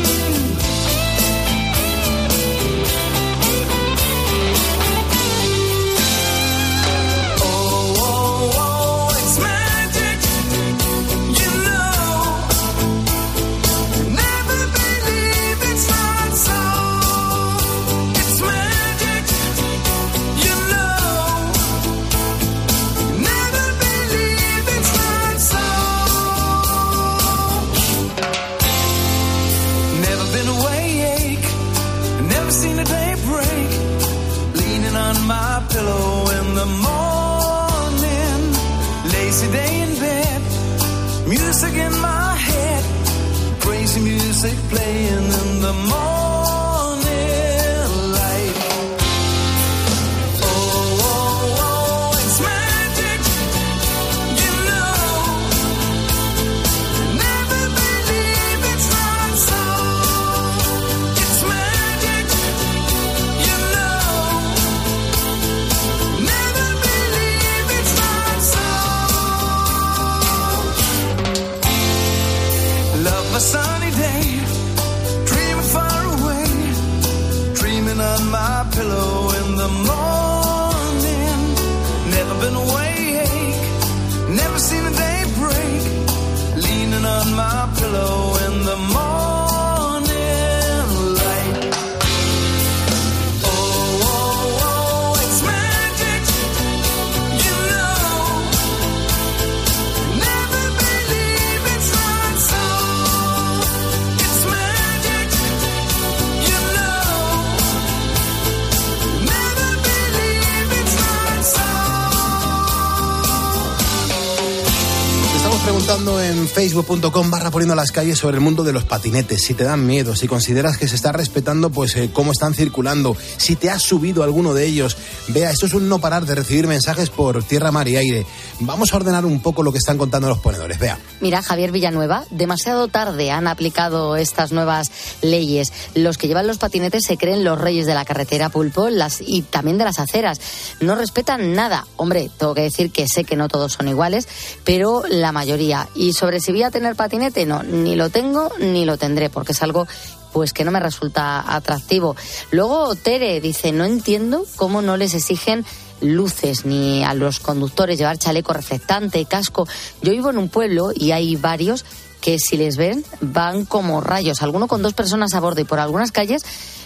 facebook.com 116.55 117.29
barra 117.29 117.51
poniendo 117.51 117.75
las 117.75 117.91
calles 117.91 118.17
sobre 118.17 118.37
el 118.37 118.41
mundo 118.41 118.63
de 118.63 118.71
los 118.71 118.85
patinetes, 118.85 119.43
si 119.43 119.53
te 119.53 119.65
dan 119.65 119.85
miedo, 119.85 120.15
si 120.15 120.25
consideras 120.25 120.77
que 120.77 120.87
se 120.87 120.95
está 120.95 121.11
respetando 121.11 121.69
pues 121.69 121.97
eh, 121.97 122.09
cómo 122.13 122.31
están 122.31 122.53
circulando, 122.53 123.17
si 123.35 123.57
te 123.57 123.69
has 123.69 123.81
subido 123.81 124.23
alguno 124.23 124.53
de 124.53 124.65
ellos. 124.65 124.95
Vea, 125.27 125.51
esto 125.51 125.65
es 125.65 125.73
un 125.73 125.89
no 125.89 125.99
parar 125.99 126.25
de 126.25 126.33
recibir 126.33 126.65
mensajes 126.65 127.09
por 127.09 127.43
tierra, 127.43 127.73
mar 127.73 127.89
y 127.89 127.97
aire. 127.97 128.25
Vamos 128.61 128.93
a 128.93 128.95
ordenar 128.95 129.25
un 129.25 129.41
poco 129.41 129.63
lo 129.63 129.73
que 129.73 129.79
están 129.79 129.97
contando 129.97 130.29
los 130.29 130.39
ponedores. 130.39 130.79
Vea. 130.79 130.97
Mira, 131.19 131.41
Javier 131.41 131.73
Villanueva, 131.73 132.23
demasiado 132.29 132.87
tarde 132.87 133.31
han 133.31 133.47
aplicado 133.47 134.15
estas 134.15 134.53
nuevas 134.53 134.91
leyes. 135.21 135.73
Los 135.93 136.17
que 136.17 136.29
llevan 136.29 136.47
los 136.47 136.57
patinetes 136.57 137.03
se 137.05 137.17
creen 137.17 137.43
los 137.43 137.59
reyes 137.59 137.85
de 137.85 137.95
la 137.95 138.05
carretera 138.05 138.47
pulpo 138.47 138.87
las, 138.89 139.19
y 139.19 139.41
también 139.41 139.77
de 139.77 139.83
las 139.83 139.99
aceras. 139.99 140.39
No 140.79 140.95
respetan 140.95 141.51
nada. 141.51 141.85
Hombre, 141.97 142.31
tengo 142.37 142.55
que 142.55 142.61
decir 142.61 142.91
que 142.91 143.09
sé 143.09 143.25
que 143.25 143.35
no 143.35 143.49
todos 143.49 143.73
son 143.73 143.89
iguales, 143.89 144.29
pero 144.63 145.03
la 145.09 145.33
mayoría. 145.33 145.89
Y 145.95 146.13
sobre 146.13 146.44
si 146.45 146.51
voy 146.51 146.61
a 146.61 146.69
tener 146.69 146.95
patinete, 146.95 147.47
no, 147.47 147.63
ni 147.63 147.95
lo 147.95 148.11
tengo 148.11 148.51
ni 148.59 148.85
lo 148.85 148.97
tendré, 148.97 149.31
porque 149.31 149.53
es 149.53 149.63
algo 149.63 149.87
pues 150.31 150.53
que 150.53 150.63
no 150.63 150.69
me 150.69 150.79
resulta 150.79 151.55
atractivo. 151.55 152.15
Luego 152.51 152.93
Tere 152.93 153.41
dice, 153.41 153.71
no 153.71 153.83
entiendo 153.83 154.45
cómo 154.55 154.83
no 154.83 154.95
les 154.95 155.15
exigen 155.15 155.65
luces 156.01 156.65
ni 156.65 157.03
a 157.03 157.15
los 157.15 157.39
conductores 157.39 157.97
llevar 157.97 158.19
chaleco 158.19 158.53
reflectante, 158.53 159.25
casco. 159.25 159.67
Yo 160.03 160.11
vivo 160.11 160.29
en 160.29 160.37
un 160.37 160.49
pueblo 160.49 160.91
y 160.93 161.11
hay 161.11 161.35
varios 161.35 161.83
que 162.21 162.37
si 162.37 162.57
les 162.57 162.77
ven 162.77 163.03
van 163.21 163.65
como 163.65 164.01
rayos, 164.01 164.43
alguno 164.43 164.67
con 164.67 164.83
dos 164.83 164.93
personas 164.93 165.33
a 165.33 165.39
bordo 165.39 165.61
y 165.61 165.65
por 165.65 165.79
algunas 165.79 166.11
calles 166.11 166.43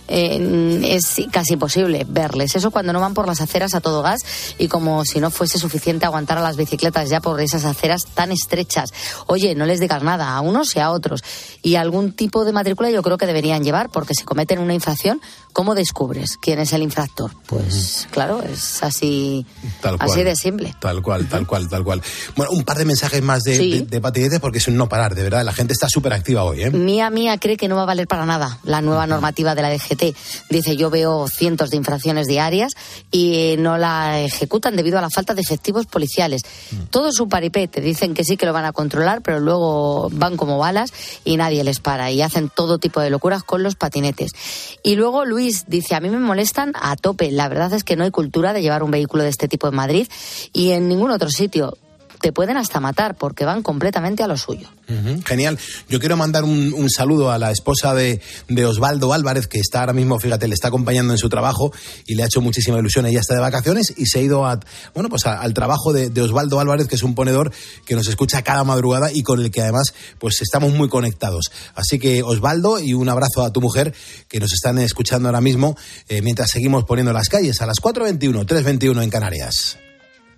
eh, 0.09 0.81
es 0.83 1.21
casi 1.31 1.53
imposible 1.53 2.05
verles. 2.07 2.55
Eso 2.55 2.71
cuando 2.71 2.91
no 2.93 2.99
van 2.99 3.13
por 3.13 3.27
las 3.27 3.41
aceras 3.41 3.75
a 3.75 3.81
todo 3.81 4.01
gas 4.01 4.21
y 4.57 4.67
como 4.67 5.05
si 5.05 5.19
no 5.19 5.31
fuese 5.31 5.59
suficiente 5.59 6.05
aguantar 6.05 6.37
a 6.37 6.41
las 6.41 6.57
bicicletas 6.57 7.09
ya 7.09 7.21
por 7.21 7.39
esas 7.39 7.63
aceras 7.65 8.05
tan 8.05 8.31
estrechas. 8.31 8.91
Oye, 9.27 9.55
no 9.55 9.65
les 9.65 9.79
digas 9.79 10.03
nada 10.03 10.35
a 10.35 10.41
unos 10.41 10.75
y 10.75 10.79
a 10.79 10.91
otros. 10.91 11.23
Y 11.61 11.75
algún 11.75 12.13
tipo 12.13 12.43
de 12.43 12.51
matrícula 12.51 12.89
yo 12.89 13.03
creo 13.03 13.17
que 13.17 13.25
deberían 13.25 13.63
llevar 13.63 13.89
porque 13.89 14.13
si 14.15 14.23
cometen 14.23 14.59
una 14.59 14.73
infracción, 14.73 15.21
¿cómo 15.53 15.75
descubres 15.75 16.37
quién 16.37 16.59
es 16.59 16.73
el 16.73 16.81
infractor? 16.81 17.31
Pues 17.45 18.07
claro, 18.11 18.41
es 18.41 18.81
así, 18.81 19.45
así 19.99 20.23
de 20.23 20.35
simple. 20.35 20.73
Tal 20.79 21.01
cual, 21.01 21.27
tal 21.27 21.45
cual, 21.45 21.69
tal 21.69 21.83
cual. 21.83 22.01
Bueno, 22.35 22.51
un 22.51 22.63
par 22.63 22.77
de 22.77 22.85
mensajes 22.85 23.21
más 23.21 23.43
de, 23.43 23.85
de, 23.87 24.01
patinetes 24.01 24.39
porque 24.39 24.57
es 24.57 24.67
un 24.67 24.75
no 24.75 24.89
parar, 24.89 25.13
de 25.13 25.23
verdad. 25.23 25.43
La 25.43 25.53
gente 25.53 25.73
está 25.73 25.87
súper 25.87 26.13
activa 26.13 26.43
hoy. 26.43 26.63
¿eh? 26.63 26.71
Mía, 26.71 27.09
mía 27.09 27.37
cree 27.37 27.57
que 27.57 27.67
no 27.67 27.75
va 27.75 27.83
a 27.83 27.85
valer 27.85 28.07
para 28.07 28.25
nada 28.25 28.59
la 28.63 28.81
nueva 28.81 29.05
normativa 29.05 29.55
de 29.55 29.61
la 29.61 29.69
DGT. 29.69 29.98
Dice, 30.49 30.75
yo 30.75 30.89
veo 30.89 31.27
cientos 31.27 31.69
de 31.69 31.77
infracciones 31.77 32.27
diarias 32.27 32.73
y 33.12 33.55
no 33.59 33.77
la 33.77 34.21
ejecutan 34.21 34.75
debido 34.75 34.97
a 34.97 35.01
la 35.01 35.09
falta 35.09 35.33
de 35.33 35.41
efectivos 35.41 35.85
policiales. 35.85 36.43
Mm. 36.71 36.83
Todo 36.89 37.09
es 37.09 37.19
un 37.19 37.29
paripete. 37.29 37.81
Dicen 37.81 38.13
que 38.13 38.23
sí 38.23 38.38
que 38.38 38.45
lo 38.45 38.53
van 38.53 38.65
a 38.65 38.71
controlar, 38.71 39.21
pero 39.21 39.39
luego 39.39 40.09
van 40.12 40.38
como 40.38 40.57
balas 40.57 40.91
y 41.23 41.38
nadie 41.38 41.63
les 41.63 41.79
para 41.79 42.12
y 42.12 42.21
hacen 42.21 42.49
todo 42.49 42.77
tipo 42.77 43.01
de 43.01 43.09
locuras 43.09 43.43
con 43.43 43.63
los 43.63 43.75
patinetes. 43.75 44.31
Y 44.83 44.95
luego 44.95 45.25
Luis 45.25 45.65
dice, 45.67 45.95
a 45.95 45.99
mí 45.99 46.09
me 46.09 46.19
molestan 46.19 46.73
a 46.75 46.95
tope. 46.95 47.31
La 47.31 47.49
verdad 47.49 47.73
es 47.73 47.83
que 47.83 47.95
no 47.95 48.03
hay 48.03 48.12
cultura 48.12 48.53
de 48.53 48.62
llevar 48.62 48.83
un 48.83 48.91
vehículo 48.91 49.23
de 49.23 49.29
este 49.29 49.47
tipo 49.47 49.67
en 49.67 49.75
Madrid 49.75 50.07
y 50.53 50.71
en 50.71 50.88
ningún 50.88 51.12
otro 51.12 51.29
sitio 51.29 51.77
te 52.21 52.32
pueden 52.32 52.58
hasta 52.58 52.79
matar 52.79 53.15
porque 53.15 53.45
van 53.45 53.63
completamente 53.63 54.23
a 54.23 54.27
lo 54.27 54.38
suyo. 54.38 54.67
genial. 55.25 55.58
Yo 55.88 55.99
quiero 55.99 56.17
mandar 56.17 56.43
un, 56.43 56.89
saludo 56.89 57.32
a 57.32 57.38
la 57.38 57.51
esposa 57.51 57.93
de, 57.93 58.21
Osvaldo 58.65 59.13
Álvarez, 59.13 59.47
que 59.47 59.60
está 59.60 59.82
ahora 59.82 59.93
mismo, 59.93 60.19
fíjate, 60.19 60.47
le 60.47 60.53
está 60.53 60.67
acompañando 60.67 61.13
en 61.13 61.17
su 61.17 61.29
trabajo 61.29 61.71
y 62.05 62.15
le 62.15 62.23
ha 62.23 62.25
hecho 62.25 62.41
muchísima 62.41 62.77
ilusión. 62.79 63.05
Ella 63.05 63.19
está 63.19 63.36
de 63.36 63.39
vacaciones 63.39 63.93
y 63.95 64.05
se 64.05 64.19
ha 64.19 64.21
ido 64.21 64.45
a, 64.45 64.60
bueno, 64.93 65.10
pues 65.10 65.25
al 65.25 65.53
trabajo 65.53 65.93
de, 65.93 66.19
Osvaldo 66.21 66.60
Álvarez, 66.60 66.88
que 66.88 66.95
es 66.95 67.03
un 67.03 67.15
ponedor 67.15 67.51
que 67.86 67.95
nos 67.95 68.08
escucha 68.08 68.41
cada 68.41 68.63
madrugada 68.63 69.12
y 69.12 69.23
con 69.23 69.39
el 69.39 69.51
que 69.51 69.62
además 69.62 69.93
pues 70.17 70.41
estamos 70.41 70.73
muy 70.73 70.89
conectados. 70.89 71.51
Así 71.75 71.97
que 71.99 72.23
Osvaldo 72.23 72.79
y 72.79 72.93
un 72.93 73.10
abrazo 73.10 73.43
a 73.43 73.53
tu 73.53 73.62
mujer 73.62 73.93
que 74.27 74.39
nos 74.39 74.51
están 74.51 74.77
escuchando 74.79 75.29
ahora 75.29 75.41
mismo 75.41 75.77
eh, 76.10 76.21
mientras 76.21 76.51
seguimos 76.51 76.84
poniendo 76.84 77.13
las 77.13 77.29
calles 77.29 77.62
a 77.62 77.65
las 77.65 77.77
4.21, 77.77 78.45
3.21 78.45 79.03
en 79.03 79.10
Canarias. 79.10 79.77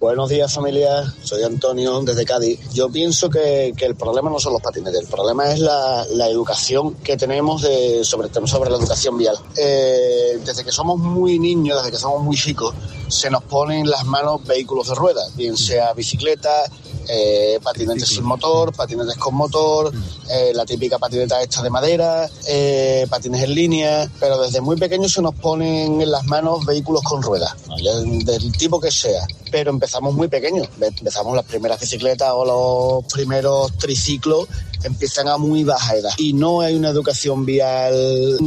Buenos 0.02 0.30
días 0.30 0.52
familia, 0.52 1.14
soy 1.22 1.44
Antonio 1.44 2.02
desde 2.02 2.26
Cádiz. 2.26 2.60
Yo 2.74 2.90
pienso 2.90 3.30
que, 3.30 3.72
el 3.80 3.96
problema 3.96 4.32
no 4.32 4.40
son 4.40 4.54
los 4.54 4.62
patinetes, 4.64 5.02
el 5.02 5.08
problema 5.08 5.54
es 5.54 5.60
la, 5.60 6.28
educación 6.28 6.96
que 6.96 7.18
tenemos 7.18 7.62
de, 7.62 8.04
sobre, 8.04 8.28
sobre 8.48 8.72
la 8.72 8.78
educación 8.78 9.16
vial. 9.20 9.36
Eh, 9.56 10.40
desde 10.44 10.64
que 10.64 10.72
somos 10.72 10.98
muy 10.98 11.38
niños, 11.38 11.78
desde 11.78 11.92
que 11.92 11.98
somos 12.00 12.24
muy 12.24 12.36
chicos, 12.36 12.74
se 13.10 13.30
nos 13.30 13.44
ponen 13.44 13.82
en 13.82 13.92
las 13.92 14.04
manos 14.04 14.44
vehículos 14.44 14.88
de 14.88 14.96
ruedas, 14.96 15.36
bien 15.36 15.56
sea 15.56 15.94
bicicleta, 15.94 16.50
eh, 17.14 17.60
patinetes 17.62 18.08
sin 18.08 18.24
motor, 18.24 18.74
patinetes 18.74 19.18
con 19.18 19.36
motor, 19.36 19.92
eh, 20.30 20.52
la 20.54 20.66
típica 20.66 20.98
patineta 20.98 21.42
hecha 21.44 21.62
de 21.62 21.70
madera, 21.70 22.30
eh, 22.48 23.06
patines 23.10 23.44
en 23.44 23.54
línea, 23.54 24.10
pero 24.18 24.42
desde 24.42 24.62
muy 24.62 24.78
pequeños 24.78 25.12
se 25.12 25.22
nos 25.22 25.36
ponen 25.36 26.02
en 26.02 26.10
las 26.10 26.26
manos 26.26 26.66
vehículos 26.66 27.02
con 27.04 27.22
ruedas, 27.22 27.54
del 28.26 28.52
tipo 28.54 28.80
que 28.80 28.92
sea. 28.92 29.28
Pero 29.52 29.72
empezamos 29.72 30.14
muy 30.14 30.30
pequeños, 30.30 30.70
empezamos 30.80 31.36
las 31.36 31.46
primeras 31.46 31.82
bicicletas 31.82 32.32
o 32.32 32.46
los 32.46 33.12
primeros 33.12 33.78
triciclos 33.78 34.48
empiezan 34.84 35.28
a 35.28 35.38
muy 35.38 35.64
baja 35.64 35.96
edad. 35.96 36.12
Y 36.18 36.34
no 36.34 36.62
hay 36.62 36.76
una 36.76 36.90
educación 36.90 37.46
vial 37.46 38.38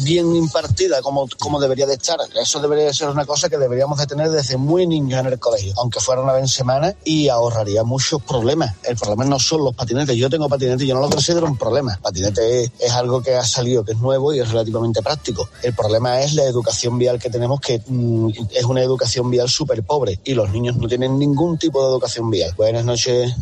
bien 0.00 0.34
impartida 0.34 1.02
como, 1.02 1.28
como 1.38 1.60
debería 1.60 1.86
de 1.86 1.94
estar. 1.94 2.18
Eso 2.40 2.60
debería 2.60 2.92
ser 2.92 3.08
una 3.08 3.26
cosa 3.26 3.48
que 3.48 3.58
deberíamos 3.58 3.98
de 3.98 4.06
tener 4.06 4.30
desde 4.30 4.56
muy 4.56 4.86
niños 4.86 5.20
en 5.20 5.26
el 5.26 5.38
colegio, 5.38 5.72
aunque 5.76 6.00
fuera 6.00 6.22
una 6.22 6.32
vez 6.32 6.42
en 6.42 6.48
semana 6.48 6.94
y 7.04 7.28
ahorraría 7.28 7.82
muchos 8.12 8.22
problemas. 8.28 8.74
El 8.84 8.96
problema 8.96 9.24
no 9.24 9.38
son 9.38 9.64
los 9.64 9.74
patinetes. 9.74 10.16
Yo 10.16 10.28
tengo 10.28 10.48
patinetes, 10.48 10.86
yo 10.86 10.94
no 10.94 11.00
lo 11.00 11.10
considero 11.10 11.46
un 11.46 11.56
problema. 11.56 11.98
Patinete 12.02 12.64
es, 12.64 12.72
es 12.78 12.92
algo 12.92 13.22
que 13.22 13.34
ha 13.34 13.44
salido, 13.44 13.84
que 13.84 13.92
es 13.92 13.98
nuevo 13.98 14.34
y 14.34 14.40
es 14.40 14.50
relativamente 14.50 15.02
práctico. 15.02 15.48
El 15.62 15.74
problema 15.74 16.20
es 16.20 16.34
la 16.34 16.44
educación 16.44 16.98
vial 16.98 17.18
que 17.18 17.30
tenemos, 17.30 17.60
que 17.60 17.82
mm, 17.86 18.28
es 18.54 18.64
una 18.64 18.82
educación 18.82 19.30
vial 19.30 19.48
súper 19.48 19.82
pobre 19.82 20.20
y 20.24 20.34
los 20.34 20.50
niños 20.50 20.76
no 20.76 20.88
tienen 20.88 21.18
ningún 21.18 21.58
tipo 21.58 21.82
de 21.82 21.88
educación 21.88 22.30
vial. 22.30 22.52
Buenas 22.56 22.84
noches. 22.84 23.34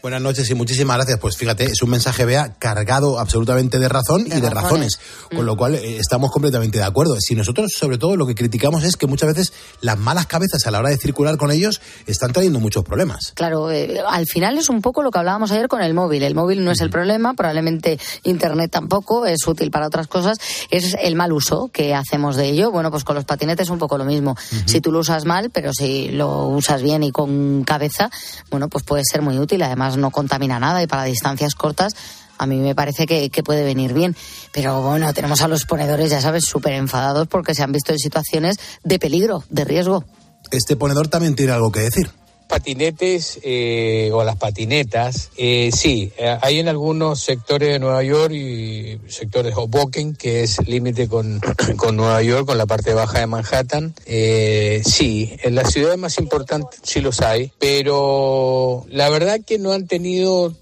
Buenas 0.00 0.22
noches 0.22 0.48
y 0.48 0.54
muchísimas 0.54 0.96
gracias. 0.96 1.18
Pues 1.18 1.36
fíjate, 1.36 1.64
es 1.64 1.82
un 1.82 1.90
mensaje, 1.90 2.24
vea, 2.24 2.54
cargado 2.60 3.18
absolutamente 3.18 3.80
de 3.80 3.88
razón 3.88 4.26
y 4.26 4.40
de 4.40 4.48
razones, 4.48 5.00
con 5.34 5.44
lo 5.44 5.54
mm. 5.54 5.58
cual 5.58 5.74
eh, 5.74 5.96
estamos 5.98 6.30
completamente 6.30 6.78
de 6.78 6.84
acuerdo. 6.84 7.16
Si 7.18 7.34
nosotros, 7.34 7.72
sobre 7.76 7.98
todo, 7.98 8.16
lo 8.16 8.24
que 8.24 8.36
criticamos 8.36 8.84
es 8.84 8.96
que 8.96 9.08
muchas 9.08 9.34
veces 9.34 9.52
las 9.80 9.98
malas 9.98 10.26
cabezas 10.26 10.64
a 10.66 10.70
la 10.70 10.78
hora 10.78 10.90
de 10.90 10.98
circular 10.98 11.36
con 11.36 11.50
ellos 11.50 11.80
están 12.06 12.32
trayendo 12.32 12.60
muchos 12.60 12.84
problemas. 12.84 13.32
Claro, 13.34 13.72
eh, 13.72 14.00
al 14.08 14.26
final 14.26 14.56
es 14.56 14.68
un 14.68 14.82
poco 14.82 15.02
lo 15.02 15.10
que 15.10 15.18
hablábamos 15.18 15.50
ayer 15.50 15.66
con 15.66 15.82
el 15.82 15.94
móvil. 15.94 16.22
El 16.22 16.36
móvil 16.36 16.64
no 16.64 16.70
es 16.70 16.80
el 16.80 16.90
problema, 16.90 17.34
probablemente 17.34 17.98
Internet 18.22 18.70
tampoco, 18.70 19.26
es 19.26 19.44
útil 19.48 19.72
para 19.72 19.88
otras 19.88 20.06
cosas, 20.06 20.38
es 20.70 20.96
el 21.00 21.16
mal 21.16 21.32
uso 21.32 21.70
que 21.72 21.96
hacemos 21.96 22.36
de 22.36 22.48
ello. 22.50 22.70
Bueno, 22.70 22.92
pues 22.92 23.02
con 23.02 23.16
los 23.16 23.24
patinetes 23.24 23.66
es 23.66 23.70
un 23.70 23.78
poco 23.78 23.98
lo 23.98 24.04
mismo. 24.04 24.36
Si 24.66 24.80
tú 24.80 24.92
lo 24.92 25.00
usas 25.00 25.24
mal, 25.24 25.50
pero 25.50 25.72
si 25.72 26.10
lo 26.10 26.46
usas 26.46 26.82
bien 26.82 27.02
y 27.02 27.10
con 27.10 27.64
cabeza, 27.64 28.10
bueno, 28.48 28.68
pues 28.68 28.84
puede 28.84 29.02
ser 29.04 29.22
muy 29.22 29.38
útil. 29.38 29.62
Además, 29.62 29.87
no 29.96 30.10
contamina 30.10 30.58
nada 30.58 30.82
y 30.82 30.86
para 30.86 31.04
distancias 31.04 31.54
cortas 31.54 31.94
a 32.38 32.46
mí 32.46 32.58
me 32.58 32.74
parece 32.74 33.06
que, 33.06 33.30
que, 33.30 33.42
puede 33.42 33.64
venir 33.64 33.92
bien. 33.92 34.14
Pero 34.52 34.80
bueno, 34.80 35.12
tenemos 35.12 35.42
a 35.42 35.48
los 35.48 35.64
ponedores, 35.64 36.10
ya 36.10 36.20
sabes, 36.20 36.44
súper 36.44 36.74
enfadados 36.74 37.26
porque 37.26 37.52
se 37.52 37.64
han 37.64 37.72
visto 37.72 37.90
en 37.90 37.98
situaciones 37.98 38.58
de 38.84 39.00
peligro, 39.00 39.42
de 39.50 39.64
riesgo. 39.64 40.04
Este 40.52 40.76
ponedor 40.76 41.08
también 41.08 41.34
tiene 41.34 41.50
algo 41.50 41.72
que 41.72 41.80
decir 41.80 42.12
patinetes 42.48 43.38
eh, 43.42 44.10
o 44.12 44.24
las 44.24 44.36
patinetas, 44.36 45.30
eh, 45.36 45.70
sí, 45.72 46.10
eh, 46.16 46.36
hay 46.40 46.58
en 46.58 46.68
algunos 46.68 47.20
sectores 47.20 47.68
de 47.68 47.78
Nueva 47.78 48.02
York 48.02 48.32
y 48.32 48.98
sectores 49.06 49.54
Hoboken, 49.54 50.16
que 50.16 50.42
es 50.42 50.66
límite 50.66 51.08
con, 51.08 51.40
con, 51.76 51.96
Nueva 51.96 52.22
York, 52.22 52.46
con 52.46 52.58
la 52.58 52.66
parte 52.66 52.94
baja 52.94 53.20
de 53.20 53.26
Manhattan. 53.26 53.94
Sí, 54.04 55.36
en 55.42 55.54
las 55.54 55.72
ciudades 55.72 55.98
más 55.98 56.18
importantes 56.18 56.80
sí 56.82 57.00
los 57.00 57.20
hay, 57.20 57.52
pero 57.58 58.86
la 58.88 59.10
verdad 59.10 59.40
que 59.46 59.58
no 59.58 59.72
han 59.72 59.86
tenido 59.86 60.54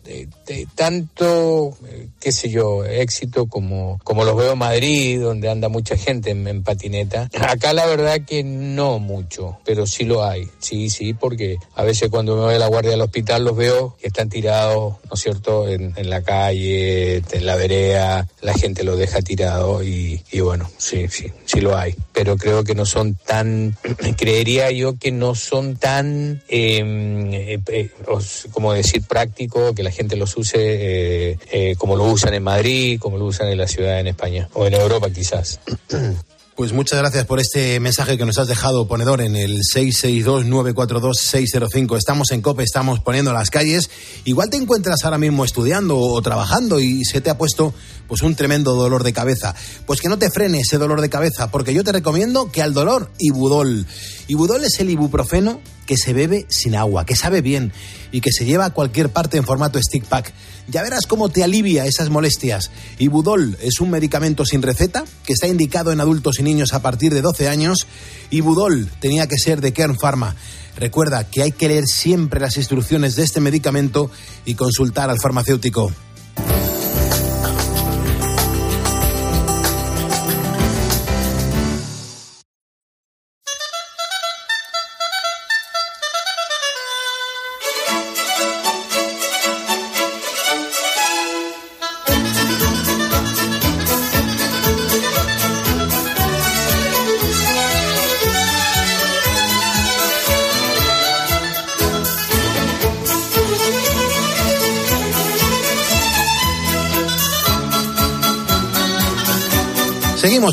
tanto, 0.75 1.77
qué 2.21 2.33
sé 2.33 2.51
yo, 2.51 2.85
éxito 2.85 3.47
como, 3.47 4.01
como 4.03 4.25
los 4.25 4.37
veo 4.37 4.53
en 4.53 4.59
Madrid, 4.59 5.21
donde 5.21 5.49
anda 5.49 5.69
mucha 5.69 5.97
gente 5.97 6.31
en, 6.31 6.47
en 6.49 6.63
patineta. 6.65 7.29
Acá 7.41 7.73
la 7.73 7.87
verdad 7.87 8.21
que 8.27 8.43
no 8.43 8.99
mucho, 8.99 9.59
pero 9.65 9.87
sí 9.87 10.05
lo 10.05 10.25
hay, 10.25 10.49
sí, 10.59 10.91
sí, 10.91 11.15
porque 11.15 11.59
a 11.77 11.85
veces 11.85 12.09
cuando 12.09 12.37
me 12.37 12.43
voy 12.43 12.55
a 12.55 12.59
la 12.59 12.69
guardia 12.69 12.93
del 12.93 13.03
hospital 13.03 13.45
los 13.45 13.55
veo 13.55 13.97
que 14.01 14.07
están 14.07 14.31
tirados, 14.31 14.95
¿no 15.05 15.13
es 15.13 15.21
cierto?, 15.21 15.69
en, 15.69 15.93
la 16.09 16.23
calle, 16.23 17.17
en 17.17 17.47
la 17.47 17.55
vereda, 17.55 18.27
la 18.41 18.55
gente 18.55 18.83
los 18.83 18.99
deja 18.99 19.21
tirado 19.21 19.83
y, 19.83 20.23
bueno, 20.41 20.71
sí, 20.79 21.07
sí, 21.09 21.31
sí 21.45 21.61
lo 21.61 21.77
hay. 21.77 21.95
Pero 22.15 22.39
creo 22.39 22.65
que 22.65 22.75
no 22.75 22.87
son 22.87 23.15
tan, 23.15 23.77
creería 24.17 24.71
yo 24.71 24.99
que 24.99 25.13
no 25.13 25.35
son 25.35 25.77
tan, 25.77 26.43
em, 26.49 27.35
eh, 27.35 27.61
eh, 27.67 27.91
como 28.53 28.73
decir, 28.73 29.03
práctico, 29.03 29.75
que 29.75 29.83
la 29.83 29.91
gente 29.91 30.17
los 30.17 30.35
use 30.39 30.57
eh, 30.59 31.75
como 31.77 31.97
lo 31.97 32.05
usan 32.05 32.33
en 32.33 32.43
Madrid, 32.43 32.99
como 32.99 33.19
lo 33.19 33.27
usan 33.27 33.49
en 33.49 33.59
la 33.59 33.69
ciudad 33.69 34.01
en 34.01 34.07
España, 34.07 34.49
o 34.55 34.67
en 34.67 34.73
Europa 34.73 35.11
quizás. 35.11 35.61
Pues 36.57 36.73
muchas 36.73 36.99
gracias 36.99 37.25
por 37.27 37.39
este 37.39 37.79
mensaje 37.81 38.17
que 38.17 38.25
nos 38.25 38.39
has 38.39 38.49
dejado, 38.49 38.89
ponedor, 38.89 39.21
en 39.21 39.37
el 39.37 39.61
662-942-605. 39.75 41.99
Estamos 41.99 42.31
en 42.31 42.41
COPE, 42.41 42.63
estamos 42.63 43.01
poniendo 43.01 43.35
las 43.35 43.51
calles. 43.51 43.91
Igual 44.25 44.49
te 44.49 44.57
encuentras 44.57 45.05
ahora 45.05 45.19
mismo 45.19 45.45
estudiando 45.45 45.99
o 45.99 46.23
trabajando 46.23 46.81
y 46.81 47.05
se 47.05 47.21
te 47.21 47.29
ha 47.29 47.37
puesto 47.37 47.75
pues 48.09 48.23
un 48.23 48.37
tremendo 48.37 48.75
dolor 48.75 49.05
de 49.05 49.13
cabeza. 49.13 49.55
Pues 49.85 50.01
que 50.01 50.09
no 50.09 50.19
te 50.19 50.31
frene 50.31 50.61
ese 50.61 50.79
dolor 50.79 51.03
de 51.03 51.11
cabeza, 51.11 51.51
porque 51.51 51.75
yo 51.75 51.85
te 51.85 51.93
recomiendo 51.93 52.51
que 52.51 52.63
al 52.63 52.73
dolor, 52.73 53.11
Ibudol. 53.19 53.85
Ibudol 54.27 54.65
es 54.65 54.81
el 54.81 54.89
ibuprofeno 54.89 55.61
que 55.87 55.97
se 55.97 56.13
bebe 56.13 56.47
sin 56.49 56.75
agua, 56.75 57.07
que 57.07 57.17
sabe 57.17 57.41
bien 57.41 57.73
y 58.13 58.21
que 58.21 58.33
se 58.33 58.45
lleva 58.45 58.67
a 58.67 58.71
cualquier 58.71 59.09
parte 59.09 59.39
en 59.39 59.45
formato 59.45 59.81
stick 59.81 60.05
pack 60.05 60.35
ya 60.69 60.83
verás 60.83 61.07
cómo 61.07 61.29
te 61.29 61.45
alivia 61.45 61.87
esas 61.87 62.11
molestias. 62.11 62.71
Ibudol 62.99 63.57
es 63.63 63.81
un 63.81 63.91
medicamento 63.91 64.45
sin 64.45 64.63
receta 64.63 65.05
que 65.25 65.33
está 65.33 65.47
indicado 65.47 65.93
en 65.93 66.01
adultos 66.01 66.41
y 66.41 66.43
niños 66.43 66.73
a 66.73 66.83
partir 66.83 67.15
de 67.15 67.23
12 67.23 67.49
años. 67.49 67.87
Ibudol 68.31 68.91
tenía 69.01 69.29
que 69.29 69.39
ser 69.39 69.61
de 69.61 69.73
Kern 69.73 69.97
Pharma. 69.97 70.35
Recuerda 70.77 71.25
que 71.25 71.43
hay 71.43 71.53
que 71.53 71.69
leer 71.69 71.87
siempre 71.87 72.41
las 72.41 72.57
instrucciones 72.57 73.17
de 73.17 73.23
este 73.23 73.41
medicamento 73.41 74.11
y 74.45 74.55
consultar 74.55 75.09
al 75.09 75.21
farmacéutico. 75.23 75.93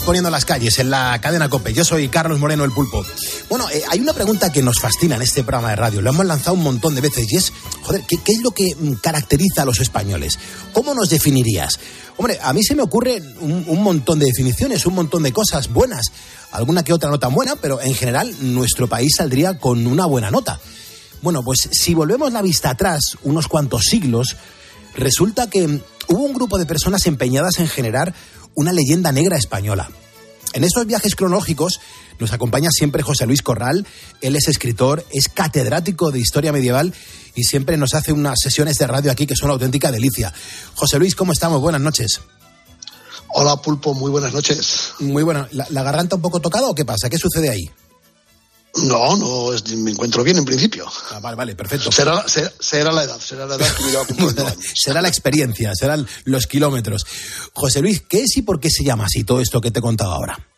Poniendo 0.02 0.32
las 0.32 0.44
calles 0.44 0.80
en 0.80 0.90
la 0.90 1.22
cadena 1.22 1.50
Cope. 1.50 1.72
Yo 1.72 1.86
soy 1.86 2.10
Carlos 2.10 2.40
Moreno, 2.40 2.64
el 2.64 2.72
pulpo. 2.72 3.06
Bueno, 3.48 3.70
eh, 3.70 3.84
hay 3.90 4.00
una 4.00 4.12
pregunta 4.12 4.52
que 4.52 4.64
nos 4.64 4.80
fascina 4.80 5.18
en 5.18 5.22
este 5.22 5.44
programa 5.44 5.70
de 5.70 5.76
radio. 5.76 6.02
Lo 6.02 6.10
hemos 6.10 6.26
lanzado 6.26 6.56
un 6.56 6.64
montón 6.64 6.96
de 6.96 7.02
veces 7.02 7.32
y 7.32 7.36
es, 7.36 7.54
joder, 7.84 8.02
¿qué, 8.08 8.18
es 8.26 8.42
lo 8.42 8.52
que 8.52 8.76
mm, 8.76 8.94
caracteriza 8.96 9.62
a 9.62 9.66
los 9.66 9.80
españoles? 9.80 10.40
¿Cómo 10.74 10.96
nos 10.96 11.10
definirías? 11.10 11.80
Hombre, 12.18 12.40
a 12.42 12.54
mí 12.54 12.64
se 12.64 12.74
me 12.74 12.82
ocurre 12.82 13.22
un, 13.40 13.66
un 13.68 13.84
montón 13.84 14.18
de 14.18 14.26
definiciones, 14.26 14.86
un 14.88 14.96
montón 14.96 15.22
de 15.24 15.32
cosas 15.32 15.72
buenas. 15.72 16.08
Alguna 16.52 16.84
que 16.84 16.92
otra 16.92 17.12
no 17.12 17.20
tan 17.20 17.34
buena, 17.34 17.56
pero 17.56 17.80
en 17.80 17.94
general 17.94 18.36
nuestro 18.42 18.88
país 18.88 19.14
saldría 19.16 19.60
con 19.60 19.86
una 19.86 20.08
buena 20.08 20.32
nota. 20.32 20.60
Bueno, 21.22 21.44
pues 21.44 21.70
si 21.72 21.94
volvemos 21.94 22.34
la 22.34 22.42
vista 22.42 22.72
atrás 22.72 23.16
unos 23.22 23.48
cuantos 23.48 23.84
siglos, 23.84 24.36
resulta 24.96 25.50
que 25.50 25.68
mm, 25.68 25.82
hubo 26.08 26.24
un 26.24 26.34
grupo 26.34 26.58
de 26.58 26.66
personas 26.66 27.06
empeñadas 27.06 27.60
en 27.60 27.68
generar 27.68 28.14
una 28.56 28.74
leyenda 28.74 29.12
negra 29.12 29.38
española. 29.38 29.90
En 30.54 30.64
estos 30.64 30.86
viajes 30.86 31.16
cronológicos 31.16 31.80
nos 32.20 32.32
acompaña 32.32 32.70
siempre 32.72 33.02
José 33.02 33.26
Luis 33.26 33.42
Corral. 33.42 33.88
Él 34.22 34.36
es 34.36 34.48
escritor, 34.48 35.06
es 35.12 35.28
catedrático 35.28 36.12
de 36.12 36.20
historia 36.20 36.52
medieval 36.52 36.94
y 37.36 37.44
siempre 37.44 37.78
nos 37.78 37.96
hace 37.96 38.14
unas 38.14 38.40
sesiones 38.40 38.78
de 38.78 38.88
radio 38.88 39.12
aquí 39.12 39.26
que 39.26 39.36
son 39.36 39.46
una 39.46 39.54
auténtica 39.54 39.92
delicia. 39.92 40.34
José 40.76 41.00
Luis, 41.00 41.16
¿cómo 41.16 41.34
estamos? 41.34 41.60
Buenas 41.60 41.82
noches. 41.82 42.22
Hola 43.36 43.56
Pulpo, 43.58 43.96
muy 43.96 44.12
buenas 44.12 44.32
noches. 44.32 44.92
Muy 45.00 45.24
buena. 45.24 45.48
¿La, 45.52 45.66
la 45.72 45.82
garganta 45.82 46.18
un 46.18 46.22
poco 46.22 46.40
tocada 46.40 46.68
o 46.68 46.76
qué 46.76 46.86
pasa? 46.86 47.10
¿Qué 47.10 47.18
sucede 47.18 47.50
ahí? 47.50 47.72
No, 48.76 49.16
no, 49.16 49.52
me 49.78 49.92
encuentro 49.92 50.24
bien 50.24 50.38
en 50.38 50.46
principio. 50.46 50.88
Ah, 51.12 51.20
vale, 51.20 51.36
vale, 51.36 51.56
perfecto. 51.56 51.92
Será, 51.92 52.28
será, 52.28 52.52
será 52.60 52.92
la 52.92 53.04
edad, 53.04 53.20
será 53.20 53.46
la 53.46 53.56
edad 53.56 53.68
que 53.76 53.84
me 53.84 53.92
lleva 53.92 54.50
años. 54.50 54.58
será 54.74 55.02
la 55.02 55.08
experiencia, 55.08 55.72
serán 55.76 56.08
los 56.24 56.48
kilómetros. 56.48 57.06
José 57.54 57.82
Luis, 57.82 58.02
¿qué 58.08 58.24
es 58.24 58.38
y 58.38 58.42
por 58.42 58.60
qué 58.60 58.70
se 58.72 58.84
llama 58.84 59.06
así 59.06 59.24
todo 59.24 59.42
esto 59.42 59.62
que 59.62 59.70
te 59.70 59.80
he 59.80 59.82
contado 59.82 60.14
ahora? 60.14 60.53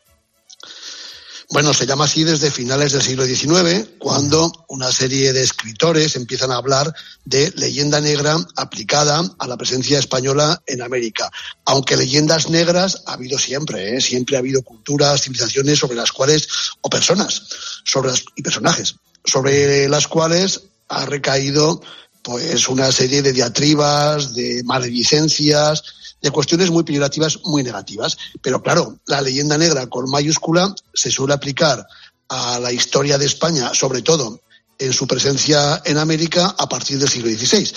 Bueno, 1.50 1.74
se 1.74 1.86
llama 1.86 2.06
así 2.06 2.24
desde 2.24 2.50
finales 2.50 2.92
del 2.92 3.04
siglo 3.04 3.24
XIX, 3.26 3.88
cuando 4.00 4.52
una 4.68 4.92
serie 4.92 5.32
de 5.32 5.44
escritores 5.44 6.16
empiezan 6.16 6.52
a 6.52 6.56
hablar 6.56 6.92
de 7.24 7.52
leyenda 7.56 8.02
negra 8.02 8.36
aplicada 8.56 9.22
a 9.38 9.48
la 9.48 9.56
presencia 9.56 10.00
española 10.00 10.62
en 10.66 10.82
América. 10.82 11.30
Aunque 11.66 11.98
leyendas 11.98 12.50
negras 12.50 13.04
ha 13.06 13.14
habido 13.14 13.38
siempre, 13.38 13.96
¿eh? 13.96 14.02
siempre 14.02 14.36
ha 14.36 14.40
habido 14.40 14.64
culturas, 14.64 15.22
civilizaciones 15.22 15.78
sobre 15.78 15.96
las 15.96 16.12
cuales, 16.12 16.48
o 16.82 16.90
personas, 16.90 17.44
sobre 17.84 18.12
y 18.36 18.42
personajes, 18.42 18.96
sobre 19.24 19.88
las 19.88 20.08
cuales 20.08 20.62
ha 20.90 21.06
recaído 21.06 21.82
pues 22.24 22.68
una 22.68 22.92
serie 22.92 23.22
de 23.22 23.34
diatribas, 23.34 24.34
de 24.34 24.64
maledicencias, 24.64 25.84
de 26.26 26.32
cuestiones 26.32 26.72
muy 26.72 26.84
peyorativas, 26.84 27.40
muy 27.44 27.62
negativas. 27.62 28.18
Pero 28.42 28.64
claro, 28.64 28.98
la 29.06 29.22
leyenda 29.22 29.60
negra 29.60 29.86
con 29.88 30.10
mayúscula 30.10 30.74
se 30.92 31.12
suele 31.12 31.36
aplicar 31.36 31.86
a 32.30 32.60
la 32.60 32.72
historia 32.72 33.20
de 33.20 33.28
España, 33.28 33.76
sobre 33.76 34.02
todo 34.02 34.40
en 34.80 34.92
su 34.92 35.06
presencia 35.06 35.84
en 35.86 36.00
América 36.00 36.56
a 36.58 36.68
partir 36.68 36.98
del 36.98 37.10
siglo 37.10 37.30
XVI. 37.30 37.72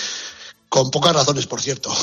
Con 0.67 0.89
pocas 0.89 1.13
razones, 1.13 1.45
por 1.45 1.61
cierto. 1.61 1.93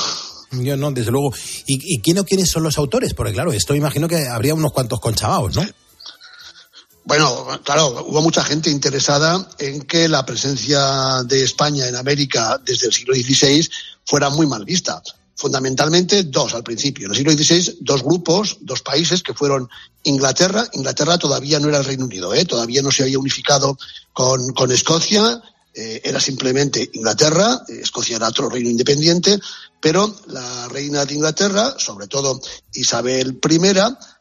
Yo 0.53 0.77
no, 0.77 0.93
desde 0.93 1.11
luego. 1.11 1.35
¿Y, 1.67 1.97
y 1.97 2.01
quién 2.01 2.21
o 2.21 2.25
quiénes 2.25 2.49
son 2.49 2.63
los 2.63 2.79
autores? 2.79 3.13
Porque 3.13 3.33
claro, 3.33 3.53
esto 3.53 3.75
imagino 3.75 4.07
que 4.07 4.29
habría 4.29 4.55
unos 4.55 4.73
cuantos 4.73 5.01
conchabaos, 5.01 5.57
¿no? 5.57 5.67
Bueno, 7.05 7.61
claro, 7.65 8.05
hubo 8.07 8.23
mucha 8.23 8.45
gente 8.45 8.71
interesada 8.71 9.49
en 9.59 9.83
que 9.83 10.09
la 10.09 10.25
presencia 10.25 11.25
de 11.25 11.43
España 11.43 11.89
en 11.89 11.97
América 11.97 12.61
desde 12.65 12.87
el 12.87 12.93
siglo 12.93 13.15
XVI 13.15 13.69
fuera 14.05 14.31
muy 14.31 14.47
mal 14.47 14.65
vista. 14.65 15.03
Fundamentalmente 15.37 16.25
dos 16.25 16.55
al 16.55 16.62
principio. 16.62 17.07
En 17.07 17.12
el 17.12 17.16
siglo 17.16 17.33
XVI, 17.33 17.79
dos 17.81 18.03
grupos, 18.03 18.57
dos 18.61 18.81
países 18.83 19.22
que 19.22 19.35
fueron 19.35 19.68
Inglaterra. 20.03 20.66
Inglaterra 20.72 21.18
todavía 21.18 21.61
no 21.61 21.68
era 21.68 21.79
el 21.79 21.85
Reino 21.85 22.07
Unido, 22.07 22.33
¿eh? 22.33 22.44
todavía 22.44 22.81
no 22.81 22.90
se 22.90 23.03
había 23.03 23.18
unificado 23.18 23.77
con, 24.12 24.53
con 24.53 24.72
Escocia. 24.72 25.42
eh, 25.75 26.01
era 26.05 26.20
simplemente 26.20 26.88
Inglaterra, 26.94 27.61
eh, 27.68 27.81
Escocia 27.83 28.16
era 28.16 28.29
otro 28.29 28.49
reino 28.49 28.70
independiente, 28.70 29.38
pero 29.79 30.16
la 30.29 30.68
reina 30.68 31.05
de 31.05 31.14
Inglaterra, 31.14 31.75
sobre 31.79 32.07
todo 32.07 32.40
Isabel 32.72 33.38
I, 33.46 33.59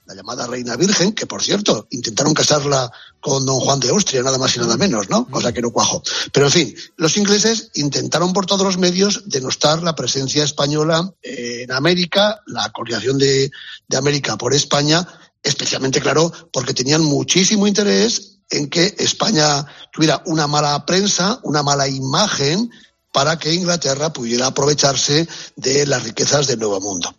la 0.06 0.16
llamada 0.16 0.48
reina 0.48 0.76
virgen, 0.76 1.14
que 1.14 1.26
por 1.26 1.42
cierto, 1.42 1.88
intentaron 1.90 2.34
casarla 2.34 2.92
con 3.20 3.46
don 3.46 3.60
Juan 3.60 3.80
de 3.80 3.90
Austria, 3.90 4.22
nada 4.22 4.38
más 4.38 4.56
y 4.56 4.60
nada 4.60 4.78
menos, 4.78 5.10
¿no? 5.10 5.28
Cosa 5.28 5.52
que 5.52 5.62
no 5.62 5.72
cuajó. 5.72 6.04
Pero 6.32 6.46
en 6.46 6.52
fin, 6.52 6.76
los 6.98 7.18
ingleses 7.18 7.72
intentaron 7.74 8.34
por 8.34 8.46
todos 8.46 8.64
los 8.64 8.78
medios 8.78 9.24
denostar 9.26 9.82
la 9.82 9.96
presencia 9.96 10.44
española 10.44 11.12
en 11.22 11.72
América, 11.72 12.42
la 12.46 12.72
colonización 12.72 13.18
de, 13.18 13.52
de 13.88 13.98
América 13.98 14.38
por 14.38 14.54
España, 14.54 15.08
especialmente, 15.42 16.02
claro, 16.02 16.32
porque 16.52 16.74
tenían 16.74 17.04
muchísimo 17.04 17.66
interés 17.68 18.40
en 18.50 18.70
que 18.70 18.96
España 19.00 19.66
tuviera 19.92 20.22
una 20.26 20.48
mala 20.48 20.86
prensa, 20.86 21.40
una 21.44 21.64
mala 21.64 21.88
imagen, 21.88 22.70
para 23.16 23.40
que 23.40 23.54
Inglaterra 23.54 24.12
pudiera 24.12 24.48
aprovecharse 24.48 25.26
de 25.56 25.88
las 25.88 26.04
riquezas 26.04 26.48
del 26.48 26.60
Nuevo 26.60 26.82
Mundo. 26.82 27.16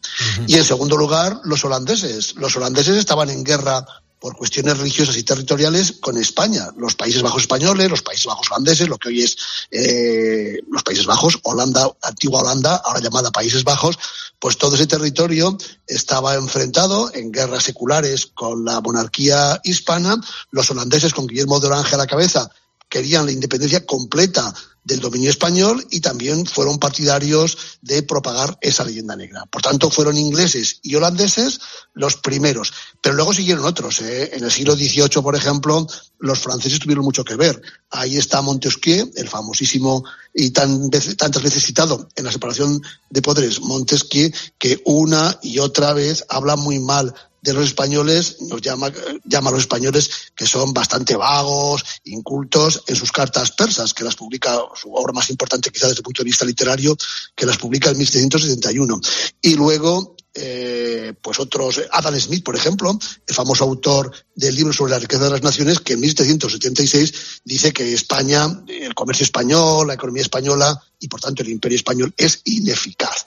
Y 0.46 0.56
en 0.56 0.64
segundo 0.64 0.94
lugar, 0.94 1.40
los 1.44 1.64
holandeses. 1.64 2.35
Los 2.35 2.54
holandeses 2.54 2.98
estaban 2.98 3.30
en 3.30 3.42
guerra 3.42 3.82
por 4.18 4.37
cuestiones 4.37 4.76
religiosas 4.76 5.16
y 5.16 5.22
territoriales 5.22 5.92
con 5.92 6.18
España. 6.18 6.68
Los 6.76 6.96
Países 6.96 7.22
Bajos 7.22 7.40
españoles, 7.40 7.88
los 7.88 8.02
Países 8.02 8.26
Bajos 8.26 8.50
holandeses, 8.50 8.88
lo 8.88 8.98
que 8.98 9.09
hoy 9.09 9.22
es 9.22 9.38
eh, 9.70 10.59
los 10.70 10.82
Países 10.82 11.06
Bajos, 11.06 11.38
Holanda, 11.44 11.90
antigua 12.02 12.42
Holanda, 12.42 12.76
ahora 12.85 13.00
llamada 13.00 13.30
Países 13.30 13.64
Bajos, 13.64 13.98
pues 14.38 14.59
todo 14.59 14.74
ese 14.74 14.87
territorio 14.87 15.56
estaba 15.87 16.35
enfrentado 16.35 17.11
en 17.14 17.32
guerras 17.32 17.62
seculares 17.62 18.26
con 18.35 18.66
la 18.66 18.82
monarquía 18.82 19.62
hispana. 19.64 20.20
Los 20.50 20.70
holandeses, 20.70 21.14
con 21.14 21.26
Guillermo 21.26 21.59
de 21.59 21.68
Orange 21.68 21.94
a 21.94 21.98
la 21.98 22.06
cabeza, 22.06 22.50
querían 22.96 23.26
la 23.26 23.32
independencia 23.32 23.85
completa 23.85 24.54
del 24.82 25.00
dominio 25.00 25.28
español 25.28 25.87
y 25.90 26.00
también 26.00 26.46
fueron 26.46 26.78
partidarios 26.78 27.78
de 27.82 28.02
propagar 28.02 28.56
esa 28.62 28.85
leyenda 28.85 29.14
negra. 29.14 29.44
Por 29.44 29.61
tanto, 29.61 29.90
fueron 29.90 30.16
ingleses 30.16 30.78
y 30.82 30.94
holandeses 30.94 31.61
los 31.92 32.16
primeros. 32.16 32.72
Pero 33.02 33.14
luego 33.14 33.35
siguieron 33.35 33.66
otros. 33.66 34.00
¿eh? 34.00 34.30
En 34.32 34.44
el 34.44 34.50
siglo 34.50 34.74
XVIII, 34.74 35.22
por 35.22 35.37
ejemplo, 35.37 35.87
los 36.20 36.38
franceses 36.38 36.78
tuvieron 36.78 37.04
mucho 37.04 37.22
que 37.22 37.37
ver. 37.37 37.61
Ahí 37.90 38.16
está 38.16 38.40
Montesquieu, 38.40 39.11
el 39.14 39.28
famosísimo 39.28 40.02
y 40.32 40.52
tan 40.52 40.88
tantas 40.88 41.42
veces 41.42 41.64
citado 41.64 42.09
en 42.16 42.24
la 42.24 42.32
separación 42.32 42.80
de 43.11 43.20
poderes, 43.20 43.61
Montesquieu, 43.61 44.32
que 44.59 44.80
una 44.87 45.38
y 45.42 45.59
otra 45.59 45.92
vez 45.92 46.24
habla 46.30 46.56
muy 46.56 46.78
mal 46.78 47.14
de 47.46 47.52
los 47.52 47.66
españoles, 47.66 48.38
nos 48.40 48.61
llama, 48.61 48.92
llama 49.24 49.50
a 49.50 49.52
los 49.52 49.62
españoles 49.62 50.11
que 50.35 50.46
son 50.46 50.74
bastante 50.74 51.14
vagos, 51.14 51.85
incultos 52.04 52.82
en 52.88 52.96
sus 52.96 53.12
cartas 53.12 53.52
persas, 53.52 53.94
que 53.94 54.02
las 54.02 54.16
publica, 54.16 54.59
su 54.74 54.92
obra 54.92 55.12
más 55.12 55.30
importante 55.30 55.70
quizá 55.70 55.87
desde 55.87 56.00
el 56.00 56.02
punto 56.02 56.22
de 56.22 56.26
vista 56.26 56.44
literario, 56.44 56.96
que 57.37 57.46
las 57.46 57.56
publica 57.56 57.90
en 57.90 57.98
1771. 57.98 59.00
Y 59.42 59.54
luego, 59.54 60.16
eh, 60.35 61.14
pues 61.22 61.38
otros, 61.38 61.80
Adam 61.92 62.18
Smith, 62.18 62.42
por 62.42 62.56
ejemplo, 62.56 62.98
el 63.26 63.35
famoso 63.35 63.62
autor 63.62 64.11
del 64.35 64.56
libro 64.56 64.72
sobre 64.72 64.90
la 64.90 64.98
riqueza 64.98 65.24
de 65.24 65.30
las 65.30 65.42
naciones, 65.42 65.78
que 65.78 65.92
en 65.92 66.00
1776 66.00 67.42
dice 67.44 67.72
que 67.72 67.94
España, 67.94 68.64
el 68.66 68.94
comercio 68.94 69.22
español, 69.22 69.87
la 69.87 69.94
economía 69.94 70.22
española 70.22 70.82
y 70.98 71.06
por 71.06 71.20
tanto 71.20 71.42
el 71.42 71.50
imperio 71.50 71.76
español 71.76 72.12
es 72.16 72.40
ineficaz. 72.44 73.24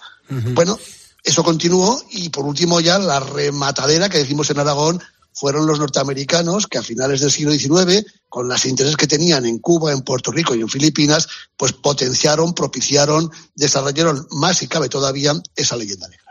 Bueno, 0.53 0.77
eso 1.23 1.43
continuó 1.43 2.01
y 2.11 2.29
por 2.29 2.45
último 2.45 2.79
ya 2.79 2.97
la 2.99 3.19
rematadera 3.19 4.09
que 4.09 4.17
decimos 4.19 4.49
en 4.49 4.59
Aragón 4.59 5.01
fueron 5.33 5.65
los 5.67 5.79
norteamericanos 5.79 6.67
que 6.67 6.77
a 6.77 6.83
finales 6.83 7.21
del 7.21 7.31
siglo 7.31 7.51
XIX, 7.53 8.05
con 8.27 8.49
los 8.49 8.65
intereses 8.65 8.97
que 8.97 9.07
tenían 9.07 9.45
en 9.45 9.59
Cuba, 9.59 9.93
en 9.93 10.01
Puerto 10.01 10.31
Rico 10.31 10.53
y 10.53 10.61
en 10.61 10.67
Filipinas, 10.69 11.27
pues 11.55 11.71
potenciaron, 11.71 12.53
propiciaron, 12.53 13.31
desarrollaron 13.55 14.27
más 14.31 14.57
si 14.57 14.67
cabe 14.67 14.89
todavía 14.89 15.33
esa 15.55 15.77
leyenda 15.77 16.07
negra. 16.09 16.23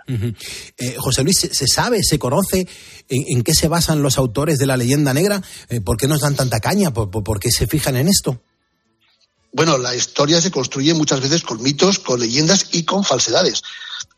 Eh, 0.79 0.97
José 0.99 1.23
Luis, 1.23 1.39
¿se, 1.39 1.55
se 1.55 1.67
sabe, 1.67 2.03
se 2.03 2.19
conoce 2.19 2.67
en, 3.09 3.25
en 3.29 3.43
qué 3.43 3.55
se 3.55 3.69
basan 3.69 4.03
los 4.03 4.17
autores 4.19 4.59
de 4.59 4.67
la 4.67 4.77
leyenda 4.77 5.13
negra? 5.15 5.43
Eh, 5.69 5.81
¿Por 5.81 5.97
qué 5.99 6.07
nos 6.09 6.21
dan 6.21 6.35
tanta 6.35 6.61
caña? 6.61 6.93
¿Por, 6.93 7.11
por- 7.11 7.25
por 7.25 7.39
qué 7.41 7.51
se 7.51 7.67
fijan 7.67 7.97
en 7.97 8.09
esto? 8.09 8.41
Bueno, 9.53 9.79
la 9.79 9.95
historia 9.95 10.41
se 10.41 10.51
construye 10.51 10.93
muchas 10.95 11.21
veces 11.21 11.43
con 11.43 11.63
mitos, 11.63 11.99
con 11.99 12.21
leyendas 12.21 12.67
y 12.73 12.85
con 12.85 13.05
falsedades. 13.05 13.63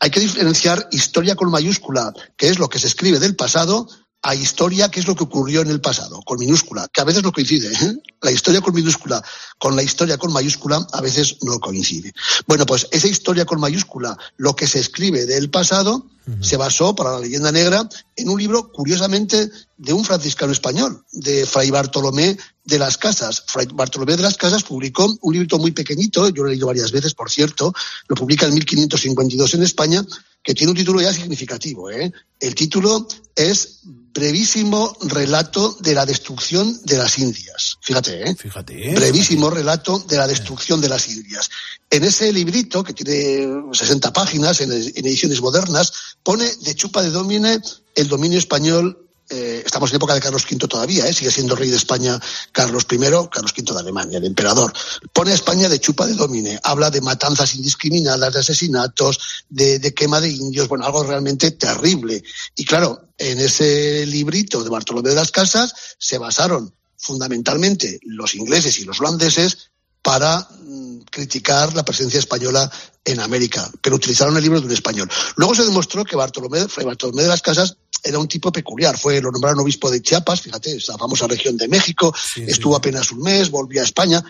Hay 0.01 0.09
que 0.09 0.19
diferenciar 0.19 0.87
historia 0.91 1.35
con 1.35 1.51
mayúscula, 1.51 2.11
que 2.35 2.49
es 2.49 2.57
lo 2.57 2.67
que 2.67 2.79
se 2.79 2.87
escribe 2.87 3.19
del 3.19 3.35
pasado, 3.35 3.87
a 4.23 4.35
historia, 4.35 4.89
que 4.89 4.99
es 4.99 5.07
lo 5.07 5.15
que 5.15 5.23
ocurrió 5.23 5.61
en 5.61 5.69
el 5.69 5.79
pasado, 5.79 6.21
con 6.23 6.39
minúscula, 6.39 6.87
que 6.91 7.01
a 7.01 7.03
veces 7.03 7.23
no 7.23 7.31
coincide. 7.31 7.71
¿eh? 7.71 7.95
La 8.21 8.31
historia 8.31 8.61
con 8.61 8.73
minúscula 8.73 9.23
con 9.57 9.75
la 9.75 9.83
historia 9.83 10.17
con 10.17 10.33
mayúscula 10.33 10.85
a 10.91 11.01
veces 11.01 11.37
no 11.43 11.59
coincide. 11.59 12.13
Bueno, 12.47 12.65
pues 12.65 12.87
esa 12.91 13.07
historia 13.07 13.45
con 13.45 13.59
mayúscula, 13.59 14.17
lo 14.37 14.55
que 14.55 14.65
se 14.65 14.79
escribe 14.79 15.27
del 15.27 15.51
pasado, 15.51 16.07
se 16.39 16.55
basó 16.55 16.95
para 16.95 17.11
la 17.11 17.19
leyenda 17.19 17.51
negra 17.51 17.87
en 18.15 18.29
un 18.29 18.39
libro, 18.39 18.71
curiosamente, 18.71 19.49
de 19.77 19.93
un 19.93 20.05
franciscano 20.05 20.51
español, 20.51 21.03
de 21.11 21.45
Fray 21.45 21.71
Bartolomé 21.71 22.37
de 22.63 22.79
las 22.79 22.97
Casas. 22.97 23.43
Fray 23.47 23.67
Bartolomé 23.73 24.15
de 24.15 24.23
las 24.23 24.37
Casas 24.37 24.63
publicó 24.63 25.13
un 25.21 25.33
libro 25.33 25.57
muy 25.57 25.71
pequeñito, 25.71 26.29
yo 26.29 26.43
lo 26.43 26.49
he 26.49 26.51
leído 26.51 26.67
varias 26.67 26.91
veces, 26.91 27.13
por 27.13 27.29
cierto, 27.29 27.73
lo 28.07 28.15
publica 28.15 28.45
en 28.45 28.53
1552 28.53 29.53
en 29.55 29.63
España, 29.63 30.05
que 30.43 30.53
tiene 30.53 30.71
un 30.71 30.77
título 30.77 31.01
ya 31.01 31.13
significativo. 31.13 31.89
¿eh? 31.89 32.11
El 32.39 32.55
título 32.55 33.07
es 33.35 33.79
brevísimo 33.83 34.95
relato 35.01 35.77
de 35.79 35.93
la 35.93 36.05
destrucción 36.05 36.79
de 36.83 36.97
las 36.97 37.17
Indias. 37.19 37.77
Fíjate, 37.81 38.29
¿eh? 38.29 38.35
Fíjate. 38.35 38.93
Brevísimo 38.95 39.49
relato 39.49 39.99
de 39.99 40.17
la 40.17 40.27
destrucción 40.27 40.81
de 40.81 40.89
las 40.89 41.07
Indias. 41.07 41.49
En 41.89 42.03
ese 42.03 42.31
librito, 42.33 42.83
que 42.83 42.93
tiene 42.93 43.47
60 43.71 44.11
páginas 44.11 44.61
en, 44.61 44.71
en 44.71 45.05
ediciones 45.05 45.41
modernas, 45.41 45.93
pone 46.23 46.45
de 46.61 46.75
chupa 46.75 47.01
de 47.01 47.11
domine 47.11 47.59
el 47.95 48.07
dominio 48.07 48.39
español 48.39 49.10
eh, 49.31 49.63
estamos 49.65 49.89
en 49.89 49.95
época 49.95 50.13
de 50.13 50.19
Carlos 50.19 50.45
V 50.49 50.67
todavía, 50.67 51.07
¿eh? 51.07 51.13
sigue 51.13 51.31
siendo 51.31 51.55
rey 51.55 51.69
de 51.69 51.77
España 51.77 52.19
Carlos 52.51 52.85
I, 52.91 52.97
Carlos 52.97 53.53
V 53.57 53.73
de 53.73 53.79
Alemania, 53.79 54.17
el 54.17 54.25
emperador. 54.25 54.73
Pone 55.13 55.31
a 55.31 55.35
España 55.35 55.69
de 55.69 55.79
chupa 55.79 56.05
de 56.05 56.15
domine, 56.15 56.59
habla 56.63 56.91
de 56.91 56.99
matanzas 56.99 57.55
indiscriminadas, 57.55 58.33
de 58.33 58.39
asesinatos, 58.39 59.45
de, 59.49 59.93
quema 59.93 60.19
de 60.19 60.29
indios, 60.29 60.67
bueno, 60.67 60.85
algo 60.85 61.03
realmente 61.03 61.51
terrible. 61.51 62.21
Y 62.57 62.65
claro, 62.65 63.07
en 63.17 63.39
ese 63.39 64.05
librito 64.05 64.63
de 64.63 64.69
Bartolomé 64.69 65.09
de 65.09 65.15
las 65.15 65.31
Casas 65.31 65.73
se 65.97 66.17
basaron 66.17 66.73
fundamentalmente 66.97 67.99
los 68.03 68.35
ingleses 68.35 68.79
y 68.79 68.83
los 68.83 68.99
holandeses 68.99 69.71
para 70.01 70.39
mm, 70.39 70.99
criticar 71.09 71.73
la 71.73 71.85
presencia 71.85 72.19
española 72.19 72.69
en 73.05 73.19
América, 73.19 73.69
pero 73.81 73.95
utilizaron 73.95 74.35
el 74.35 74.43
libro 74.43 74.59
de 74.59 74.67
un 74.67 74.73
español. 74.73 75.09
Luego 75.35 75.55
se 75.55 75.63
demostró 75.63 76.03
que 76.03 76.15
Bartolomé, 76.15 76.65
Bartolomé 76.83 77.23
de 77.23 77.29
las 77.29 77.41
Casas 77.41 77.77
era 78.03 78.19
un 78.19 78.27
tipo 78.27 78.51
peculiar. 78.51 78.97
Fue, 78.97 79.21
lo 79.21 79.31
nombraron 79.31 79.59
obispo 79.59 79.89
de 79.89 80.01
Chiapas, 80.01 80.41
fíjate, 80.41 80.77
esa 80.77 80.97
famosa 80.97 81.27
región 81.27 81.57
de 81.57 81.67
México, 81.67 82.13
sí, 82.33 82.43
estuvo 82.47 82.73
sí. 82.73 82.77
apenas 82.79 83.11
un 83.11 83.21
mes, 83.21 83.49
volvió 83.49 83.81
a 83.81 83.85
España. 83.85 84.23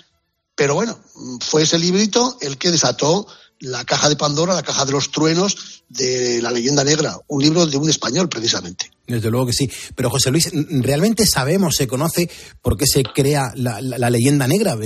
Pero 0.56 0.76
bueno, 0.76 1.00
fue 1.40 1.64
ese 1.64 1.80
librito 1.80 2.38
el 2.42 2.58
que 2.58 2.72
desató 2.72 3.26
la 3.60 3.86
caja 3.86 4.10
de 4.10 4.16
Pandora, 4.16 4.54
la 4.54 4.64
caja 4.64 4.86
de 4.86 4.92
los 4.92 5.12
truenos 5.12 5.84
de 5.88 6.42
la 6.42 6.52
leyenda 6.52 6.84
negra, 6.84 7.18
un 7.28 7.42
libro 7.42 7.66
de 7.66 7.78
un 7.78 7.90
español 7.90 8.28
precisamente. 8.28 8.92
Desde 9.08 9.30
luego 9.30 9.48
que 9.48 9.54
sí. 9.54 9.70
Pero 9.96 10.10
José 10.10 10.32
Luis, 10.32 10.50
¿realmente 10.54 11.26
sabemos, 11.26 11.76
se 11.76 11.88
conoce 11.88 12.30
por 12.62 12.78
qué 12.78 12.86
se 12.88 13.04
crea 13.04 13.52
la, 13.56 13.82
la, 13.82 13.98
la 13.98 14.10
leyenda 14.10 14.48
negra? 14.48 14.78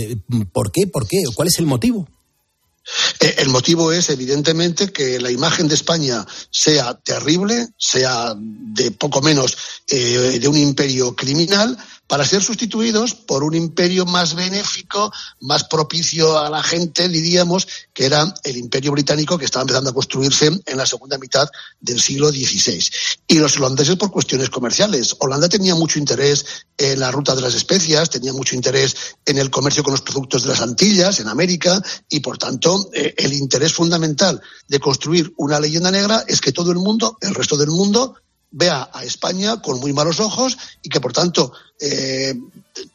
¿Por 0.51 0.71
qué? 0.71 0.87
¿Por 0.87 1.07
qué? 1.07 1.23
¿Cuál 1.33 1.47
es 1.47 1.59
el 1.59 1.65
motivo? 1.65 2.07
Eh, 3.19 3.35
el 3.39 3.49
motivo 3.49 3.91
es, 3.91 4.09
evidentemente, 4.09 4.91
que 4.91 5.19
la 5.19 5.31
imagen 5.31 5.67
de 5.67 5.75
España 5.75 6.25
sea 6.51 6.93
terrible, 6.95 7.67
sea 7.77 8.33
de 8.37 8.91
poco 8.91 9.21
menos 9.21 9.57
eh, 9.87 10.37
de 10.39 10.47
un 10.47 10.57
imperio 10.57 11.15
criminal, 11.15 11.77
para 12.07 12.25
ser 12.25 12.43
sustituidos 12.43 13.15
por 13.15 13.43
un 13.43 13.55
imperio 13.55 14.05
más 14.05 14.35
benéfico, 14.35 15.11
más 15.41 15.63
propicio 15.65 16.37
a 16.37 16.49
la 16.49 16.61
gente, 16.61 17.09
diríamos, 17.09 17.67
que 17.93 18.05
era 18.05 18.33
el 18.43 18.57
imperio 18.57 18.91
británico 18.91 19.37
que 19.37 19.45
estaba 19.45 19.63
empezando 19.63 19.89
a 19.89 19.93
construirse 19.93 20.47
en 20.65 20.77
la 20.77 20.85
segunda 20.85 21.17
mitad 21.17 21.47
del 21.79 21.99
siglo 21.99 22.29
XVI. 22.29 22.83
Y 23.27 23.35
los 23.35 23.57
holandeses 23.57 23.95
por 23.95 24.11
cuestiones 24.11 24.49
comerciales. 24.49 25.15
Holanda 25.19 25.49
tenía 25.49 25.75
mucho 25.75 25.97
interés 25.97 26.45
en 26.77 26.99
la 26.99 27.11
ruta 27.11 27.35
de 27.35 27.41
las 27.41 27.55
especias, 27.55 28.09
tenía 28.09 28.33
mucho 28.33 28.55
interés 28.55 28.95
en 29.25 29.37
el 29.37 29.49
comercio 29.49 29.83
con 29.83 29.93
los 29.93 30.01
productos 30.01 30.43
de 30.43 30.49
las 30.49 30.61
Antillas, 30.61 31.19
en 31.19 31.27
América, 31.27 31.81
y 32.09 32.19
por 32.19 32.37
tanto 32.37 32.89
eh, 32.93 33.15
el 33.17 33.33
interés 33.33 33.73
fundamental 33.73 34.41
de 34.67 34.79
construir 34.79 35.33
una 35.37 35.59
leyenda 35.59 35.91
negra 35.91 36.23
es 36.27 36.41
que 36.41 36.51
todo 36.51 36.71
el 36.71 36.77
mundo, 36.77 37.17
el 37.21 37.33
resto 37.33 37.57
del 37.57 37.69
mundo, 37.69 38.15
vea 38.51 38.89
a 38.93 39.03
España 39.03 39.61
con 39.61 39.79
muy 39.79 39.93
malos 39.93 40.19
ojos 40.19 40.57
y 40.81 40.89
que, 40.89 41.01
por 41.01 41.13
tanto, 41.13 41.51
eh, 41.79 42.33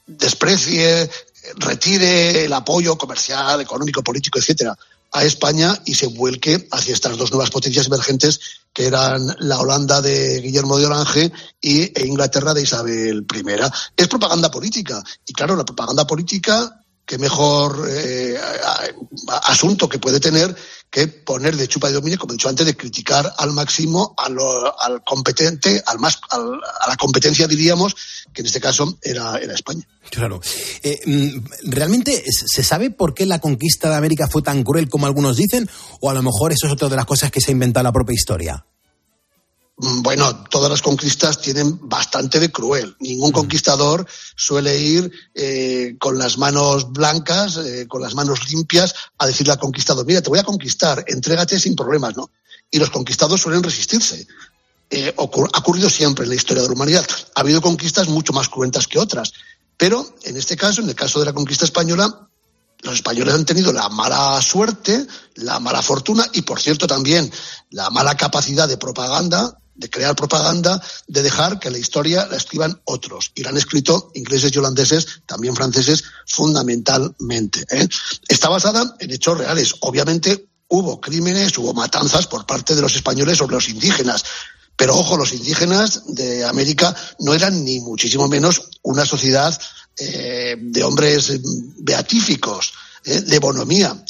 desprecie, 0.07 1.11
retire 1.57 2.45
el 2.45 2.53
apoyo 2.53 2.97
comercial, 2.97 3.61
económico, 3.61 4.03
político, 4.03 4.39
etcétera, 4.39 4.77
a 5.13 5.25
España 5.25 5.81
y 5.85 5.95
se 5.95 6.07
vuelque 6.07 6.69
hacia 6.71 6.95
estas 6.95 7.17
dos 7.17 7.31
nuevas 7.33 7.51
potencias 7.51 7.87
emergentes 7.87 8.41
que 8.73 8.87
eran 8.87 9.35
la 9.41 9.59
Holanda 9.59 10.01
de 10.01 10.41
Guillermo 10.41 10.79
de 10.79 10.87
Orange 10.87 11.33
y 11.61 11.83
e 11.83 12.07
Inglaterra 12.07 12.55
de 12.55 12.63
Isabel 12.63 13.27
I. 13.35 13.45
Es 13.97 14.07
propaganda 14.07 14.51
política 14.51 15.03
y 15.27 15.33
claro, 15.33 15.57
la 15.57 15.65
propaganda 15.65 16.07
política 16.07 16.81
qué 17.11 17.19
mejor 17.19 17.89
eh, 17.91 18.39
asunto 19.43 19.89
que 19.89 19.99
puede 19.99 20.21
tener 20.21 20.55
que 20.91 21.07
poner 21.07 21.57
de 21.57 21.69
chupa 21.69 21.89
de 21.89 21.95
dominio, 21.95 22.19
como 22.19 22.33
he 22.33 22.37
dicho 22.37 22.49
antes, 22.49 22.67
de 22.67 22.77
criticar 22.77 23.33
al 23.39 23.53
máximo 23.53 24.15
al 24.19 25.05
competente, 25.05 25.83
al 25.87 25.99
más, 26.01 26.21
al, 26.31 26.61
a 26.81 26.89
la 26.89 26.97
competencia, 26.97 27.47
diríamos, 27.47 27.95
que 28.33 28.43
en 28.43 28.47
este 28.47 28.61
caso 28.61 28.99
era, 29.03 29.37
España. 29.37 29.87
Claro. 30.11 30.41
Eh, 30.83 30.99
¿Realmente 31.63 32.25
se 32.27 32.65
sabe 32.65 32.91
por 32.91 33.15
qué 33.15 33.25
la 33.27 33.39
conquista 33.39 33.89
de 33.91 33.97
América 33.97 34.29
fue 34.29 34.43
tan 34.43 34.65
cruel 34.65 34.89
como 34.89 35.07
algunos 35.07 35.37
dicen? 35.37 35.71
¿O 36.01 36.11
a 36.11 36.15
lo 36.15 36.23
mejor 36.23 36.53
eso 36.53 36.67
es 36.67 36.73
otra 36.73 36.89
de 36.89 36.97
las 36.97 37.07
cosas 37.07 37.31
que 37.31 37.41
se 37.41 37.51
ha 37.51 37.53
inventado 37.53 37.85
la 37.85 37.93
propia 37.93 38.15
historia? 38.15 38.67
Bueno, 39.83 40.45
todas 40.45 40.71
las 40.71 40.83
conquistas 40.83 41.41
tienen 41.41 41.79
bastante 41.89 42.39
de 42.39 42.53
cruel. 42.53 42.95
Ningún 43.01 43.33
conquistador 43.33 44.07
suele 44.37 44.79
ir 44.79 45.11
eh, 45.35 45.97
con 45.99 46.19
las 46.19 46.37
manos 46.37 46.93
blancas, 46.93 47.57
eh, 47.57 47.87
con 47.89 48.03
las 48.03 48.15
manos 48.15 48.51
limpias, 48.51 48.95
a 49.17 49.27
decirle 49.27 49.55
al 49.55 49.59
conquistador, 49.59 50.05
mira, 50.05 50.21
te 50.21 50.29
voy 50.29 50.39
a 50.39 50.45
conquistar, 50.45 51.03
entrégate 51.07 51.59
sin 51.59 51.75
problemas, 51.75 52.15
¿no? 52.15 52.31
Y 52.71 52.79
los 52.79 52.91
conquistados 52.91 53.41
suelen 53.41 53.63
resistirse. 53.63 54.27
Eh, 54.91 55.15
ha 55.17 55.23
ocurrido 55.23 55.89
siempre 55.89 56.25
en 56.25 56.31
la 56.31 56.37
historia 56.37 56.63
de 56.63 56.69
la 56.69 56.75
humanidad. 56.75 57.07
Ha 57.35 57.41
habido 57.41 57.63
conquistas 57.63 58.09
mucho 58.09 58.35
más 58.35 58.51
cruentas 58.51 58.87
que 58.87 58.99
otras. 58.99 59.33
Pero 59.79 60.15
en 60.25 60.37
este 60.37 60.59
caso, 60.59 60.83
en 60.83 60.91
el 60.91 60.95
caso 60.95 61.21
de 61.21 61.25
la 61.25 61.33
conquista 61.33 61.65
española, 61.65 62.29
los 62.83 62.95
españoles 62.95 63.35
han 63.35 63.47
tenido 63.47 63.73
la 63.73 63.89
mala 63.89 64.41
suerte, 64.43 65.07
la 65.37 65.59
mala 65.59 65.81
fortuna 65.81 66.27
y, 66.35 66.43
por 66.43 66.61
cierto, 66.61 66.87
también 66.87 67.33
la 67.71 67.89
mala 67.89 68.15
capacidad 68.17 68.69
de 68.69 68.77
propaganda 68.77 69.57
de 69.81 69.89
crear 69.89 70.15
propaganda, 70.15 70.81
de 71.09 71.23
dejar 71.23 71.59
que 71.59 71.71
la 71.71 71.79
historia 71.79 72.27
la 72.27 72.37
escriban 72.37 72.81
otros. 72.85 73.33
Y 73.35 73.43
la 73.43 73.49
han 73.49 73.57
escrito 73.57 74.13
ingleses 74.15 74.55
y 74.55 74.59
holandeses, 74.59 75.23
también 75.27 75.57
franceses, 75.57 76.05
fundamentalmente. 76.27 77.65
¿eh? 77.71 77.89
Está 78.29 78.51
basada 78.51 78.95
en 79.01 79.11
hechos 79.11 79.39
reales. 79.39 79.75
Obviamente 79.81 80.49
hubo 80.69 81.01
crímenes, 81.01 81.57
hubo 81.59 81.73
matanzas 81.73 82.27
por 82.27 82.47
parte 82.47 82.75
de 82.75 82.83
los 82.83 82.95
españoles 82.95 83.39
sobre 83.39 83.55
los 83.55 83.69
indígenas. 83.71 84.23
Pero 84.77 84.97
ojo, 84.97 85.17
los 85.17 85.33
indígenas 85.33 86.03
de 86.15 86.45
América 86.45 86.95
no 87.21 87.35
eran 87.35 87.65
ni 87.65 87.81
muchísimo 87.81 88.29
menos 88.29 88.69
una 88.83 89.05
sociedad 89.07 89.59
eh, 89.97 90.57
de 90.59 90.85
hombres 90.85 91.41
beatíficos, 91.79 92.75
eh, 93.05 93.23
de 93.23 93.39
bonomía. 93.39 94.05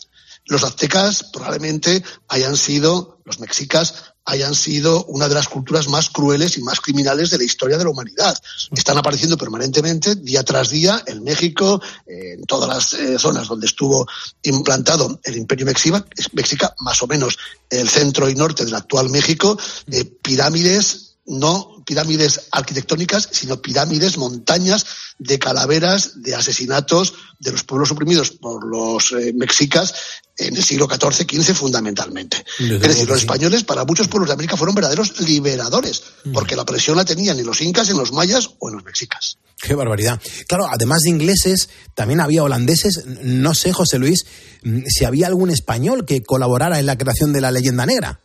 Los 0.46 0.64
aztecas 0.64 1.24
probablemente 1.32 2.02
hayan 2.26 2.56
sido, 2.56 3.20
los 3.24 3.38
mexicas 3.38 4.09
hayan 4.24 4.54
sido 4.54 5.04
una 5.06 5.28
de 5.28 5.34
las 5.34 5.48
culturas 5.48 5.88
más 5.88 6.10
crueles 6.10 6.56
y 6.56 6.62
más 6.62 6.80
criminales 6.80 7.30
de 7.30 7.38
la 7.38 7.44
historia 7.44 7.78
de 7.78 7.84
la 7.84 7.90
humanidad. 7.90 8.36
Están 8.72 8.98
apareciendo 8.98 9.36
permanentemente, 9.36 10.14
día 10.16 10.44
tras 10.44 10.70
día, 10.70 11.02
en 11.06 11.24
México, 11.24 11.80
en 12.06 12.44
todas 12.44 12.68
las 12.68 12.92
eh, 12.94 13.18
zonas 13.18 13.48
donde 13.48 13.66
estuvo 13.66 14.06
implantado 14.42 15.20
el 15.24 15.36
imperio 15.36 15.66
mexica, 15.66 16.04
mexica, 16.32 16.74
más 16.80 17.02
o 17.02 17.06
menos 17.06 17.38
el 17.68 17.88
centro 17.88 18.28
y 18.28 18.34
norte 18.34 18.64
del 18.64 18.74
actual 18.74 19.10
México, 19.10 19.58
eh, 19.90 20.04
pirámides 20.04 21.09
no 21.30 21.82
pirámides 21.86 22.48
arquitectónicas, 22.50 23.28
sino 23.30 23.62
pirámides, 23.62 24.18
montañas 24.18 24.84
de 25.18 25.38
calaveras 25.38 26.22
de 26.22 26.34
asesinatos 26.34 27.14
de 27.38 27.52
los 27.52 27.64
pueblos 27.64 27.90
oprimidos 27.92 28.32
por 28.32 28.66
los 28.66 29.12
eh, 29.12 29.32
mexicas 29.34 29.94
en 30.36 30.56
el 30.56 30.64
siglo 30.64 30.88
XIV, 30.88 31.26
XV 31.28 31.54
fundamentalmente. 31.54 32.44
Es 32.58 32.80
decir, 32.80 33.08
los 33.08 33.20
españoles 33.20 33.62
para 33.62 33.84
muchos 33.84 34.08
pueblos 34.08 34.28
de 34.28 34.34
América 34.34 34.56
fueron 34.56 34.74
verdaderos 34.74 35.20
liberadores, 35.20 36.02
mm. 36.24 36.32
porque 36.32 36.56
la 36.56 36.64
presión 36.64 36.96
la 36.96 37.04
tenían 37.04 37.38
en 37.38 37.46
los 37.46 37.60
incas, 37.60 37.88
en 37.90 37.98
los 37.98 38.12
mayas 38.12 38.50
o 38.58 38.68
en 38.68 38.76
los 38.76 38.84
mexicas. 38.84 39.38
Qué 39.62 39.74
barbaridad. 39.74 40.20
Claro, 40.48 40.66
además 40.68 41.00
de 41.02 41.10
ingleses, 41.10 41.68
también 41.94 42.20
había 42.20 42.42
holandeses. 42.42 43.04
No 43.22 43.54
sé, 43.54 43.72
José 43.72 43.98
Luis, 43.98 44.24
mm, 44.62 44.80
si 44.88 45.04
había 45.04 45.26
algún 45.26 45.50
español 45.50 46.06
que 46.06 46.22
colaborara 46.22 46.80
en 46.80 46.86
la 46.86 46.96
creación 46.96 47.32
de 47.32 47.42
la 47.42 47.52
leyenda 47.52 47.86
negra. 47.86 48.20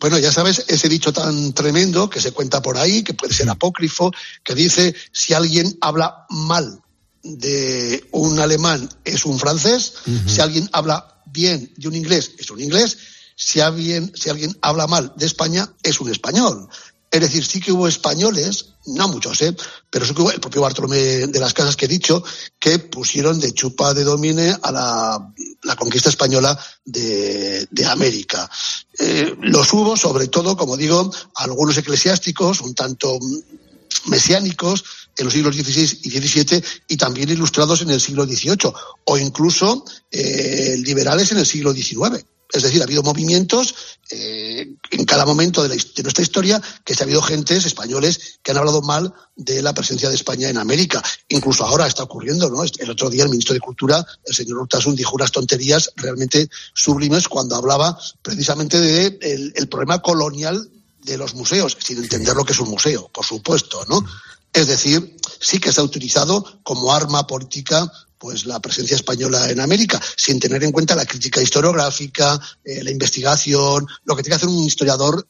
Bueno, 0.00 0.18
ya 0.18 0.32
sabes, 0.32 0.64
ese 0.66 0.88
dicho 0.88 1.12
tan 1.12 1.52
tremendo 1.52 2.08
que 2.08 2.20
se 2.20 2.32
cuenta 2.32 2.62
por 2.62 2.78
ahí, 2.78 3.02
que 3.04 3.12
puede 3.12 3.34
ser 3.34 3.50
apócrifo, 3.50 4.10
que 4.42 4.54
dice, 4.54 4.94
si 5.12 5.34
alguien 5.34 5.76
habla 5.82 6.24
mal 6.30 6.80
de 7.22 8.08
un 8.12 8.40
alemán 8.40 8.88
es 9.04 9.26
un 9.26 9.38
francés, 9.38 9.92
uh 10.06 10.10
-huh. 10.10 10.28
si 10.28 10.40
alguien 10.40 10.68
habla 10.72 11.22
bien 11.26 11.70
de 11.76 11.86
un 11.88 11.94
inglés 11.94 12.32
es 12.38 12.50
un 12.50 12.60
inglés, 12.60 12.96
si 13.36 13.60
alguien, 13.60 14.12
si 14.14 14.28
alguien 14.30 14.56
habla 14.60 14.86
mal 14.86 15.12
de 15.16 15.26
España 15.26 15.70
es 15.82 16.00
un 16.00 16.10
español. 16.10 16.68
Es 17.10 17.20
decir, 17.20 17.44
sí 17.44 17.60
que 17.60 17.72
hubo 17.72 17.88
españoles, 17.88 18.66
no 18.86 19.08
muchos, 19.08 19.42
¿eh? 19.42 19.54
pero 19.90 20.06
sí 20.06 20.14
que 20.14 20.22
hubo 20.22 20.30
el 20.30 20.40
propio 20.40 20.62
Bartolomé 20.62 21.26
de 21.26 21.40
las 21.40 21.52
Casas 21.52 21.76
que 21.76 21.86
he 21.86 21.88
dicho, 21.88 22.22
que 22.58 22.78
pusieron 22.78 23.40
de 23.40 23.52
chupa 23.52 23.94
de 23.94 24.04
domine 24.04 24.56
a 24.62 24.70
la, 24.70 25.76
conquista 25.76 26.08
española 26.08 26.56
de, 26.84 27.66
de 27.70 27.86
América. 27.86 28.48
Eh, 28.98 29.34
los 29.40 29.72
hubo, 29.72 29.96
sobre 29.96 30.28
todo, 30.28 30.56
como 30.56 30.76
digo, 30.76 31.10
algunos 31.34 31.76
eclesiásticos, 31.78 32.60
un 32.60 32.74
tanto 32.74 33.18
mesiánicos, 34.06 34.84
en 35.20 35.24
los 35.24 35.34
siglos 35.34 35.54
XVI 35.54 36.00
y 36.02 36.10
XVII 36.10 36.64
y 36.88 36.96
también 36.96 37.28
ilustrados 37.28 37.82
en 37.82 37.90
el 37.90 38.00
siglo 38.00 38.24
XVIII 38.24 38.72
o 39.04 39.18
incluso 39.18 39.84
eh, 40.10 40.76
liberales 40.78 41.30
en 41.32 41.38
el 41.38 41.46
siglo 41.46 41.72
XIX. 41.72 42.24
Es 42.52 42.62
decir, 42.62 42.80
ha 42.80 42.84
habido 42.84 43.02
movimientos 43.02 43.74
eh, 44.10 44.74
en 44.90 45.04
cada 45.04 45.24
momento 45.24 45.62
de, 45.62 45.68
nuestra 45.68 46.22
historia 46.22 46.60
que 46.84 46.94
se 46.94 47.02
ha 47.02 47.04
habido 47.04 47.22
gentes 47.22 47.64
españoles 47.64 48.40
que 48.42 48.50
han 48.50 48.58
hablado 48.58 48.82
mal 48.82 49.14
de 49.36 49.62
la 49.62 49.72
presencia 49.72 50.08
de 50.08 50.16
España 50.16 50.48
en 50.48 50.58
América. 50.58 51.02
Incluso 51.28 51.64
ahora 51.64 51.86
está 51.86 52.02
ocurriendo, 52.02 52.50
¿no? 52.50 52.62
El 52.64 52.90
otro 52.90 53.08
día 53.08 53.22
el 53.22 53.30
ministro 53.30 53.54
de 53.54 53.60
Cultura, 53.60 54.04
el 54.24 54.34
señor 54.34 54.58
Urtasun, 54.58 54.96
dijo 54.96 55.14
unas 55.14 55.30
tonterías 55.30 55.92
realmente 55.96 56.48
sublimes 56.74 57.28
cuando 57.28 57.54
hablaba 57.54 57.98
precisamente 58.22 58.80
del 58.80 59.52
de 59.52 59.66
problema 59.66 60.02
colonial 60.02 60.68
de 61.02 61.16
los 61.16 61.34
museos, 61.34 61.76
sin 61.82 61.98
entender 61.98 62.34
lo 62.34 62.44
que 62.44 62.52
es 62.52 62.58
un 62.58 62.68
museo, 62.68 63.08
por 63.12 63.24
supuesto, 63.24 63.84
¿no? 63.88 64.04
Es 64.52 64.66
decir, 64.66 65.16
sí 65.40 65.60
que 65.60 65.72
se 65.72 65.80
ha 65.80 65.84
utilizado 65.84 66.60
como 66.62 66.92
arma 66.92 67.26
política 67.26 67.90
pues 68.20 68.44
la 68.44 68.60
presencia 68.60 68.96
española 68.96 69.50
en 69.50 69.60
América, 69.60 69.98
sin 70.14 70.38
tener 70.38 70.62
en 70.62 70.72
cuenta 70.72 70.94
la 70.94 71.06
crítica 71.06 71.40
historiográfica, 71.40 72.38
eh, 72.62 72.84
la 72.84 72.90
investigación, 72.90 73.86
lo 74.04 74.14
que 74.14 74.22
tiene 74.22 74.34
que 74.34 74.44
hacer 74.44 74.48
un 74.50 74.62
historiador, 74.62 75.26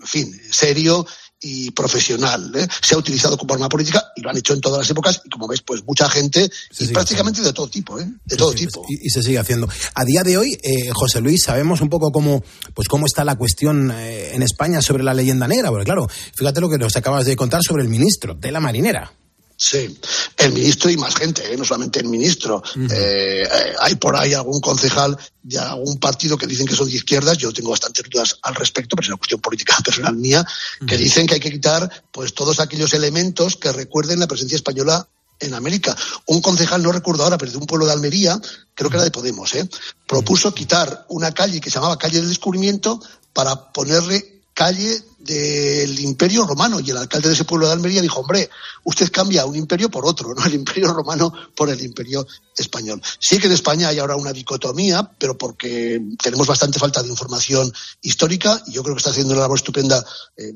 en 0.00 0.06
fin, 0.06 0.40
serio 0.50 1.06
y 1.40 1.70
profesional. 1.70 2.50
¿eh? 2.56 2.66
Se 2.80 2.94
ha 2.94 2.98
utilizado 2.98 3.36
como 3.36 3.52
arma 3.52 3.68
política 3.68 4.10
y 4.16 4.22
lo 4.22 4.30
han 4.30 4.38
hecho 4.38 4.54
en 4.54 4.60
todas 4.62 4.78
las 4.78 4.90
épocas 4.90 5.20
y 5.22 5.28
como 5.28 5.46
ves, 5.46 5.60
pues 5.60 5.84
mucha 5.84 6.08
gente 6.08 6.50
y 6.78 6.86
prácticamente 6.88 7.40
haciendo. 7.40 7.48
de 7.48 7.52
todo 7.52 7.68
tipo, 7.68 8.00
¿eh? 8.00 8.10
de 8.24 8.36
todo 8.36 8.52
sí, 8.52 8.66
tipo. 8.66 8.86
Y, 8.88 9.06
y, 9.06 9.10
se 9.10 9.22
sigue 9.22 9.38
haciendo. 9.38 9.68
A 9.94 10.04
día 10.06 10.22
de 10.22 10.38
hoy, 10.38 10.58
eh, 10.62 10.90
José 10.94 11.20
Luis, 11.20 11.42
sabemos 11.44 11.82
un 11.82 11.90
poco 11.90 12.10
cómo, 12.10 12.42
pues 12.74 12.88
cómo 12.88 13.04
está 13.04 13.22
la 13.22 13.36
cuestión 13.36 13.90
eh, 13.90 14.34
en 14.34 14.42
España 14.42 14.80
sobre 14.80 15.04
la 15.04 15.12
leyenda 15.12 15.46
negra, 15.46 15.68
porque 15.68 15.84
claro, 15.84 16.08
fíjate 16.34 16.60
lo 16.62 16.70
que 16.70 16.78
nos 16.78 16.96
acabas 16.96 17.26
de 17.26 17.36
contar 17.36 17.60
sobre 17.62 17.82
el 17.82 17.90
ministro 17.90 18.34
de 18.34 18.50
la 18.50 18.60
Marinera. 18.60 19.12
Sí, 19.60 19.98
el 20.36 20.52
ministro 20.52 20.88
y 20.88 20.96
más 20.96 21.16
gente, 21.16 21.52
¿eh? 21.52 21.56
no 21.56 21.64
solamente 21.64 21.98
el 21.98 22.06
ministro. 22.06 22.62
Uh 22.76 22.78
-huh. 22.78 22.92
eh, 22.94 23.48
hay 23.80 23.96
por 23.96 24.14
ahí 24.14 24.32
algún 24.32 24.60
concejal 24.60 25.18
de 25.42 25.58
algún 25.58 25.98
partido 25.98 26.38
que 26.38 26.46
dicen 26.46 26.64
que 26.64 26.76
son 26.76 26.88
de 26.88 26.94
izquierdas, 26.94 27.36
yo 27.38 27.52
tengo 27.52 27.70
bastantes 27.70 28.04
dudas 28.08 28.38
al 28.42 28.54
respecto, 28.54 28.94
pero 28.94 29.06
es 29.06 29.08
una 29.08 29.16
cuestión 29.16 29.40
política 29.40 29.76
personal 29.84 30.14
mía, 30.14 30.46
uh 30.46 30.84
-huh. 30.84 30.88
que 30.88 30.96
dicen 30.96 31.26
que 31.26 31.34
hay 31.34 31.40
que 31.40 31.50
quitar 31.50 31.90
pues 32.12 32.34
todos 32.34 32.60
aquellos 32.60 32.94
elementos 32.94 33.56
que 33.56 33.72
recuerden 33.72 34.20
la 34.20 34.28
presencia 34.28 34.54
española 34.54 35.08
en 35.40 35.54
América. 35.54 35.96
Un 36.26 36.40
concejal, 36.40 36.80
no 36.80 36.92
recuerdo 36.92 37.24
ahora, 37.24 37.36
pero 37.36 37.50
de 37.50 37.58
un 37.58 37.66
pueblo 37.66 37.86
de 37.86 37.92
Almería, 37.92 38.40
creo 38.76 38.90
que 38.90 38.96
era 38.96 39.04
de 39.04 39.10
Podemos, 39.10 39.56
¿eh? 39.56 39.68
propuso 40.06 40.54
quitar 40.54 41.04
una 41.08 41.32
calle 41.34 41.60
que 41.60 41.68
se 41.68 41.74
llamaba 41.74 41.98
Calle 41.98 42.20
del 42.20 42.28
Descubrimiento 42.28 43.00
para 43.32 43.72
ponerle 43.72 44.38
calle 44.54 45.02
del 45.28 46.00
Imperio 46.00 46.46
Romano 46.46 46.80
y 46.80 46.90
el 46.90 46.96
alcalde 46.96 47.28
de 47.28 47.34
ese 47.34 47.44
pueblo 47.44 47.66
de 47.66 47.74
Almería 47.74 48.00
dijo, 48.00 48.20
hombre, 48.20 48.48
usted 48.84 49.12
cambia 49.12 49.44
un 49.44 49.56
imperio 49.56 49.90
por 49.90 50.06
otro, 50.06 50.34
¿no? 50.34 50.42
El 50.44 50.54
Imperio 50.54 50.94
Romano 50.94 51.30
por 51.54 51.68
el 51.68 51.80
Imperio 51.82 52.26
Español. 52.56 53.02
Sí 53.18 53.38
que 53.38 53.46
en 53.46 53.52
España 53.52 53.88
hay 53.88 53.98
ahora 53.98 54.16
una 54.16 54.32
dicotomía, 54.32 55.10
pero 55.18 55.36
porque 55.36 56.00
tenemos 56.22 56.46
bastante 56.46 56.78
falta 56.78 57.02
de 57.02 57.10
información 57.10 57.70
histórica 58.00 58.62
y 58.66 58.72
yo 58.72 58.82
creo 58.82 58.94
que 58.94 59.00
está 59.00 59.10
haciendo 59.10 59.34
una 59.34 59.42
labor 59.42 59.58
estupenda, 59.58 60.02
eh, 60.36 60.52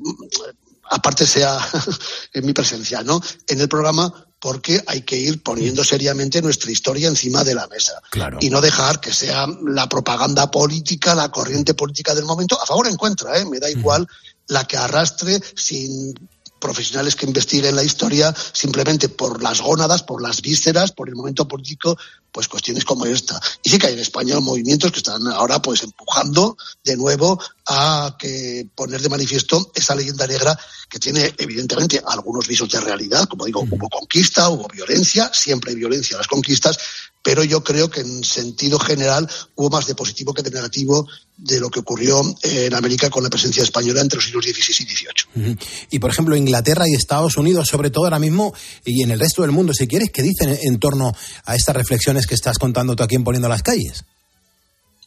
aparte 0.89 1.27
sea 1.27 1.59
en 2.33 2.45
mi 2.45 2.53
presencia, 2.53 3.03
¿no? 3.03 3.21
En 3.47 3.61
el 3.61 3.69
programa 3.69 4.11
porque 4.43 4.83
hay 4.87 5.03
que 5.03 5.15
ir 5.15 5.41
poniendo 5.41 5.85
seriamente 5.85 6.41
nuestra 6.41 6.69
historia 6.69 7.07
encima 7.07 7.45
de 7.45 7.55
la 7.55 7.65
mesa. 7.67 7.93
Claro. 8.09 8.39
Y 8.41 8.49
no 8.49 8.59
dejar 8.59 8.99
que 8.99 9.13
sea 9.13 9.47
la 9.65 9.87
propaganda 9.87 10.51
política, 10.51 11.15
la 11.15 11.31
corriente 11.31 11.75
política 11.75 12.13
del 12.13 12.25
momento, 12.25 12.61
a 12.61 12.65
favor 12.65 12.87
o 12.87 12.89
en 12.89 12.97
contra, 12.97 13.39
¿eh? 13.39 13.45
me 13.45 13.59
da 13.59 13.69
igual. 13.69 14.05
La 14.47 14.65
que 14.65 14.77
arrastre 14.77 15.39
sin 15.55 16.13
profesionales 16.63 17.17
que 17.17 17.25
investiguen 17.25 17.75
la 17.75 17.83
historia 17.83 18.33
simplemente 18.53 19.09
por 19.09 19.43
las 19.43 19.59
gónadas, 19.59 20.03
por 20.03 20.21
las 20.21 20.41
vísceras, 20.41 20.93
por 20.93 21.09
el 21.09 21.15
momento 21.15 21.45
político, 21.45 21.97
pues 22.31 22.47
cuestiones 22.47 22.85
como 22.85 23.05
esta. 23.05 23.37
Y 23.61 23.69
sí 23.69 23.77
que 23.77 23.87
hay 23.87 23.93
en 23.93 23.99
España 23.99 24.39
movimientos 24.39 24.89
que 24.91 24.99
están 24.99 25.27
ahora 25.27 25.61
pues 25.61 25.83
empujando 25.83 26.55
de 26.81 26.95
nuevo 26.95 27.37
a 27.67 28.15
que 28.17 28.65
poner 28.73 29.01
de 29.01 29.09
manifiesto 29.09 29.71
esa 29.75 29.93
leyenda 29.93 30.25
negra 30.25 30.57
que 30.89 30.99
tiene 30.99 31.35
evidentemente 31.37 32.01
algunos 32.07 32.47
visos 32.47 32.69
de 32.69 32.79
realidad, 32.79 33.27
como 33.27 33.45
digo, 33.45 33.67
hubo 33.69 33.89
conquista, 33.89 34.47
hubo 34.47 34.67
violencia, 34.69 35.29
siempre 35.33 35.71
hay 35.71 35.75
violencia 35.75 36.15
en 36.15 36.19
las 36.19 36.27
conquistas, 36.27 36.77
pero 37.23 37.43
yo 37.43 37.63
creo 37.63 37.89
que 37.89 38.01
en 38.01 38.23
sentido 38.23 38.77
general 38.77 39.27
hubo 39.55 39.69
más 39.69 39.87
de 39.87 39.95
positivo 39.95 40.33
que 40.33 40.43
de 40.43 40.51
negativo 40.51 41.07
de 41.37 41.59
lo 41.59 41.69
que 41.69 41.79
ocurrió 41.79 42.21
en 42.43 42.73
América 42.75 43.09
con 43.09 43.23
la 43.23 43.29
presencia 43.29 43.63
española 43.63 44.01
entre 44.01 44.17
los 44.17 44.25
siglos 44.25 44.45
XVI 44.45 44.85
y 44.85 44.85
XVIII. 44.85 45.57
Y 45.89 45.99
por 45.99 46.11
ejemplo, 46.11 46.35
Inglaterra 46.35 46.83
y 46.87 46.93
Estados 46.93 47.37
Unidos, 47.37 47.69
sobre 47.69 47.89
todo 47.89 48.03
ahora 48.03 48.19
mismo, 48.19 48.53
y 48.85 49.03
en 49.03 49.11
el 49.11 49.19
resto 49.19 49.41
del 49.41 49.51
mundo, 49.51 49.73
si 49.73 49.87
quieres, 49.87 50.09
¿qué 50.13 50.21
dicen 50.21 50.57
en 50.61 50.79
torno 50.79 51.13
a 51.45 51.55
estas 51.55 51.75
reflexiones 51.75 52.27
que 52.27 52.35
estás 52.35 52.57
contando 52.57 52.95
tú 52.95 53.03
aquí 53.03 53.15
en 53.15 53.23
Poniendo 53.23 53.47
las 53.47 53.63
Calles? 53.63 54.03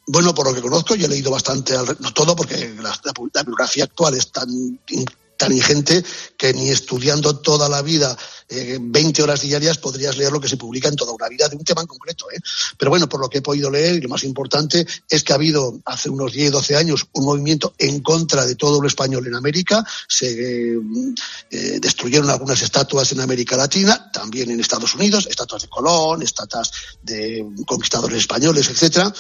Bueno, 0.09 0.35
por 0.35 0.47
lo 0.47 0.55
que 0.55 0.63
conozco, 0.63 0.95
yo 0.95 1.07
he 1.07 1.11
leído 1.11 1.31
bastante, 1.31 1.75
no 1.75 2.15
todo, 2.15 2.35
porque 2.35 2.75
la, 2.81 2.91
la, 3.05 3.13
la 3.35 3.43
bibliografía 3.43 3.85
actual 3.85 4.15
es 4.17 4.31
tan 4.31 4.49
tan 5.37 5.53
ingente 5.53 6.05
que 6.37 6.53
ni 6.53 6.71
estudiando 6.71 7.39
toda 7.39 7.69
la 7.69 7.83
vida 7.83 8.17
eh, 8.49 8.79
20 8.81 9.23
horas 9.23 9.41
diarias 9.41 9.79
podrías 9.79 10.17
leer 10.17 10.33
lo 10.33 10.41
que 10.41 10.49
se 10.49 10.57
publica 10.57 10.89
en 10.89 10.97
toda 10.97 11.13
una 11.13 11.29
vida 11.29 11.49
de 11.49 11.57
un 11.57 11.65
tema 11.65 11.81
en 11.81 11.87
concreto. 11.87 12.27
¿eh? 12.31 12.39
Pero 12.79 12.91
bueno, 12.91 13.09
por 13.09 13.21
lo 13.21 13.29
que 13.29 13.39
he 13.39 13.43
podido 13.43 13.71
leer, 13.71 13.97
y 13.97 14.01
lo 14.01 14.09
más 14.09 14.25
importante 14.25 14.87
es 15.09 15.23
que 15.23 15.33
ha 15.33 15.37
habido 15.37 15.81
hace 15.85 16.09
unos 16.11 16.33
10, 16.33 16.53
12 16.53 16.77
años 16.77 17.07
un 17.13 17.25
movimiento 17.25 17.75
en 17.79 18.01
contra 18.01 18.47
de 18.47 18.55
todo 18.55 18.81
lo 18.81 18.87
español 18.87 19.27
en 19.27 19.35
América. 19.35 19.85
Se 20.09 20.31
eh, 20.31 20.79
eh, 21.51 21.79
destruyeron 21.81 22.31
algunas 22.31 22.63
estatuas 22.63 23.11
en 23.13 23.21
América 23.21 23.57
Latina, 23.57 24.11
también 24.13 24.51
en 24.51 24.61
Estados 24.61 24.95
Unidos, 24.95 25.27
estatuas 25.29 25.63
de 25.63 25.69
Colón, 25.69 26.23
estatuas 26.23 26.71
de 27.03 27.45
conquistadores 27.67 28.19
españoles, 28.19 28.69
etcétera. 28.69 29.13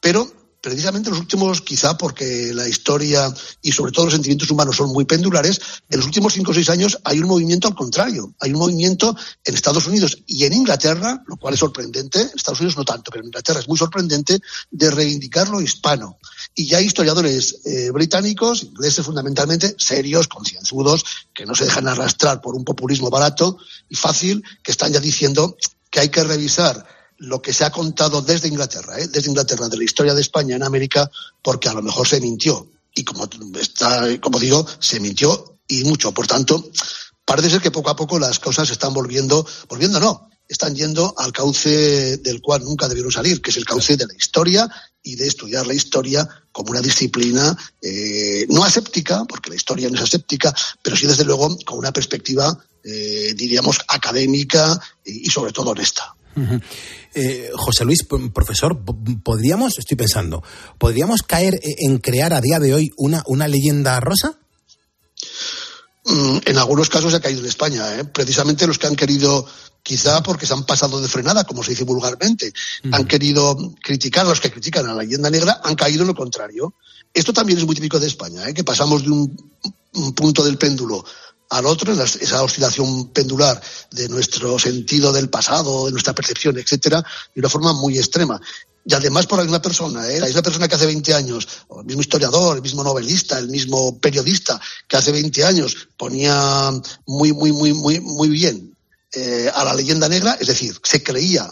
Pero 0.00 0.43
precisamente 0.64 1.10
en 1.10 1.12
los 1.12 1.20
últimos, 1.20 1.60
quizá 1.60 1.98
porque 1.98 2.54
la 2.54 2.66
historia 2.66 3.30
y 3.60 3.70
sobre 3.70 3.92
todo 3.92 4.06
los 4.06 4.14
sentimientos 4.14 4.50
humanos 4.50 4.76
son 4.76 4.90
muy 4.94 5.04
pendulares, 5.04 5.60
en 5.90 5.98
los 5.98 6.06
últimos 6.06 6.32
cinco 6.32 6.52
o 6.52 6.54
seis 6.54 6.70
años 6.70 6.98
hay 7.04 7.20
un 7.20 7.28
movimiento 7.28 7.68
al 7.68 7.74
contrario. 7.74 8.32
Hay 8.40 8.54
un 8.54 8.60
movimiento 8.60 9.14
en 9.44 9.54
Estados 9.54 9.86
Unidos 9.86 10.16
y 10.26 10.44
en 10.44 10.54
Inglaterra, 10.54 11.22
lo 11.26 11.36
cual 11.36 11.52
es 11.52 11.60
sorprendente, 11.60 12.22
en 12.22 12.30
Estados 12.34 12.60
Unidos 12.60 12.78
no 12.78 12.84
tanto, 12.86 13.10
pero 13.10 13.20
en 13.20 13.26
Inglaterra 13.26 13.60
es 13.60 13.68
muy 13.68 13.76
sorprendente, 13.76 14.40
de 14.70 14.90
reivindicar 14.90 15.50
lo 15.50 15.60
hispano. 15.60 16.16
Y 16.54 16.66
ya 16.66 16.78
hay 16.78 16.86
historiadores 16.86 17.60
eh, 17.66 17.90
británicos, 17.90 18.62
ingleses 18.62 19.04
fundamentalmente, 19.04 19.74
serios, 19.76 20.28
concienzudos, 20.28 21.04
que 21.34 21.44
no 21.44 21.54
se 21.54 21.66
dejan 21.66 21.88
arrastrar 21.88 22.40
por 22.40 22.54
un 22.54 22.64
populismo 22.64 23.10
barato 23.10 23.58
y 23.90 23.96
fácil, 23.96 24.42
que 24.62 24.72
están 24.72 24.94
ya 24.94 25.00
diciendo 25.00 25.58
que 25.90 26.00
hay 26.00 26.08
que 26.08 26.24
revisar 26.24 27.03
lo 27.18 27.40
que 27.40 27.52
se 27.52 27.64
ha 27.64 27.70
contado 27.70 28.22
desde 28.22 28.48
Inglaterra, 28.48 28.98
¿eh? 28.98 29.08
desde 29.08 29.28
Inglaterra, 29.28 29.68
de 29.68 29.76
la 29.76 29.84
historia 29.84 30.14
de 30.14 30.20
España 30.20 30.56
en 30.56 30.62
América, 30.62 31.10
porque 31.42 31.68
a 31.68 31.74
lo 31.74 31.82
mejor 31.82 32.06
se 32.06 32.20
mintió. 32.20 32.68
Y 32.94 33.04
como, 33.04 33.28
está, 33.60 34.20
como 34.20 34.38
digo, 34.38 34.66
se 34.78 35.00
mintió 35.00 35.58
y 35.66 35.84
mucho. 35.84 36.12
Por 36.12 36.26
tanto, 36.26 36.70
parece 37.24 37.50
ser 37.50 37.60
que 37.60 37.70
poco 37.70 37.90
a 37.90 37.96
poco 37.96 38.18
las 38.18 38.38
cosas 38.38 38.70
están 38.70 38.94
volviendo, 38.94 39.46
volviendo 39.68 39.98
no, 39.98 40.28
están 40.48 40.74
yendo 40.74 41.14
al 41.16 41.32
cauce 41.32 42.18
del 42.18 42.40
cual 42.40 42.62
nunca 42.62 42.88
debieron 42.88 43.10
salir, 43.10 43.40
que 43.40 43.50
es 43.50 43.56
el 43.56 43.64
cauce 43.64 43.96
de 43.96 44.06
la 44.06 44.14
historia 44.14 44.68
y 45.02 45.16
de 45.16 45.26
estudiar 45.26 45.66
la 45.66 45.74
historia 45.74 46.28
como 46.52 46.70
una 46.70 46.80
disciplina 46.80 47.56
eh, 47.82 48.46
no 48.48 48.64
aséptica, 48.64 49.24
porque 49.24 49.50
la 49.50 49.56
historia 49.56 49.88
no 49.88 49.96
es 49.96 50.02
aséptica, 50.02 50.54
pero 50.82 50.96
sí 50.96 51.06
desde 51.06 51.24
luego 51.24 51.56
con 51.64 51.78
una 51.78 51.92
perspectiva, 51.92 52.56
eh, 52.82 53.34
diríamos, 53.36 53.80
académica 53.88 54.78
y, 55.04 55.26
y 55.26 55.30
sobre 55.30 55.52
todo 55.52 55.70
honesta. 55.70 56.14
Uh 56.36 56.40
-huh. 56.40 56.62
eh, 57.14 57.50
José 57.54 57.84
Luis, 57.84 58.04
profesor, 58.32 58.78
¿podríamos, 59.22 59.78
estoy 59.78 59.96
pensando, 59.96 60.42
¿podríamos 60.78 61.22
caer 61.22 61.58
en 61.62 61.98
crear 61.98 62.32
a 62.32 62.40
día 62.40 62.58
de 62.58 62.74
hoy 62.74 62.90
una, 62.96 63.22
una 63.26 63.48
leyenda 63.48 64.00
rosa? 64.00 64.38
Mm, 66.06 66.38
en 66.44 66.58
algunos 66.58 66.88
casos 66.88 67.12
se 67.12 67.16
ha 67.16 67.20
caído 67.20 67.40
en 67.40 67.46
España, 67.46 67.98
¿eh? 67.98 68.04
precisamente 68.04 68.66
los 68.66 68.78
que 68.78 68.86
han 68.86 68.96
querido, 68.96 69.46
quizá 69.82 70.22
porque 70.22 70.46
se 70.46 70.52
han 70.52 70.64
pasado 70.64 71.00
de 71.00 71.08
frenada, 71.08 71.44
como 71.44 71.62
se 71.62 71.70
dice 71.70 71.84
vulgarmente, 71.84 72.48
uh 72.48 72.88
-huh. 72.88 72.96
han 72.96 73.04
querido 73.06 73.56
criticar 73.82 74.26
a 74.26 74.28
los 74.28 74.40
que 74.40 74.50
critican 74.50 74.86
a 74.86 74.94
la 74.94 75.02
leyenda 75.02 75.30
negra, 75.30 75.60
han 75.64 75.76
caído 75.76 76.02
en 76.02 76.08
lo 76.08 76.14
contrario. 76.14 76.74
Esto 77.14 77.32
también 77.32 77.58
es 77.58 77.64
muy 77.64 77.74
típico 77.74 77.98
de 77.98 78.08
España, 78.08 78.46
¿eh? 78.48 78.52
que 78.52 78.64
pasamos 78.64 79.04
de 79.04 79.10
un, 79.10 79.52
un 79.94 80.12
punto 80.14 80.44
del 80.44 80.58
péndulo 80.58 81.04
al 81.54 81.66
otro, 81.66 81.92
esa 81.92 82.42
oscilación 82.42 83.08
pendular 83.10 83.60
de 83.92 84.08
nuestro 84.08 84.58
sentido 84.58 85.12
del 85.12 85.30
pasado, 85.30 85.86
de 85.86 85.92
nuestra 85.92 86.12
percepción, 86.12 86.58
etcétera, 86.58 87.00
de 87.32 87.40
una 87.40 87.48
forma 87.48 87.72
muy 87.72 87.96
extrema. 87.96 88.40
Y 88.84 88.92
además 88.92 89.26
por 89.26 89.38
la 89.38 89.44
misma 89.44 89.62
persona, 89.62 90.10
¿eh? 90.10 90.18
la 90.18 90.26
misma 90.26 90.42
persona 90.42 90.66
que 90.66 90.74
hace 90.74 90.86
20 90.86 91.14
años, 91.14 91.46
el 91.78 91.84
mismo 91.84 92.02
historiador, 92.02 92.56
el 92.56 92.62
mismo 92.62 92.82
novelista, 92.82 93.38
el 93.38 93.48
mismo 93.48 93.98
periodista 93.98 94.60
que 94.88 94.96
hace 94.96 95.12
20 95.12 95.44
años 95.44 95.88
ponía 95.96 96.72
muy, 97.06 97.32
muy, 97.32 97.52
muy, 97.52 97.72
muy, 97.72 98.00
muy 98.00 98.28
bien 98.28 98.76
eh, 99.12 99.48
a 99.54 99.64
la 99.64 99.74
leyenda 99.74 100.08
negra, 100.08 100.36
es 100.40 100.48
decir, 100.48 100.76
se 100.82 101.02
creía 101.04 101.48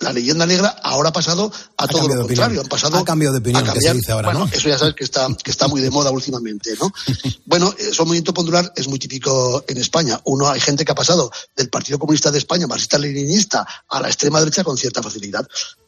la 0.00 0.12
leyenda 0.12 0.46
negra 0.46 0.68
ahora 0.82 1.10
ha 1.10 1.12
pasado 1.12 1.52
a, 1.76 1.86
todo 1.86 2.08
lo 2.08 2.26
contrario. 2.26 2.60
Han 2.60 2.68
pasado 2.68 2.98
a 2.98 3.04
cambio 3.04 3.32
de 3.32 3.38
opinión, 3.38 3.62
a 3.62 3.66
cambiar. 3.66 3.82
que 3.82 3.88
se 3.88 3.94
dice 3.94 4.12
ahora, 4.12 4.28
bueno, 4.28 4.46
¿no? 4.46 4.52
Eso 4.52 4.68
ya 4.68 4.78
sabes 4.78 4.94
que 4.94 5.04
está, 5.04 5.28
que 5.42 5.50
está 5.50 5.68
muy 5.68 5.80
de 5.80 5.90
moda 5.90 6.10
últimamente, 6.10 6.74
¿no? 6.80 6.92
bueno, 7.46 7.74
eso 7.78 8.04
movimiento 8.04 8.34
pendular 8.34 8.72
es 8.76 8.88
muy 8.88 8.98
típico 8.98 9.64
en 9.66 9.78
España. 9.78 10.20
Uno, 10.24 10.48
hay 10.48 10.60
gente 10.60 10.84
que 10.84 10.92
ha 10.92 10.94
pasado 10.94 11.30
del 11.56 11.68
Partido 11.68 11.98
Comunista 11.98 12.30
de 12.30 12.38
España, 12.38 12.66
marxista-leninista, 12.66 13.66
a 13.88 14.00
la 14.00 14.08
extrema 14.08 14.38
derecha 14.40 14.64
con 14.64 14.76
cierta 14.76 15.02
facilidad. 15.02 15.46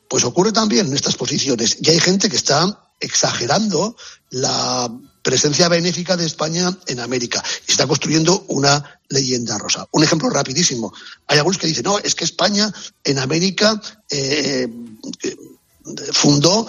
Pues 0.08 0.24
ocurre 0.24 0.52
también 0.52 0.86
en 0.86 0.94
estas 0.94 1.16
posiciones. 1.16 1.78
Y 1.80 1.90
hay 1.90 2.00
gente 2.00 2.28
que 2.28 2.36
está 2.36 2.90
exagerando 2.98 3.96
la 4.30 4.90
presencia 5.22 5.68
benéfica 5.68 6.16
de 6.16 6.26
España 6.26 6.76
en 6.86 7.00
América. 7.00 7.42
Y 7.66 7.72
está 7.72 7.86
construyendo 7.86 8.44
una 8.48 8.99
leyenda 9.10 9.58
rosa. 9.58 9.86
Un 9.92 10.02
ejemplo 10.02 10.30
rapidísimo. 10.30 10.92
Hay 11.26 11.38
algunos 11.38 11.58
que 11.58 11.66
dicen, 11.66 11.84
no, 11.84 11.98
es 11.98 12.14
que 12.14 12.24
España 12.24 12.72
en 13.04 13.18
América 13.18 13.80
eh, 14.08 14.66
eh, 15.22 15.36
fundó 16.12 16.66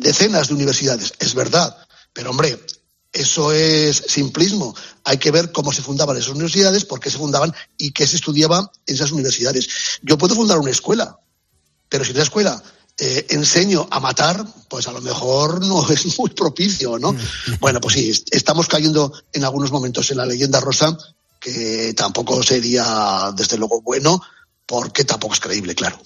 decenas 0.00 0.48
de 0.48 0.54
universidades. 0.54 1.12
Es 1.18 1.34
verdad. 1.34 1.76
Pero 2.12 2.30
hombre, 2.30 2.58
eso 3.12 3.52
es 3.52 4.04
simplismo. 4.06 4.74
Hay 5.04 5.18
que 5.18 5.30
ver 5.30 5.50
cómo 5.50 5.72
se 5.72 5.82
fundaban 5.82 6.16
esas 6.16 6.30
universidades, 6.30 6.84
por 6.84 7.00
qué 7.00 7.10
se 7.10 7.18
fundaban 7.18 7.54
y 7.76 7.92
qué 7.92 8.06
se 8.06 8.16
estudiaba 8.16 8.70
en 8.86 8.94
esas 8.94 9.12
universidades. 9.12 9.68
Yo 10.02 10.18
puedo 10.18 10.34
fundar 10.34 10.58
una 10.58 10.70
escuela, 10.70 11.18
pero 11.88 12.04
si 12.04 12.12
la 12.12 12.22
escuela 12.22 12.62
eh, 12.98 13.26
enseño 13.30 13.86
a 13.90 14.00
matar, 14.00 14.44
pues 14.68 14.88
a 14.88 14.92
lo 14.92 15.00
mejor 15.00 15.64
no 15.64 15.88
es 15.90 16.18
muy 16.18 16.30
propicio, 16.30 16.98
¿no? 16.98 17.16
Bueno, 17.60 17.80
pues 17.80 17.94
sí, 17.94 18.24
estamos 18.30 18.66
cayendo 18.66 19.12
en 19.32 19.44
algunos 19.44 19.70
momentos 19.70 20.10
en 20.10 20.18
la 20.18 20.26
leyenda 20.26 20.60
rosa, 20.60 20.96
que 21.52 21.94
tampoco 21.94 22.42
sería, 22.42 23.32
desde 23.36 23.56
luego, 23.56 23.80
bueno, 23.82 24.20
porque 24.68 25.04
tampoco 25.04 25.32
es 25.32 25.40
creíble, 25.40 25.74
claro. 25.74 25.98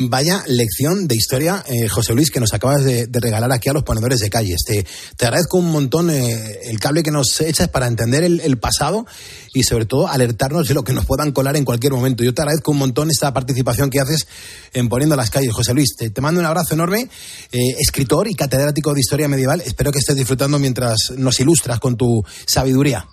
Vaya 0.00 0.42
lección 0.48 1.06
de 1.06 1.14
historia, 1.14 1.64
eh, 1.68 1.86
José 1.86 2.14
Luis, 2.14 2.32
que 2.32 2.40
nos 2.40 2.52
acabas 2.52 2.84
de, 2.84 3.08
regalar 3.12 3.52
aquí 3.52 3.68
a 3.68 3.72
los 3.72 3.84
ponedores 3.84 4.18
de 4.18 4.28
calles. 4.28 4.58
Te, 4.66 4.84
te 5.16 5.24
agradezco 5.24 5.58
un 5.58 5.70
montón 5.70 6.10
eh, 6.10 6.62
el 6.64 6.80
cable 6.80 7.04
que 7.04 7.12
nos 7.12 7.40
echas 7.40 7.68
para 7.68 7.86
entender 7.86 8.24
el, 8.24 8.58
pasado 8.58 9.06
y 9.54 9.62
sobre 9.62 9.84
todo 9.84 10.08
alertarnos 10.08 10.66
de 10.66 10.74
lo 10.74 10.82
que 10.82 10.92
nos 10.92 11.06
puedan 11.06 11.30
colar 11.30 11.56
en 11.56 11.64
cualquier 11.64 11.92
momento. 11.92 12.24
Yo 12.24 12.34
te 12.34 12.42
agradezco 12.42 12.72
un 12.72 12.78
montón 12.78 13.08
esta 13.08 13.32
participación 13.32 13.88
que 13.88 14.00
haces 14.00 14.26
en 14.72 14.88
Poniendo 14.88 15.14
las 15.14 15.30
calles, 15.30 15.52
José 15.52 15.72
Luis. 15.72 15.94
Te, 15.96 16.20
mando 16.20 16.40
un 16.40 16.46
abrazo 16.46 16.74
enorme, 16.74 17.08
eh, 17.52 17.60
escritor 17.78 18.26
y 18.28 18.34
catedrático 18.34 18.94
de 18.94 19.00
historia 19.00 19.28
medieval. 19.28 19.62
Espero 19.64 19.92
que 19.92 20.00
estés 20.00 20.16
disfrutando 20.16 20.58
mientras 20.58 21.12
nos 21.16 21.38
ilustras 21.38 21.78
con 21.78 21.96
tu 21.96 22.24
sabiduría. 22.46 23.06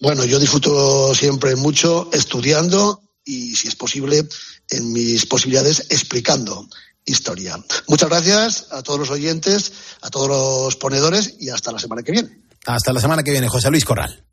Bueno, 0.00 0.24
yo 0.24 0.38
disfruto 0.38 1.14
siempre 1.14 1.56
mucho 1.56 2.08
estudiando 2.12 3.02
y, 3.24 3.54
si 3.54 3.68
es 3.68 3.76
posible, 3.76 4.26
en 4.70 4.92
mis 4.92 5.26
posibilidades 5.26 5.86
explicando 5.90 6.66
historia. 7.04 7.58
Muchas 7.86 8.08
gracias 8.08 8.66
a 8.70 8.82
todos 8.82 8.98
los 8.98 9.10
oyentes, 9.10 9.72
a 10.00 10.10
todos 10.10 10.28
los 10.28 10.76
ponedores 10.76 11.34
y 11.38 11.50
hasta 11.50 11.72
la 11.72 11.78
semana 11.78 12.02
que 12.02 12.12
viene. 12.12 12.40
Hasta 12.66 12.92
la 12.92 13.00
semana 13.00 13.22
que 13.22 13.30
viene, 13.30 13.48
José 13.48 13.70
Luis 13.70 13.84
Corral. 13.84 14.24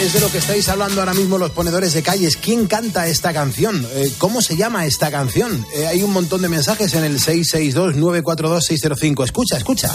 Es 0.00 0.14
de 0.14 0.20
lo 0.20 0.30
que 0.30 0.38
estáis 0.38 0.68
hablando 0.68 1.00
ahora 1.00 1.14
mismo 1.14 1.36
los 1.36 1.50
ponedores 1.50 1.92
de 1.92 2.02
calles. 2.02 2.36
¿Quién 2.36 2.66
canta 2.66 3.06
esta 3.06 3.32
canción? 3.32 3.86
Eh, 3.92 4.12
¿Cómo 4.18 4.40
se 4.40 4.56
llama 4.56 4.86
esta 4.86 5.10
canción? 5.10 5.66
Eh, 5.74 5.86
hay 5.86 6.02
un 6.02 6.12
montón 6.12 6.40
de 6.40 6.48
mensajes 6.48 6.94
en 6.94 7.04
el 7.04 7.20
662-942-605. 7.20 9.24
Escucha, 9.24 9.58
escucha 9.58 9.90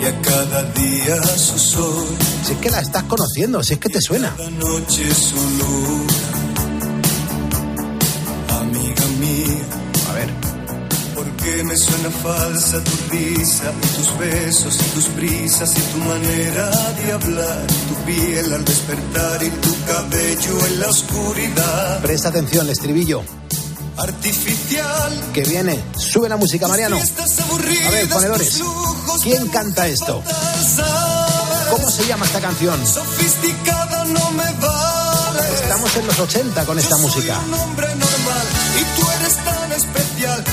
y 0.00 0.04
a 0.04 0.22
cada 0.22 0.62
día 0.72 1.22
su 1.36 1.58
sol. 1.58 2.06
Si 2.44 2.52
es 2.52 2.58
que 2.58 2.70
la 2.70 2.80
estás 2.80 3.02
conociendo, 3.04 3.62
si 3.62 3.74
es 3.74 3.80
que 3.80 3.88
te 3.88 4.00
suena. 4.00 4.34
Cada 4.36 4.50
noche 4.50 5.14
su 5.14 5.36
luna, 5.36 6.12
Porque 11.48 11.64
me 11.64 11.76
suena 11.76 12.10
falsa 12.10 12.78
tu 12.84 12.90
risa 13.10 13.72
tus 13.96 14.18
besos 14.18 14.74
y 14.74 14.84
tus 14.90 15.14
brisas 15.14 15.70
y 15.78 15.80
tu 15.80 15.98
manera 15.98 16.70
de 16.70 17.12
hablar, 17.12 17.66
tu 17.88 17.94
piel 18.04 18.52
al 18.52 18.64
despertar 18.66 19.42
y 19.42 19.48
tu 19.48 19.84
cabello 19.86 20.66
en 20.66 20.80
la 20.80 20.88
oscuridad. 20.88 22.02
Presta 22.02 22.28
atención, 22.28 22.66
el 22.66 22.72
estribillo 22.72 23.22
artificial. 23.96 25.30
Que 25.32 25.42
viene. 25.44 25.82
Sube 25.96 26.28
la 26.28 26.36
música, 26.36 26.68
Mariano. 26.68 26.98
A 26.98 27.90
ver, 27.92 28.08
ponedores. 28.10 28.60
¿Quién 29.22 29.48
canta 29.48 29.88
esto? 29.88 30.22
¿Cómo 31.70 31.90
se 31.90 32.06
llama 32.06 32.26
esta 32.26 32.40
canción? 32.40 32.86
Sofisticada 32.86 34.04
no 34.04 34.30
me 34.32 34.52
vale. 34.60 35.48
Estamos 35.62 35.96
en 35.96 36.06
los 36.06 36.18
80 36.18 36.66
con 36.66 36.78
esta 36.78 36.96
música. 36.98 37.38
Un 37.38 37.54
hombre 37.54 37.86
normal 37.88 38.46
y 38.78 39.00
tú 39.00 39.10
eres 39.18 39.36
tan 39.36 39.72
especial 39.72 40.44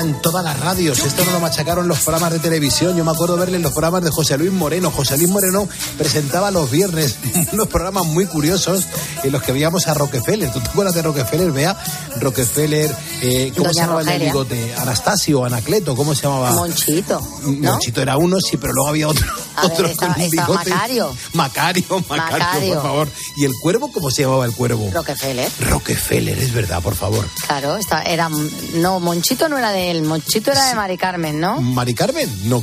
en 0.00 0.20
todas 0.22 0.44
las 0.44 0.58
radios. 0.60 0.98
Esto 1.00 1.24
no 1.24 1.32
lo 1.32 1.40
machacaron 1.40 1.88
los 1.88 2.00
programas 2.00 2.32
de 2.32 2.38
televisión. 2.38 2.96
Yo 2.96 3.04
me 3.04 3.10
acuerdo 3.10 3.36
verle 3.36 3.56
en 3.56 3.62
los 3.62 3.72
programas 3.72 4.02
de 4.04 4.10
José 4.10 4.36
Luis 4.38 4.52
Moreno. 4.52 4.90
José 4.90 5.16
Luis 5.16 5.28
Moreno 5.30 5.68
presentaba 5.98 6.50
los 6.50 6.70
viernes 6.70 7.16
unos 7.52 7.68
programas 7.68 8.06
muy 8.06 8.26
curiosos 8.26 8.86
en 9.22 9.32
los 9.32 9.42
que 9.42 9.52
veíamos 9.52 9.86
a 9.88 9.94
Rockefeller. 9.94 10.52
¿Tú 10.52 10.60
te 10.60 10.68
acuerdas 10.68 10.94
de 10.94 11.02
Rockefeller? 11.02 11.52
Vea, 11.52 11.76
Rockefeller, 12.20 12.94
eh, 13.22 13.52
¿cómo 13.56 13.68
se 13.72 13.80
llamaba 13.80 14.02
el 14.02 14.22
bigote? 14.22 14.74
Anastasio, 14.76 15.44
Anacleto, 15.44 15.94
¿cómo 15.96 16.14
se 16.14 16.22
llamaba? 16.22 16.52
Monchito. 16.52 17.20
¿no? 17.44 17.72
Monchito 17.72 18.00
era 18.02 18.16
uno, 18.16 18.40
sí, 18.40 18.56
pero 18.56 18.72
luego 18.72 18.88
había 18.90 19.08
otro, 19.08 19.26
A 19.56 19.66
otro 19.66 19.82
ver, 19.84 19.92
está, 19.92 20.12
con 20.14 20.22
un 20.22 20.30
bigote. 20.30 20.70
Macario. 20.70 21.16
Macario, 21.34 21.84
Macario, 22.08 22.38
Macario. 22.38 22.74
por 22.74 22.82
favor. 22.82 23.08
¿Y 23.36 23.44
el 23.44 23.52
cuervo 23.62 23.90
cómo 23.92 24.10
se 24.10 24.22
llamaba 24.22 24.44
el 24.44 24.52
cuervo? 24.54 24.90
Rockefeller. 24.92 25.50
Rockefeller, 25.60 26.38
es 26.38 26.52
verdad, 26.52 26.82
por 26.82 26.94
favor. 26.94 27.26
Claro, 27.46 27.76
está, 27.76 28.02
era. 28.02 28.28
No, 28.74 29.00
Monchito 29.00 29.48
no 29.48 29.58
era 29.58 29.72
de 29.72 29.89
él, 29.90 30.02
Monchito 30.02 30.50
era 30.52 30.66
de 30.68 30.74
Mari 30.74 30.96
Carmen, 30.96 31.40
¿no? 31.40 31.60
¿Mari 31.60 31.94
Carmen? 31.94 32.28
No. 32.48 32.62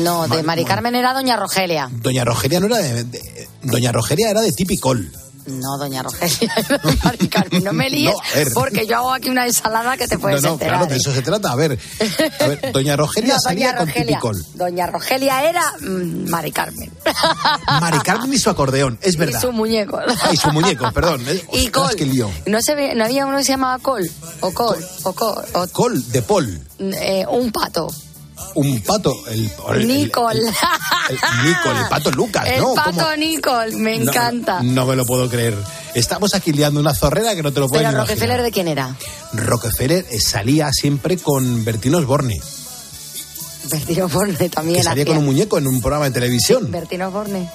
No, 0.00 0.28
de 0.28 0.42
Mari 0.42 0.64
Carmen 0.64 0.94
era 0.94 1.12
Doña 1.12 1.36
Rogelia. 1.36 1.88
Doña 1.92 2.24
Rogelia 2.24 2.60
no 2.60 2.66
era 2.66 2.78
de, 2.78 3.04
de- 3.04 3.48
Doña 3.62 3.92
Rogelia 3.92 4.30
era 4.30 4.40
de 4.40 4.52
Tipicol. 4.52 5.10
No, 5.46 5.76
Doña 5.78 6.02
Rogelia. 6.02 6.54
No 7.62 7.72
me 7.72 7.90
líes, 7.90 8.14
No, 8.14 8.20
porque 8.54 8.86
yo 8.86 8.96
hago 8.96 9.12
aquí 9.12 9.28
una 9.28 9.46
ensalada 9.46 9.96
que 9.96 10.08
te 10.08 10.18
puedes 10.18 10.42
no, 10.42 10.48
no, 10.48 10.54
enterar. 10.54 10.78
claro, 10.78 10.90
de 10.90 10.96
eso 10.96 11.12
se 11.12 11.22
trata. 11.22 11.52
A 11.52 11.56
ver, 11.56 11.78
a 12.40 12.46
ver 12.46 12.72
Doña 12.72 12.96
Rogelia 12.96 13.34
No, 13.34 13.40
salía 13.40 13.72
Doña 13.74 13.78
con. 13.92 13.92
Tipicol. 14.06 14.44
Doña 14.54 14.86
Rogelia 14.86 15.44
era 15.48 15.62
mm, 15.80 16.28
Mari 16.30 16.52
Carmen. 16.52 16.90
Mari 17.80 17.98
Carmen 18.00 18.32
y 18.32 18.38
su 18.38 18.50
acordeón, 18.50 18.98
es 19.02 19.16
verdad. 19.16 19.38
Y 19.38 19.42
su 19.42 19.52
muñeco. 19.52 20.00
Ay, 20.22 20.36
su 20.36 20.50
muñeco, 20.50 20.90
perdón. 20.92 21.22
eh. 21.28 21.44
Y 21.52 21.66
Ostras, 21.66 21.88
Col. 21.88 21.96
qué 21.96 22.06
lío. 22.06 22.30
¿No, 22.46 22.60
se 22.62 22.74
ve- 22.74 22.94
¿No 22.94 23.04
había 23.04 23.26
uno 23.26 23.36
que 23.38 23.44
se 23.44 23.52
llamaba 23.52 23.78
Col? 23.80 24.08
O 24.40 24.50
Col. 24.52 24.78
O 25.04 25.12
Col. 25.12 25.44
o, 25.52 25.66
Col 25.68 26.12
de 26.12 26.22
Paul, 26.22 26.60
eh, 26.78 27.24
un 27.30 27.52
pato. 27.52 27.92
Un 28.54 28.80
pato. 28.82 29.14
El, 29.28 29.44
el- 29.44 29.80
el- 29.80 29.86
Nicol. 29.88 30.36
el- 30.36 30.44
el 30.46 31.48
Nicol, 31.48 31.76
el 31.76 31.88
pato 31.88 32.10
Lucas, 32.10 32.46
El 32.48 32.60
¿no? 32.60 32.74
pato 32.74 32.92
¿Cómo? 32.92 33.16
Nicol. 33.16 33.72
Me 33.76 33.98
No, 33.98 34.10
encanta. 34.10 34.62
No, 34.62 34.86
me 34.86 34.96
lo 34.96 35.04
puedo 35.04 35.28
creer. 35.28 35.56
Estamos 35.94 36.34
aquí 36.34 36.52
liando 36.52 36.80
una 36.80 36.94
zorrera 36.94 37.34
que 37.34 37.42
no 37.42 37.52
te 37.52 37.60
lo 37.60 37.68
puedes 37.68 37.86
Pero. 37.86 37.98
Rockefeller, 38.00 38.42
¿de 38.42 38.50
quién 38.50 38.68
era? 38.68 38.96
Rockefeller 39.32 40.04
eh, 40.10 40.20
salía 40.20 40.70
siempre 40.72 41.16
con 41.18 41.64
Bertino 41.64 41.98
Osborne. 41.98 42.40
Bertino 43.70 44.08
Borne 44.08 44.48
también. 44.50 44.78
Que 44.78 44.82
salía 44.84 45.06
con 45.06 45.16
un 45.18 45.24
muñeco 45.24 45.56
en 45.58 45.66
un 45.66 45.80
programa 45.80 46.04
de 46.06 46.10
televisión. 46.10 46.70
Bertino 46.70 47.10
Borne. 47.10 47.48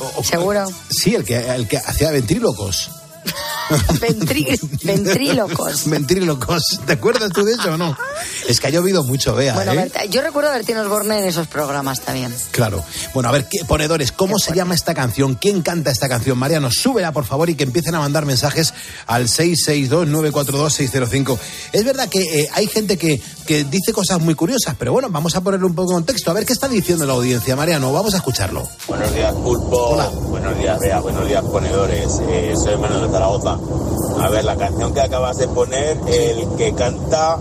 O- 0.00 0.20
o- 0.20 0.24
Seguro. 0.24 0.66
Sí, 0.90 1.14
el 1.14 1.24
que, 1.24 1.36
el 1.54 1.68
que 1.68 1.76
hacía 1.78 2.10
ventrílocos. 2.10 2.90
Ventrí- 4.00 4.58
ventrílocos. 4.82 5.88
Ventrílocos. 5.88 6.62
¿Te 6.86 6.94
acuerdas 6.94 7.30
tú 7.32 7.44
de 7.44 7.52
eso 7.52 7.74
o 7.74 7.76
no? 7.76 7.96
Es 8.48 8.58
que 8.60 8.68
ha 8.68 8.70
llovido 8.70 9.04
mucho, 9.04 9.34
vea, 9.34 9.52
Bueno, 9.54 9.72
¿eh? 9.72 9.90
Bert- 9.92 10.08
yo 10.08 10.22
recuerdo 10.22 10.48
a 10.50 10.54
Bertino 10.54 10.80
Osborne 10.80 11.18
en 11.20 11.26
esos 11.26 11.46
programas 11.48 12.00
también. 12.00 12.34
Claro. 12.50 12.82
Bueno, 13.12 13.28
a 13.28 13.32
ver, 13.32 13.46
¿qué, 13.46 13.62
ponedores, 13.66 14.10
¿cómo 14.10 14.38
se 14.38 14.54
llama 14.54 14.74
esta 14.74 14.94
canción? 14.94 15.34
¿Quién 15.34 15.60
canta 15.60 15.90
esta 15.90 16.08
canción? 16.08 16.38
Mariano, 16.38 16.70
súbela, 16.70 17.12
por 17.12 17.26
favor, 17.26 17.50
y 17.50 17.56
que 17.56 17.64
empiecen 17.64 17.94
a 17.94 17.98
mandar 18.00 18.24
mensajes 18.24 18.72
al 19.06 19.28
662-942-605. 19.28 21.38
Es 21.72 21.84
verdad 21.84 22.08
que 22.08 22.22
eh, 22.40 22.48
hay 22.54 22.68
gente 22.68 22.96
que, 22.96 23.20
que 23.46 23.64
dice 23.64 23.92
cosas 23.92 24.18
muy 24.20 24.34
curiosas, 24.34 24.76
pero 24.78 24.92
bueno, 24.92 25.08
vamos 25.10 25.34
a 25.36 25.42
ponerle 25.42 25.66
un 25.66 25.74
poco 25.74 25.90
de 25.90 25.96
contexto. 25.96 26.30
A 26.30 26.34
ver 26.34 26.46
qué 26.46 26.52
está 26.54 26.68
diciendo 26.68 27.04
la 27.06 27.12
audiencia, 27.14 27.54
Mariano. 27.56 27.92
Vamos 27.92 28.14
a 28.14 28.18
escucharlo. 28.18 28.66
Buenos 28.86 29.12
días, 29.14 29.34
Pulpo. 29.34 29.96
Buenos 30.30 30.56
días, 30.58 30.78
Bea. 30.78 31.00
Buenos 31.00 31.26
días, 31.28 31.42
ponedores. 31.44 32.06
Eh, 32.30 32.54
soy 32.56 32.76
Manuel 32.78 33.10
A 33.22 34.28
ver, 34.30 34.44
la 34.44 34.56
canción 34.56 34.92
que 34.94 35.00
acabas 35.00 35.38
de 35.38 35.48
poner, 35.48 35.98
el 36.06 36.48
que 36.56 36.72
canta, 36.74 37.38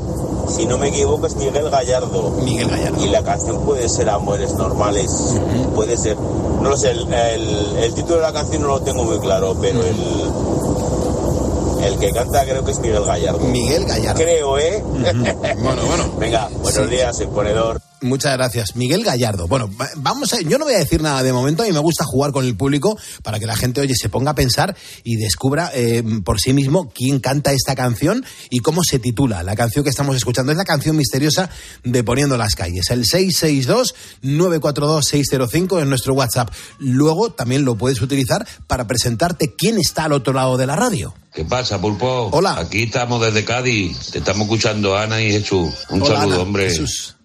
si 0.50 0.66
no 0.66 0.78
me 0.78 0.90
equivoco, 0.90 1.28
es 1.28 1.36
Miguel 1.36 1.70
Gallardo. 1.70 2.32
Miguel 2.42 2.70
Gallardo. 2.70 3.04
Y 3.04 3.10
la 3.10 3.24
canción 3.24 3.62
puede 3.66 3.88
ser 3.90 4.10
Amores 4.10 4.54
Normales. 4.56 5.12
Puede 5.76 5.98
ser. 5.98 6.18
No 6.62 6.70
lo 6.70 6.78
sé, 6.78 6.92
el, 6.92 7.12
el- 7.14 7.78
el 7.78 7.94
título 7.94 8.16
de 8.16 8.22
la 8.24 8.34
canción 8.34 8.62
no 8.64 8.70
lo 8.70 8.82
tengo 8.82 9.04
muy 9.04 9.20
claro, 9.20 9.56
pero 9.62 9.80
el, 9.84 9.96
el 11.84 12.00
que 12.00 12.12
canta 12.12 12.44
creo 12.44 12.64
que 12.64 12.72
es 12.72 12.80
Miguel 12.80 13.06
Gallardo. 13.06 13.40
Miguel 13.40 13.86
Gallardo. 13.86 14.20
Creo, 14.22 14.58
¿eh? 14.58 14.84
Bueno, 15.62 15.82
bueno. 15.88 16.04
Venga, 16.20 16.50
buenos 16.62 16.74
Sí. 16.86 16.90
días, 16.90 17.20
el 17.20 17.28
ponedor. 17.30 17.80
Muchas 18.02 18.34
gracias. 18.38 18.76
Miguel 18.76 19.04
Gallardo. 19.04 19.48
Bueno, 19.48 19.68
va- 19.80 19.90
vamos 19.96 20.32
a, 20.34 20.42
yo 20.42 20.60
no 20.60 20.66
voy 20.66 20.76
a 20.76 20.78
decir 20.78 21.02
nada 21.02 21.24
de 21.24 21.34
momento, 21.34 21.64
a 21.64 21.66
mí 21.66 21.72
me 21.72 21.80
gusta 21.80 22.04
jugar 22.06 22.32
con 22.32 22.46
el 22.46 22.56
público 22.56 22.96
para 23.24 23.40
que 23.40 23.48
la 23.48 23.56
gente, 23.56 23.82
oye, 23.82 23.96
se 23.96 24.08
ponga 24.08 24.30
a 24.32 24.36
pensar 24.36 24.76
y 25.04 25.16
descubra 25.16 25.72
eh, 25.74 26.04
por 26.24 26.40
sí 26.40 26.54
mismo 26.54 26.92
quién 26.94 27.20
canta 27.20 27.54
esta 27.54 27.74
canción 27.76 28.24
y 28.52 28.60
cómo 28.60 28.84
se 28.84 29.00
titula 29.00 29.42
la 29.42 29.56
canción 29.56 29.84
que 29.84 29.90
estamos 29.90 30.16
escuchando. 30.16 30.52
Es 30.52 30.58
la 30.60 30.66
canción 30.66 30.96
misteriosa 30.96 31.50
de 31.84 32.04
Poniendo 32.04 32.38
las 32.38 32.54
calles. 32.56 32.90
El 32.92 33.04
662-942-605 33.06 35.82
es 35.82 35.88
nuestro 35.88 36.14
WhatsApp. 36.14 36.50
Luego 36.80 37.32
también 37.32 37.66
lo 37.66 37.76
puedes 37.78 38.02
utilizar 38.02 38.48
para 38.68 38.86
presentarte 38.88 39.54
quién 39.56 39.78
está 39.80 40.06
al 40.06 40.14
otro 40.14 40.34
lado 40.34 40.58
de 40.58 40.68
la 40.68 40.76
radio. 40.76 41.14
¿Qué 41.34 41.44
pasa, 41.46 41.80
Pulpo? 41.82 42.30
Hola. 42.32 42.58
Aquí 42.60 42.84
estamos 42.84 43.22
desde 43.22 43.44
Cádiz. 43.46 44.12
Te 44.12 44.20
estamos 44.20 44.44
escuchando 44.44 44.96
Ana 44.98 45.22
y 45.22 45.32
Jesús. 45.32 45.74
Un 45.90 46.02
Hola, 46.02 46.16
saludo, 46.20 46.36
Ana, 46.36 46.44
hombre. 46.44 46.70
Jesús. 46.70 47.16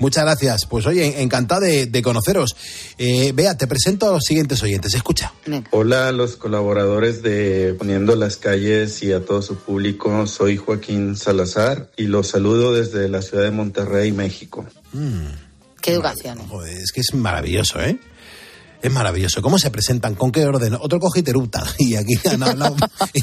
Muchas 0.00 0.24
gracias. 0.24 0.66
Pues 0.66 0.86
oye, 0.86 1.22
encantado 1.22 1.60
de, 1.60 1.86
de 1.86 2.02
conoceros. 2.02 2.56
Eh, 2.98 3.32
Bea, 3.34 3.56
te 3.56 3.66
presento 3.66 4.08
a 4.08 4.12
los 4.12 4.24
siguientes 4.24 4.62
oyentes. 4.62 4.94
Escucha. 4.94 5.32
Hola 5.70 6.08
a 6.08 6.12
los 6.12 6.36
colaboradores 6.36 7.22
de 7.22 7.74
Poniendo 7.78 8.16
las 8.16 8.38
calles 8.38 9.02
y 9.02 9.12
a 9.12 9.24
todo 9.24 9.42
su 9.42 9.56
público. 9.56 10.26
Soy 10.26 10.56
Joaquín 10.56 11.16
Salazar 11.16 11.90
y 11.96 12.04
los 12.04 12.28
saludo 12.28 12.72
desde 12.72 13.08
la 13.08 13.20
ciudad 13.20 13.44
de 13.44 13.50
Monterrey, 13.50 14.10
México. 14.10 14.66
Qué 15.82 15.92
educación. 15.92 16.40
¿eh? 16.40 16.44
Joder, 16.48 16.76
es 16.78 16.92
que 16.92 17.00
es 17.00 17.14
maravilloso, 17.14 17.80
¿eh? 17.80 17.98
Es 18.82 18.90
maravilloso. 18.90 19.42
¿Cómo 19.42 19.58
se 19.58 19.70
presentan? 19.70 20.14
¿Con 20.14 20.32
qué 20.32 20.44
orden? 20.46 20.74
Otro 20.80 21.00
coge 21.00 21.20
y 21.20 21.22
te. 21.22 21.64
Y 21.78 21.96
aquí 21.96 22.14
han 22.28 22.42
hablado. 22.42 22.76
y, 23.12 23.20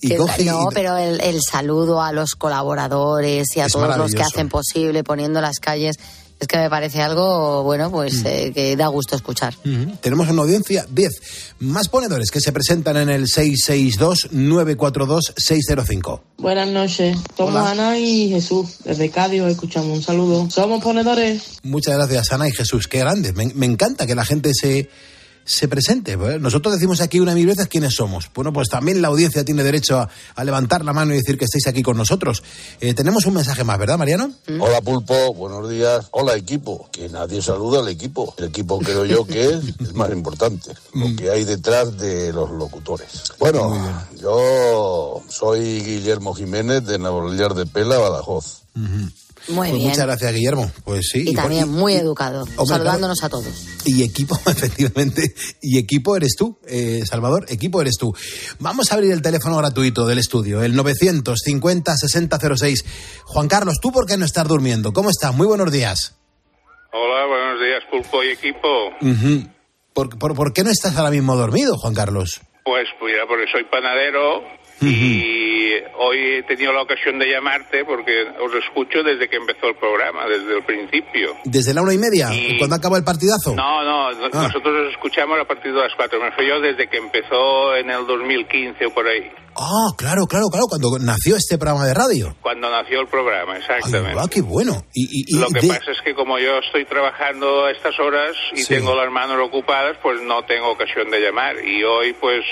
y 0.00 0.08
Que- 0.08 0.16
coge 0.16 0.42
y- 0.42 0.46
no, 0.46 0.68
pero 0.72 0.96
el, 0.96 1.20
el 1.20 1.38
saludo 1.42 2.00
a 2.02 2.12
los 2.12 2.30
colaboradores 2.34 3.46
y 3.56 3.60
a 3.60 3.66
Es 3.66 3.72
todos 3.72 3.96
los 3.96 4.12
que 4.12 4.22
hacen 4.22 4.48
posible 4.48 5.04
poniendo 5.04 5.40
las 5.40 5.58
calles, 5.60 5.96
es 6.44 6.48
que 6.48 6.56
me 6.58 6.70
parece 6.70 7.00
algo, 7.02 7.62
bueno, 7.62 7.90
pues 7.90 8.22
Mm. 8.22 8.26
eh, 8.26 8.52
que 8.54 8.76
da 8.76 8.86
gusto 8.88 9.16
escuchar. 9.16 9.54
Ujú. 9.64 9.96
Tenemos 10.00 10.28
una 10.28 10.42
audiencia 10.42 10.86
10. 10.90 11.12
Más 11.60 11.88
ponedores 11.88 12.30
que 12.30 12.40
se 12.40 12.52
presentan 12.52 12.96
en 12.96 13.08
el 13.10 13.26
662-942-605. 13.28 16.20
Buenas 16.38 16.68
noches, 16.68 17.16
somos 17.36 17.54
Hola. 17.54 17.70
Ana 17.70 17.98
y 17.98 18.28
Jesús, 18.30 18.78
desde 18.84 19.10
Cádiz 19.10 19.42
os 19.42 19.50
escuchamos, 19.50 19.96
un 19.98 20.02
saludo. 20.02 20.48
Somos 20.50 20.82
ponedores. 20.82 21.42
Muchas 21.62 21.94
gracias, 21.96 22.32
Ana 22.32 22.48
y 22.48 22.52
Jesús. 22.52 22.88
Qué 22.88 22.98
grande. 22.98 23.32
Me, 23.32 23.46
me 23.54 23.66
encanta 23.66 24.06
que 24.06 24.14
la 24.14 24.24
gente 24.24 24.52
se, 24.54 24.88
se 25.44 25.68
presente. 25.68 26.16
Pues, 26.16 26.40
Nosotros 26.40 26.74
decimos 26.74 27.00
aquí 27.00 27.20
una 27.20 27.34
mil 27.34 27.46
veces 27.46 27.68
quiénes 27.68 27.94
somos. 27.94 28.30
Bueno, 28.34 28.52
pues 28.52 28.68
también 28.68 29.02
la 29.02 29.08
audiencia 29.08 29.44
tiene 29.44 29.62
derecho 29.62 29.98
a, 29.98 30.08
a 30.34 30.44
levantar 30.44 30.84
la 30.84 30.92
mano 30.92 31.12
y 31.12 31.18
decir 31.18 31.38
que 31.38 31.44
estáis 31.44 31.66
aquí 31.66 31.82
con 31.82 31.96
nosotros. 31.96 32.42
Eh, 32.80 32.94
tenemos 32.94 33.26
un 33.26 33.34
mensaje 33.34 33.64
más, 33.64 33.78
¿verdad, 33.78 33.98
Mariano? 33.98 34.32
Hola 34.58 34.80
Pulpo, 34.80 35.34
buenos 35.34 35.68
días. 35.70 36.06
Hola 36.10 36.34
equipo, 36.36 36.88
que 36.92 37.08
nadie 37.08 37.42
saluda 37.42 37.80
al 37.80 37.88
equipo. 37.88 38.34
El 38.38 38.46
equipo 38.46 38.78
creo 38.78 39.04
yo 39.04 39.26
que 39.26 39.44
es 39.46 39.60
el 39.80 39.94
más 39.94 40.10
importante, 40.10 40.72
lo 40.92 41.14
que 41.16 41.30
hay 41.30 41.44
detrás 41.44 41.96
de 41.98 42.32
los 42.32 42.50
locutores. 42.50 43.24
Bueno, 43.38 44.06
yo 44.20 45.22
soy 45.28 45.80
Guillermo 45.80 46.34
Jiménez 46.34 46.84
de 46.84 46.98
Navalillar 46.98 47.54
de 47.54 47.66
Pela, 47.66 47.98
Badajoz. 47.98 48.62
Muy 49.48 49.68
Pues 49.68 49.72
bien. 49.72 49.88
Muchas 49.90 50.06
gracias, 50.06 50.32
Guillermo. 50.32 50.72
Pues 50.84 51.08
sí. 51.12 51.24
Y 51.26 51.34
también 51.34 51.68
muy 51.68 51.92
educado, 51.94 52.44
Hombre, 52.56 52.66
saludándonos 52.66 53.22
a 53.22 53.28
todos. 53.28 53.66
Y 53.84 54.02
equipo, 54.02 54.38
efectivamente, 54.46 55.34
y 55.60 55.78
equipo 55.78 56.16
eres 56.16 56.34
tú, 56.36 56.58
eh, 56.66 57.02
Salvador, 57.06 57.44
equipo 57.48 57.82
eres 57.82 57.96
tú. 57.98 58.14
Vamos 58.58 58.90
a 58.90 58.94
abrir 58.94 59.12
el 59.12 59.20
teléfono 59.20 59.56
gratuito 59.58 60.06
del 60.06 60.18
estudio, 60.18 60.62
el 60.62 60.74
950-6006. 60.74 62.84
Juan 63.24 63.48
Carlos, 63.48 63.76
¿tú 63.82 63.92
por 63.92 64.06
qué 64.06 64.16
no 64.16 64.24
estás 64.24 64.48
durmiendo? 64.48 64.92
¿Cómo 64.92 65.10
estás? 65.10 65.34
Muy 65.34 65.46
buenos 65.46 65.70
días. 65.70 66.16
Hola, 66.92 67.26
buenos 67.26 67.60
días, 67.60 67.82
Pulpo 67.90 68.22
y 68.22 68.28
equipo. 68.30 68.90
¿Por, 69.92 70.18
por, 70.18 70.34
por 70.34 70.52
qué 70.52 70.64
no 70.64 70.70
estás 70.70 70.96
ahora 70.96 71.10
mismo 71.10 71.36
dormido, 71.36 71.76
Juan 71.76 71.94
Carlos? 71.94 72.40
Pues 72.64 72.86
mira, 73.02 73.26
porque 73.28 73.44
soy 73.52 73.64
panadero 73.64 74.42
y 74.80 75.43
hoy 75.98 76.36
he 76.38 76.42
tenido 76.44 76.72
la 76.72 76.82
ocasión 76.82 77.18
de 77.18 77.26
llamarte 77.30 77.84
porque 77.84 78.12
os 78.40 78.52
escucho 78.54 79.02
desde 79.02 79.28
que 79.28 79.36
empezó 79.36 79.68
el 79.68 79.76
programa, 79.76 80.26
desde 80.26 80.56
el 80.58 80.64
principio. 80.64 81.36
¿Desde 81.44 81.74
la 81.74 81.82
una 81.82 81.94
y 81.94 81.98
media? 81.98 82.30
¿Cuando 82.58 82.76
acaba 82.76 82.96
el 82.98 83.04
partidazo? 83.04 83.54
No, 83.54 83.82
no, 83.84 84.08
Ah. 84.08 84.12
nosotros 84.32 84.86
os 84.86 84.92
escuchamos 84.92 85.38
a 85.40 85.44
partir 85.44 85.72
de 85.72 85.80
las 85.80 85.92
cuatro. 85.96 86.18
Me 86.20 86.30
refiero 86.30 86.60
desde 86.60 86.88
que 86.88 86.96
empezó 86.98 87.74
en 87.76 87.90
el 87.90 88.06
2015 88.06 88.86
o 88.86 88.90
por 88.94 89.06
ahí, 89.06 89.30
Ah, 89.56 89.94
claro, 89.96 90.26
claro, 90.26 90.46
claro, 90.50 90.66
cuando 90.68 90.98
nació 90.98 91.36
este 91.36 91.58
programa 91.58 91.86
de 91.86 91.94
radio. 91.94 92.34
cuando 92.42 92.68
nació 92.70 93.00
el 93.00 93.06
programa, 93.06 93.56
exactamente. 93.56 94.18
Ah, 94.20 94.26
qué 94.28 94.40
bueno. 94.42 94.82
Y, 94.92 95.04
y- 95.04 95.36
y 95.36 95.38
Lo 95.40 95.46
que 95.46 95.60
de- 95.60 95.68
pasa 95.68 95.92
es 95.92 96.00
que 96.04 96.12
como 96.12 96.38
yo 96.40 96.58
estoy 96.58 96.84
trabajando 96.86 97.66
a 97.66 97.70
estas 97.70 97.98
horas 98.00 98.34
y 98.52 98.62
Sí. 98.64 98.74
tengo 98.74 98.96
las 98.96 99.10
manos 99.12 99.38
ocupadas, 99.40 99.96
pues 100.02 100.20
no 100.22 100.42
tengo 100.44 100.70
ocasión 100.72 101.08
de 101.08 101.20
llamar. 101.20 101.64
Y 101.64 101.84
hoy 101.84 102.12
pues 102.14 102.44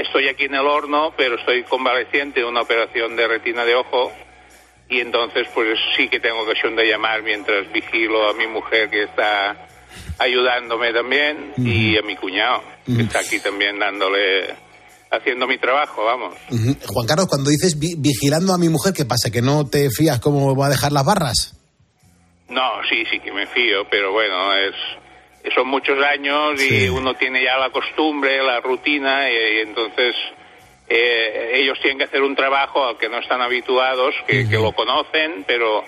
estoy 0.00 0.28
aquí 0.28 0.44
en 0.44 0.54
el 0.54 0.66
horno, 0.66 1.12
pero 1.16 1.36
estoy 1.36 1.62
convaleciente 1.64 2.40
de 2.40 2.46
una 2.46 2.62
operación 2.62 3.16
de 3.16 3.26
retina 3.28 3.64
de 3.64 3.74
ojo 3.74 4.12
y 4.88 5.00
entonces 5.00 5.46
pues 5.54 5.78
sí 5.96 6.08
que 6.08 6.20
tengo 6.20 6.42
ocasión 6.42 6.76
de 6.76 6.86
llamar 6.86 7.22
mientras 7.22 7.70
vigilo 7.72 8.28
a 8.28 8.34
mi 8.34 8.46
mujer 8.46 8.88
que 8.90 9.02
está 9.04 9.66
ayudándome 10.18 10.92
también 10.92 11.52
y 11.58 11.96
a 11.98 12.02
mi 12.02 12.16
cuñado 12.16 12.62
que 12.86 13.02
está 13.02 13.18
aquí 13.20 13.38
también 13.40 13.78
dándole 13.78 14.54
haciendo 15.10 15.46
mi 15.46 15.56
trabajo, 15.58 16.04
vamos. 16.04 16.34
Juan 16.86 17.06
Carlos, 17.06 17.26
cuando 17.28 17.50
dices 17.50 17.78
vi- 17.78 17.94
vigilando 17.96 18.52
a 18.52 18.58
mi 18.58 18.68
mujer, 18.68 18.92
¿qué 18.92 19.04
pasa? 19.04 19.30
¿Que 19.30 19.40
no 19.42 19.66
te 19.66 19.88
fías 19.90 20.18
cómo 20.20 20.54
va 20.56 20.66
a 20.66 20.70
dejar 20.70 20.92
las 20.92 21.04
barras? 21.04 21.54
No, 22.48 22.62
sí, 22.88 23.04
sí 23.10 23.18
que 23.20 23.32
me 23.32 23.46
fío, 23.46 23.88
pero 23.90 24.12
bueno, 24.12 24.52
es 24.54 24.74
son 25.54 25.68
muchos 25.68 25.98
años 26.04 26.60
y 26.62 26.88
uno 26.88 27.14
tiene 27.14 27.42
ya 27.42 27.56
la 27.58 27.70
costumbre, 27.70 28.42
la 28.42 28.60
rutina, 28.60 29.30
y, 29.30 29.34
y 29.34 29.58
entonces 29.60 30.14
eh, 30.88 31.52
ellos 31.54 31.78
tienen 31.80 31.98
que 31.98 32.04
hacer 32.04 32.22
un 32.22 32.36
trabajo 32.36 32.86
al 32.86 32.96
que 32.98 33.08
no 33.08 33.18
están 33.18 33.40
habituados, 33.42 34.14
que, 34.26 34.48
que 34.48 34.56
lo 34.56 34.72
conocen, 34.72 35.44
pero 35.46 35.82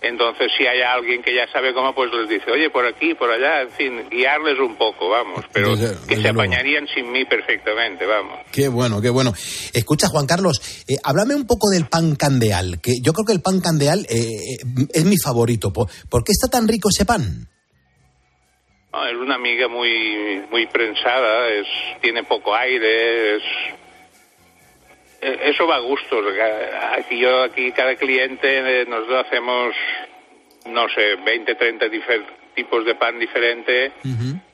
entonces 0.00 0.50
si 0.58 0.66
hay 0.66 0.80
alguien 0.82 1.22
que 1.22 1.32
ya 1.32 1.46
sabe 1.52 1.72
cómo, 1.72 1.94
pues 1.94 2.10
les 2.12 2.28
dice, 2.28 2.50
oye, 2.50 2.70
por 2.70 2.84
aquí, 2.84 3.14
por 3.14 3.30
allá, 3.30 3.62
en 3.62 3.70
fin, 3.70 4.08
guiarles 4.10 4.58
un 4.58 4.74
poco, 4.74 5.08
vamos, 5.08 5.44
pero 5.52 5.76
Desde- 5.76 5.94
que 6.08 6.16
se 6.16 6.22
luego. 6.22 6.40
apañarían 6.40 6.88
sin 6.92 7.12
mí 7.12 7.24
perfectamente, 7.24 8.04
vamos. 8.04 8.40
Qué 8.50 8.66
bueno, 8.66 9.00
qué 9.00 9.10
bueno. 9.10 9.32
Escucha, 9.72 10.08
Juan 10.08 10.26
Carlos, 10.26 10.60
eh, 10.88 10.96
háblame 11.04 11.36
un 11.36 11.46
poco 11.46 11.70
del 11.70 11.86
pan 11.86 12.16
candeal, 12.16 12.80
que 12.82 12.94
yo 13.00 13.12
creo 13.12 13.24
que 13.24 13.32
el 13.32 13.40
pan 13.42 13.60
candeal 13.60 14.04
eh, 14.10 14.26
eh, 14.60 14.86
es 14.92 15.04
mi 15.04 15.16
favorito. 15.18 15.72
¿Por, 15.72 15.86
por 16.08 16.24
qué 16.24 16.32
está 16.32 16.48
tan 16.48 16.66
rico 16.66 16.88
ese 16.90 17.04
pan? 17.04 17.46
No, 18.92 19.06
es 19.06 19.14
una 19.14 19.36
amiga 19.36 19.68
muy 19.68 20.42
muy 20.50 20.66
prensada, 20.66 21.48
es 21.48 21.66
tiene 22.00 22.24
poco 22.24 22.54
aire, 22.54 23.36
es 23.36 23.42
eh, 25.22 25.38
eso 25.44 25.66
va 25.66 25.76
a 25.76 25.80
gusto. 25.80 26.20
Aquí 26.98 27.18
yo 27.18 27.42
aquí 27.44 27.72
cada 27.72 27.94
cliente 27.96 28.82
eh, 28.82 28.86
nos 28.86 29.08
hacemos 29.10 29.74
no 30.66 30.88
sé 30.90 31.16
20, 31.16 31.54
30 31.54 31.86
difer- 31.86 32.24
tipos 32.54 32.84
de 32.84 32.94
pan 32.94 33.18
diferente 33.18 33.92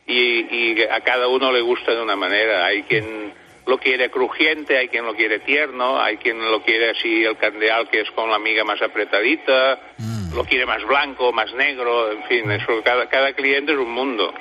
y, 0.06 0.72
y 0.72 0.82
a 0.82 1.00
cada 1.00 1.26
uno 1.28 1.50
le 1.52 1.60
gusta 1.60 1.94
de 1.94 2.00
una 2.00 2.16
manera. 2.16 2.64
Hay 2.66 2.82
quien 2.84 3.32
lo 3.66 3.78
quiere 3.78 4.08
crujiente, 4.10 4.78
hay 4.78 4.88
quien 4.88 5.04
lo 5.04 5.14
quiere 5.14 5.40
tierno, 5.40 6.00
hay 6.00 6.16
quien 6.16 6.38
lo 6.50 6.62
quiere 6.62 6.90
así 6.90 7.24
el 7.24 7.36
candeal 7.36 7.88
que 7.90 8.00
es 8.02 8.10
con 8.12 8.30
la 8.30 8.38
miga 8.38 8.64
más 8.64 8.80
apretadita, 8.80 9.80
lo 10.34 10.44
quiere 10.44 10.66
más 10.66 10.84
blanco, 10.86 11.32
más 11.32 11.52
negro, 11.54 12.12
en 12.12 12.22
fin, 12.24 12.50
eso 12.50 12.82
cada, 12.84 13.08
cada 13.08 13.32
cliente 13.32 13.72
es 13.72 13.78
un 13.78 13.90
mundo. 13.92 14.32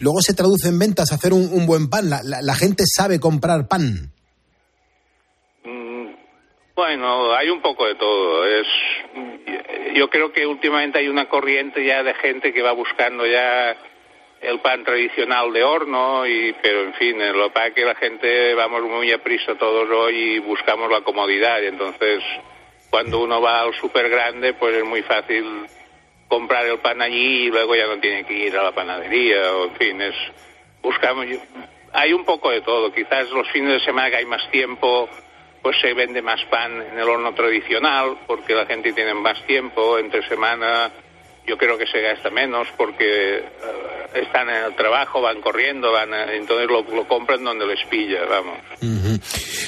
Luego 0.00 0.20
se 0.20 0.34
traduce 0.34 0.68
en 0.68 0.78
ventas 0.78 1.12
hacer 1.12 1.32
un, 1.32 1.48
un 1.52 1.66
buen 1.66 1.88
pan. 1.88 2.08
La, 2.10 2.20
la- 2.24 2.42
la 2.42 2.54
gente 2.54 2.84
sabe 2.86 3.18
comprar 3.20 3.66
pan. 3.68 4.10
Mm, 5.64 6.08
Bueno, 6.74 7.32
hay 7.34 7.50
un 7.50 7.60
poco 7.62 7.86
de 7.86 7.94
todo. 7.94 8.44
Es, 8.46 8.66
yo 9.94 10.08
creo 10.08 10.32
que 10.32 10.46
últimamente 10.46 10.98
hay 10.98 11.08
una 11.08 11.28
corriente 11.28 11.84
ya 11.84 12.02
de 12.02 12.14
gente 12.14 12.52
que 12.52 12.62
va 12.62 12.72
buscando 12.72 13.26
ya 13.26 13.76
el 14.40 14.58
pan 14.60 14.82
tradicional 14.82 15.52
de 15.52 15.62
horno, 15.62 16.26
y, 16.26 16.52
pero 16.60 16.82
en 16.82 16.94
fin, 16.94 17.16
lo 17.32 17.44
que 17.44 17.50
pasa 17.50 17.66
es 17.68 17.74
que 17.74 17.84
la 17.84 17.94
gente 17.94 18.54
vamos 18.54 18.82
muy 18.82 19.12
a 19.12 19.22
prisa 19.22 19.54
todos 19.56 19.88
hoy 19.88 20.14
y 20.16 20.38
buscamos 20.40 20.90
la 20.90 21.02
comodidad. 21.02 21.60
Y 21.62 21.66
entonces, 21.66 22.22
cuando 22.92 23.20
uno 23.20 23.40
va 23.40 23.62
al 23.62 23.72
super 23.72 24.06
grande, 24.10 24.52
pues 24.52 24.76
es 24.76 24.84
muy 24.84 25.00
fácil 25.00 25.66
comprar 26.28 26.66
el 26.66 26.78
pan 26.78 27.00
allí 27.00 27.46
y 27.46 27.48
luego 27.48 27.74
ya 27.74 27.86
no 27.86 27.98
tiene 27.98 28.22
que 28.24 28.34
ir 28.34 28.54
a 28.54 28.64
la 28.64 28.72
panadería. 28.72 29.50
O, 29.56 29.64
en 29.64 29.76
fin, 29.76 30.02
es 30.02 30.14
buscamos. 30.82 31.24
Hay 31.94 32.12
un 32.12 32.26
poco 32.26 32.50
de 32.50 32.60
todo. 32.60 32.92
Quizás 32.92 33.30
los 33.30 33.50
fines 33.50 33.72
de 33.72 33.80
semana 33.80 34.10
que 34.10 34.16
hay 34.16 34.26
más 34.26 34.46
tiempo, 34.50 35.08
pues 35.62 35.80
se 35.80 35.94
vende 35.94 36.20
más 36.20 36.44
pan 36.50 36.82
en 36.92 36.98
el 36.98 37.08
horno 37.08 37.32
tradicional 37.32 38.18
porque 38.26 38.54
la 38.54 38.66
gente 38.66 38.92
tiene 38.92 39.14
más 39.14 39.42
tiempo 39.46 39.98
entre 39.98 40.28
semana 40.28 40.90
yo 41.52 41.58
creo 41.58 41.76
que 41.76 41.84
se 41.86 42.00
gasta 42.00 42.30
menos 42.30 42.66
porque 42.78 43.38
eh, 43.40 43.42
están 44.24 44.48
en 44.48 44.64
el 44.64 44.74
trabajo, 44.74 45.20
van 45.20 45.42
corriendo, 45.42 45.92
van, 45.92 46.14
a- 46.14 46.32
entonces 46.34 46.66
lo, 46.66 46.82
lo 46.82 47.06
compran 47.06 47.44
donde 47.44 47.66
les 47.66 47.86
pilla, 47.90 48.20
vamos. 48.24 48.56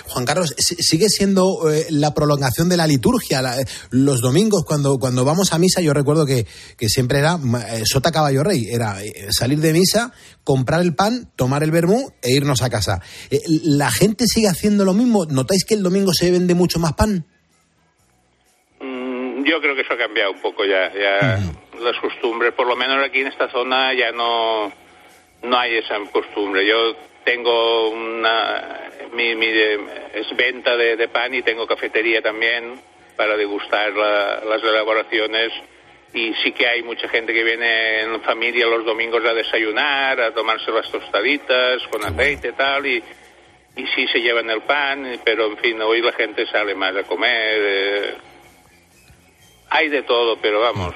Juan 0.07 0.25
Carlos, 0.25 0.55
si- 0.57 0.77
sigue 0.77 1.09
siendo 1.11 1.71
eh, 1.71 1.87
la 1.91 2.15
prolongación 2.15 2.71
de 2.71 2.79
la 2.79 2.87
liturgia. 2.87 3.43
la- 3.43 3.61
eh, 3.61 3.65
los 3.91 4.23
domingos, 4.23 4.65
cuando, 4.67 4.97
cuando 4.99 5.27
vamos 5.27 5.53
a 5.53 5.59
misa, 5.59 5.83
yo 5.83 5.93
recuerdo 5.93 6.25
que, 6.25 6.47
que 6.79 6.89
siempre 6.89 7.19
era 7.19 7.35
eh, 7.69 7.83
sota 7.85 8.11
caballo 8.11 8.43
rey. 8.43 8.67
Era 8.71 9.03
eh, 9.05 9.27
salir 9.31 9.59
de 9.59 9.75
misa, 9.75 10.13
comprar 10.43 10.81
el 10.81 10.95
pan, 10.95 11.31
tomar 11.37 11.63
el 11.63 11.71
vermú 11.71 12.11
e 12.23 12.31
irnos 12.31 12.63
a 12.63 12.71
casa. 12.71 13.03
Eh, 13.31 13.41
¿La 13.65 13.91
gente 13.91 14.25
sigue 14.27 14.49
haciendo 14.49 14.87
lo 14.87 14.95
mismo? 14.95 15.27
¿Notáis 15.27 15.67
que 15.67 15.75
el 15.75 15.83
domingo 15.83 16.15
se 16.15 16.31
vende 16.31 16.55
mucho 16.55 16.79
más 16.79 16.95
pan? 16.95 17.27
Mm, 18.81 19.45
Yo 19.45 19.61
creo 19.61 19.75
que 19.75 19.83
eso 19.83 19.93
ha 19.95 19.99
cambiado 19.99 20.33
un 20.33 20.41
poco 20.41 20.65
ya, 20.65 20.91
ya 20.95 21.39
las 21.81 21.97
costumbres, 21.99 22.53
por 22.55 22.67
lo 22.67 22.77
menos 22.77 23.03
aquí 23.05 23.21
en 23.21 23.29
esta 23.29 23.49
zona 23.51 23.93
ya 23.95 24.13
no, 24.13 24.73
no 25.43 25.59
hay 25.59 25.77
esa 25.77 25.99
costumbre. 26.13 26.67
Yo 26.67 26.97
tengo 27.25 27.89
una, 27.91 28.91
mi, 29.13 29.35
mi 29.35 29.47
de- 29.47 29.81
es 30.15 30.35
venta 30.37 30.77
de, 30.77 30.97
de 30.97 31.09
pan 31.09 31.35
y 31.35 31.43
tengo 31.43 31.67
cafetería 31.67 32.21
también 32.23 32.81
para 33.17 33.37
degustar 33.37 33.93
la- 33.93 34.43
las 34.45 34.63
elaboraciones 34.63 35.53
y 36.13 36.33
sí 36.45 36.53
que 36.53 36.67
hay 36.69 36.83
mucha 36.83 37.09
gente 37.09 37.33
que 37.33 37.43
viene 37.43 38.01
en 38.03 38.21
familia 38.23 38.67
los 38.67 38.85
domingos 38.85 39.25
a 39.25 39.35
desayunar, 39.35 40.21
a 40.21 40.33
tomarse 40.35 40.71
las 40.71 40.89
tostaditas 40.91 41.83
con 41.91 42.05
aceite 42.05 42.49
y 42.49 42.53
tal 42.53 42.87
y, 42.87 43.03
y 43.77 43.87
sí 43.89 44.07
se 44.09 44.21
llevan 44.21 44.49
el 44.51 44.63
pan, 44.63 45.21
pero 45.25 45.47
en 45.47 45.57
fin, 45.59 45.81
hoy 45.83 46.01
la 46.03 46.13
gente 46.13 46.47
sale 46.47 46.75
más 46.77 46.95
a 46.95 47.03
comer. 47.03 47.33
eh, 47.59 48.15
hay 49.71 49.89
de 49.89 50.03
todo, 50.03 50.37
pero 50.41 50.61
vamos. 50.61 50.95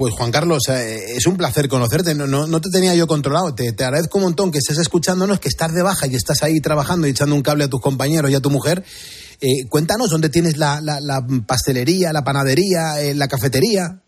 Pues 0.00 0.14
Juan 0.14 0.32
Carlos, 0.32 0.62
eh, 0.70 0.96
es 1.18 1.26
un 1.26 1.36
placer 1.36 1.68
conocerte. 1.68 2.14
No, 2.14 2.26
no, 2.26 2.46
no 2.46 2.58
te 2.62 2.70
tenía 2.70 2.94
yo 2.94 3.06
controlado. 3.06 3.54
Te, 3.54 3.74
te 3.74 3.84
agradezco 3.84 4.16
un 4.16 4.24
montón 4.24 4.50
que 4.50 4.56
estés 4.56 4.78
escuchándonos, 4.78 5.40
que 5.40 5.48
estás 5.48 5.74
de 5.74 5.82
baja 5.82 6.06
y 6.06 6.14
estás 6.14 6.42
ahí 6.42 6.58
trabajando 6.62 7.06
y 7.06 7.10
echando 7.10 7.34
un 7.34 7.42
cable 7.42 7.64
a 7.64 7.68
tus 7.68 7.82
compañeros 7.82 8.30
y 8.30 8.34
a 8.34 8.40
tu 8.40 8.48
mujer. 8.48 8.82
Eh, 9.42 9.68
cuéntanos 9.68 10.08
dónde 10.08 10.30
tienes 10.30 10.56
la, 10.56 10.80
la- 10.80 11.00
la 11.02 11.20
pastelería, 11.46 12.14
la 12.14 12.24
panadería, 12.24 12.98
eh, 13.02 13.14
la 13.14 13.28
cafetería. 13.28 14.00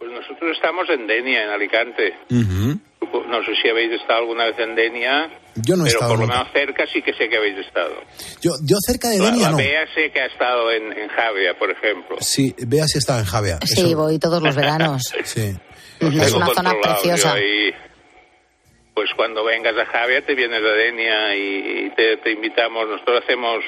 Pues 0.00 0.10
nosotros 0.10 0.56
estamos 0.56 0.88
en 0.90 1.06
Denia, 1.06 1.44
en 1.44 1.50
Alicante. 1.50 2.14
No 2.28 3.38
sé 3.46 3.52
si 3.62 3.68
habéis 3.70 3.92
estado 4.00 4.22
alguna 4.22 4.46
vez 4.46 4.56
en 4.58 4.74
Denia, 4.74 5.30
Yo 5.56 5.76
no 5.76 5.84
he 5.84 5.88
pero 5.88 5.98
estado 5.98 6.12
por 6.12 6.20
lo 6.20 6.26
menos 6.26 6.48
cerca 6.52 6.86
sí 6.92 7.02
que 7.02 7.12
sé 7.12 7.28
que 7.28 7.36
habéis 7.36 7.58
estado. 7.58 7.94
Yo, 8.40 8.52
yo 8.64 8.76
cerca 8.86 9.08
de 9.10 9.18
Denia 9.18 9.42
la 9.42 9.50
no. 9.50 9.56
Bea 9.58 9.86
sé 9.94 10.10
que 10.10 10.20
ha 10.20 10.26
estado 10.26 10.70
en, 10.72 10.92
en 10.92 11.08
Javia, 11.08 11.58
por 11.58 11.70
ejemplo. 11.70 12.16
Sí, 12.20 12.54
vea 12.66 12.86
si 12.86 12.98
estaba 12.98 13.18
en 13.20 13.26
Javia. 13.26 13.58
Sí, 13.64 13.94
voy 13.94 14.18
todos 14.18 14.42
los 14.42 14.54
veranos. 14.56 15.12
Sí. 15.24 15.54
Es 16.00 16.32
una 16.32 16.48
zona 16.52 16.74
preciosa. 16.82 17.34
ahí, 17.34 17.70
pues 18.92 19.08
cuando 19.14 19.44
vengas 19.44 19.74
a 19.78 19.86
Javia 19.86 20.24
te 20.26 20.34
vienes 20.34 20.58
a 20.60 20.72
Denia 20.72 21.36
y, 21.36 21.86
y 21.86 21.90
te, 21.94 22.16
te 22.16 22.32
invitamos. 22.32 22.88
Nosotros 22.88 23.22
hacemos 23.22 23.62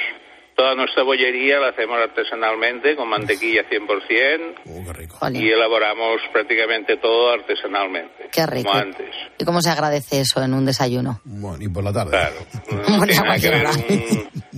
toda 0.55 0.75
nuestra 0.75 1.03
bollería, 1.03 1.59
la 1.59 1.69
hacemos 1.69 1.99
artesanalmente 1.99 2.97
con 2.97 3.09
mantequilla 3.09 3.63
100% 3.69 5.35
y 5.35 5.51
elaboramos 5.51 6.21
prácticamente 6.33 6.97
todo 6.97 7.33
artesanalmente. 7.33 8.29
Qué 8.31 8.47
rico. 8.47 8.69
Como 8.69 8.81
antes. 8.81 9.15
¿Y 9.39 9.45
cómo 9.45 9.61
se 9.61 9.71
agradece 9.71 10.21
eso 10.21 10.43
en 10.43 10.55
un 10.55 10.65
desayuno? 10.65 11.21
Bueno, 11.25 11.63
y 11.63 11.69
por 11.69 11.85
la 11.85 11.93
tarde. 11.93 12.11
Claro. 12.11 12.37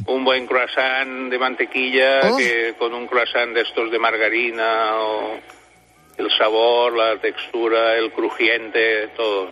Un, 0.07 0.17
un 0.17 0.25
buen 0.25 0.47
croissant 0.47 1.31
de 1.31 1.39
mantequilla 1.39 2.37
que 2.37 2.75
con 2.79 2.95
un 2.95 3.07
croissant 3.07 3.53
de 3.55 3.63
estos 3.63 3.91
de 3.91 3.99
margarina 3.99 4.97
o 4.97 5.39
el 6.17 6.31
sabor, 6.39 6.97
la 6.97 7.21
textura, 7.21 7.97
el 7.97 8.13
crujiente, 8.13 9.09
todo. 9.17 9.51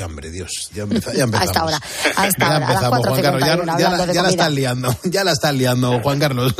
Qué 0.00 0.04
hambre, 0.04 0.30
Dios. 0.30 0.70
Ya, 0.72 0.84
empeza- 0.84 1.12
ya 1.12 1.24
empezamos. 1.24 1.46
Hasta 1.48 1.60
ahora, 1.60 1.76
hasta 2.16 2.38
Ya 2.38 2.46
ahora, 2.54 2.66
empezamos, 2.66 3.06
Juan 3.06 3.22
Carlos. 3.22 3.40
Ya, 3.46 3.56
4.51 3.56 3.78
ya 3.78 3.86
hablando 3.86 4.14
la, 4.14 4.22
la 4.22 4.28
estás 4.30 4.50
liando. 4.52 4.96
Ya 5.04 5.24
la 5.24 5.32
estás 5.32 5.54
liando, 5.54 6.00
Juan 6.00 6.18
Carlos. 6.18 6.54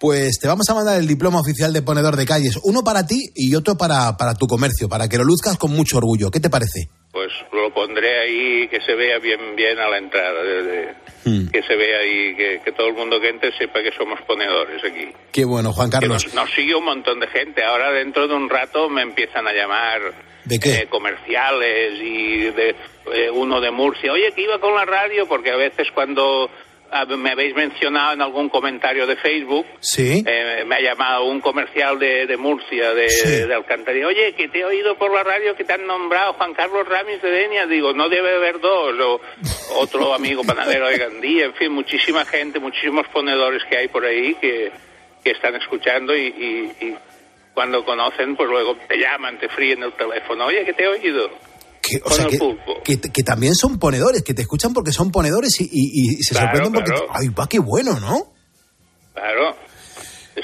Pues 0.00 0.38
te 0.40 0.48
vamos 0.48 0.66
a 0.70 0.74
mandar 0.74 0.98
el 0.98 1.06
diploma 1.06 1.40
oficial 1.40 1.72
de 1.74 1.82
ponedor 1.82 2.16
de 2.16 2.24
calles. 2.24 2.56
Uno 2.62 2.82
para 2.82 3.04
ti 3.06 3.30
y 3.34 3.54
otro 3.54 3.76
para, 3.76 4.16
para 4.16 4.34
tu 4.34 4.46
comercio, 4.46 4.88
para 4.88 5.08
que 5.08 5.18
lo 5.18 5.24
luzcas 5.24 5.58
con 5.58 5.72
mucho 5.72 5.98
orgullo. 5.98 6.30
¿Qué 6.30 6.40
te 6.40 6.48
parece? 6.48 6.88
Pues 7.12 7.28
lo 7.52 7.74
pondré 7.74 8.08
ahí 8.22 8.68
que 8.68 8.80
se 8.80 8.94
vea 8.94 9.18
bien 9.18 9.56
bien 9.56 9.78
a 9.78 9.88
la 9.90 9.98
entrada, 9.98 10.42
de- 10.42 10.62
de- 10.62 11.08
Hmm. 11.24 11.48
que 11.48 11.60
se 11.62 11.74
vea 11.74 11.98
ahí, 11.98 12.34
que, 12.36 12.62
que 12.64 12.72
todo 12.72 12.86
el 12.86 12.94
mundo 12.94 13.20
que 13.20 13.28
entre 13.28 13.50
sepa 13.58 13.80
que 13.82 13.90
somos 13.98 14.18
ponedores 14.26 14.80
aquí. 14.84 15.12
Qué 15.32 15.44
bueno, 15.44 15.72
Juan 15.74 15.90
Que 15.90 15.98
Carlos. 15.98 16.24
nos, 16.26 16.34
nos 16.34 16.50
sigue 16.54 16.74
un 16.76 16.84
montón 16.84 17.18
de 17.20 17.26
gente. 17.26 17.62
Ahora 17.64 17.90
dentro 17.90 18.26
de 18.28 18.34
un 18.34 18.48
rato 18.48 18.88
me 18.88 19.02
empiezan 19.02 19.46
a 19.46 19.52
llamar 19.52 19.98
¿De 20.48 20.58
qué? 20.58 20.70
eh, 20.82 20.86
comerciales 20.88 21.92
y 22.00 22.50
de 22.50 22.74
eh, 23.12 23.30
uno 23.30 23.60
de 23.60 23.70
Murcia. 23.70 24.12
Oye, 24.12 24.32
que 24.32 24.42
iba 24.42 24.58
con 24.58 24.74
la 24.74 24.84
radio 24.84 25.26
porque 25.26 25.50
a 25.50 25.56
veces 25.56 25.88
cuando 25.94 26.50
ah, 26.90 27.04
me 27.04 27.30
habéis 27.32 27.54
mencionado 27.54 28.14
en 28.14 28.22
algún 28.22 28.48
comentario 28.48 29.06
de 29.06 29.16
Facebook, 29.16 29.66
Sí. 29.80 30.22
eh, 30.26 30.64
me 30.66 30.76
ha 30.76 30.80
llamado 30.80 31.24
un 31.24 31.40
comercial 31.40 31.98
de, 31.98 32.26
de 32.26 32.36
Murcia, 32.36 32.94
de, 32.94 33.08
Sí. 33.10 33.46
de 33.46 33.54
Alcantarilla. 33.54 34.06
Oye, 34.06 34.32
que 34.34 34.48
te 34.48 34.60
he 34.60 34.64
oído 34.64 34.96
por 34.96 35.12
la 35.12 35.22
radio 35.22 35.54
que 35.54 35.64
te 35.64 35.74
han 35.74 35.86
nombrado 35.86 36.32
Juan 36.34 36.54
Carlos 36.54 36.88
Ramis 36.88 37.20
de 37.20 37.30
Denia. 37.30 37.66
Digo, 37.66 37.92
no 37.92 38.08
debe 38.08 38.36
haber 38.36 38.58
dos. 38.60 38.94
O 39.00 39.20
otro 39.80 40.14
amigo 40.14 40.42
panadero 40.44 40.88
de 40.88 40.96
Gandía. 40.96 41.44
En 41.46 41.54
fin, 41.54 41.70
muchísima 41.72 42.24
gente, 42.24 42.58
muchísimos 42.58 43.06
ponedores 43.08 43.62
que 43.68 43.76
hay 43.76 43.88
por 43.88 44.04
ahí 44.06 44.34
que, 44.40 44.72
que 45.22 45.30
están 45.32 45.54
escuchando 45.56 46.16
y, 46.16 46.22
y- 46.80 46.86
y 46.86 46.96
cuando 47.58 47.84
conocen, 47.84 48.36
pues 48.36 48.48
luego 48.48 48.76
te 48.86 48.96
llaman, 48.96 49.36
te 49.40 49.48
fríen 49.48 49.82
el 49.82 49.92
teléfono. 49.94 50.46
Oye, 50.46 50.64
que 50.64 50.74
te 50.74 50.84
he 50.84 50.86
oído. 50.86 51.28
Que, 51.82 51.96
o 51.96 52.02
con 52.04 52.12
sea, 52.12 52.26
el 52.26 52.30
que, 52.84 53.00
que, 53.00 53.10
que 53.12 53.22
también 53.24 53.56
son 53.56 53.80
ponedores, 53.80 54.22
que 54.22 54.32
te 54.32 54.42
escuchan 54.42 54.72
porque 54.72 54.92
son 54.92 55.10
ponedores 55.10 55.60
y, 55.60 55.64
y- 55.64 56.18
y 56.20 56.22
se 56.22 56.34
Claro, 56.36 56.46
sorprenden 56.46 56.72
porque... 56.72 56.92
claro. 56.92 57.06
¡Ay, 57.12 57.28
va, 57.30 57.48
qué 57.48 57.58
bueno, 57.58 57.98
¿no? 57.98 58.32
Claro. 59.12 59.56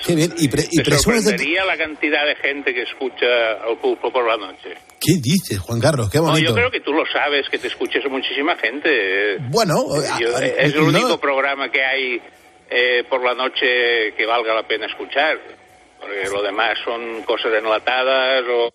Qué 0.05 0.17
bien. 0.17 0.35
Y, 0.39 0.49
pre- 0.49 0.67
y 0.69 0.83
Te 0.83 0.91
de... 0.91 1.65
la 1.65 1.77
cantidad 1.79 2.27
de 2.27 2.35
gente 2.35 2.75
que 2.75 2.83
escucha 2.83 3.63
al 3.65 3.79
pulpo 3.79 4.13
por 4.13 4.27
la 4.27 4.37
noche. 4.37 4.75
¿Qué 5.01 5.19
dices, 5.23 5.61
Juan 5.61 5.79
Carlos? 5.81 6.11
Qué 6.11 6.19
No, 6.19 6.25
bonito. 6.25 6.49
yo 6.49 6.55
creo 6.57 6.69
que 6.73 6.81
tú 6.81 6.93
lo 6.93 7.05
sabes, 7.07 7.49
que 7.49 7.59
te 7.59 7.69
escuches 7.69 8.03
muchísima 8.11 8.57
gente. 8.57 9.37
Bueno, 9.51 9.75
Yo- 10.19 10.35
a- 10.37 10.41
a- 10.41 10.45
es 10.47 10.75
el 10.75 10.81
no- 10.81 10.89
único 10.89 11.21
programa 11.21 11.71
que 11.71 11.85
hay 11.85 12.21
eh, 12.71 13.05
por 13.09 13.23
la 13.23 13.35
noche 13.35 14.15
que 14.17 14.27
valga 14.27 14.53
la 14.53 14.67
pena 14.67 14.87
escuchar. 14.87 15.39
Porque 16.05 16.29
lo 16.31 16.43
demás 16.43 16.79
son 16.85 17.23
cosas 17.23 17.53
enlatadas 17.55 18.45
o, 18.49 18.73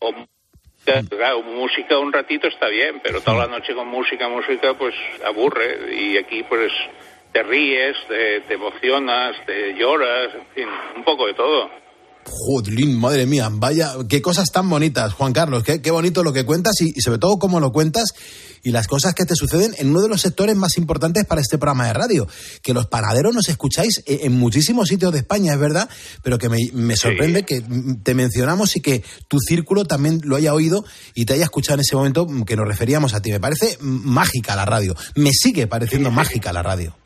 o. 0.00 0.12
Claro, 0.84 1.42
música 1.42 1.98
un 1.98 2.12
ratito 2.12 2.46
está 2.46 2.68
bien, 2.68 3.00
pero 3.02 3.22
toda 3.22 3.46
la 3.46 3.58
noche 3.58 3.74
con 3.74 3.88
música, 3.88 4.28
música, 4.28 4.76
pues 4.76 4.94
aburre. 5.24 5.94
Y 5.96 6.18
aquí, 6.18 6.42
pues, 6.42 6.70
te 7.32 7.42
ríes, 7.42 7.96
te, 8.06 8.40
te 8.42 8.54
emocionas, 8.54 9.34
te 9.46 9.74
lloras, 9.74 10.34
en 10.34 10.46
fin, 10.54 10.68
un 10.96 11.04
poco 11.04 11.26
de 11.26 11.34
todo. 11.34 11.70
Jodlín, 12.26 13.00
madre 13.00 13.24
mía, 13.24 13.48
vaya, 13.50 13.92
qué 14.10 14.20
cosas 14.20 14.50
tan 14.52 14.68
bonitas, 14.68 15.14
Juan 15.14 15.32
Carlos, 15.32 15.62
qué, 15.62 15.80
qué 15.80 15.90
bonito 15.90 16.22
lo 16.22 16.32
que 16.32 16.44
cuentas 16.44 16.74
y, 16.80 16.92
y 16.94 17.00
sobre 17.00 17.18
todo 17.18 17.38
cómo 17.38 17.60
lo 17.60 17.72
cuentas 17.72 18.12
y 18.64 18.72
las 18.72 18.88
cosas 18.88 19.14
que 19.14 19.24
te 19.24 19.36
suceden 19.36 19.74
en 19.78 19.90
uno 19.90 20.02
de 20.02 20.08
los 20.08 20.22
sectores 20.22 20.56
más 20.56 20.76
importantes 20.78 21.24
para 21.24 21.40
este 21.40 21.58
programa 21.58 21.86
de 21.86 21.92
radio, 21.92 22.26
que 22.62 22.74
los 22.74 22.86
panaderos 22.86 23.34
nos 23.34 23.48
escucháis 23.48 24.02
eh, 24.06 24.20
en 24.22 24.32
muchísimos 24.32 24.88
sitios 24.88 25.12
de 25.12 25.20
España, 25.20 25.52
es 25.52 25.58
verdad, 25.60 25.88
pero 26.22 26.38
que 26.38 26.48
me, 26.48 26.58
me 26.72 26.96
sorprende 26.96 27.44
que 27.44 27.62
te 28.02 28.14
mencionamos 28.14 28.74
y 28.74 28.80
que 28.80 29.04
tu 29.28 29.38
círculo 29.38 29.84
también 29.84 30.20
lo 30.24 30.36
haya 30.36 30.54
oído 30.54 30.84
y 31.14 31.26
te 31.26 31.34
haya 31.34 31.44
escuchado 31.44 31.74
en 31.74 31.80
ese 31.80 31.94
momento 31.94 32.26
que 32.46 32.56
nos 32.56 32.66
referíamos 32.66 33.14
a 33.14 33.20
ti. 33.20 33.30
Me 33.30 33.40
parece 33.40 33.76
mágica 33.80 34.56
la 34.56 34.64
radio, 34.64 34.96
me 35.14 35.30
sigue 35.32 35.66
pareciendo 35.66 36.10
mágica 36.10 36.52
la 36.52 36.62
radio. 36.62 36.96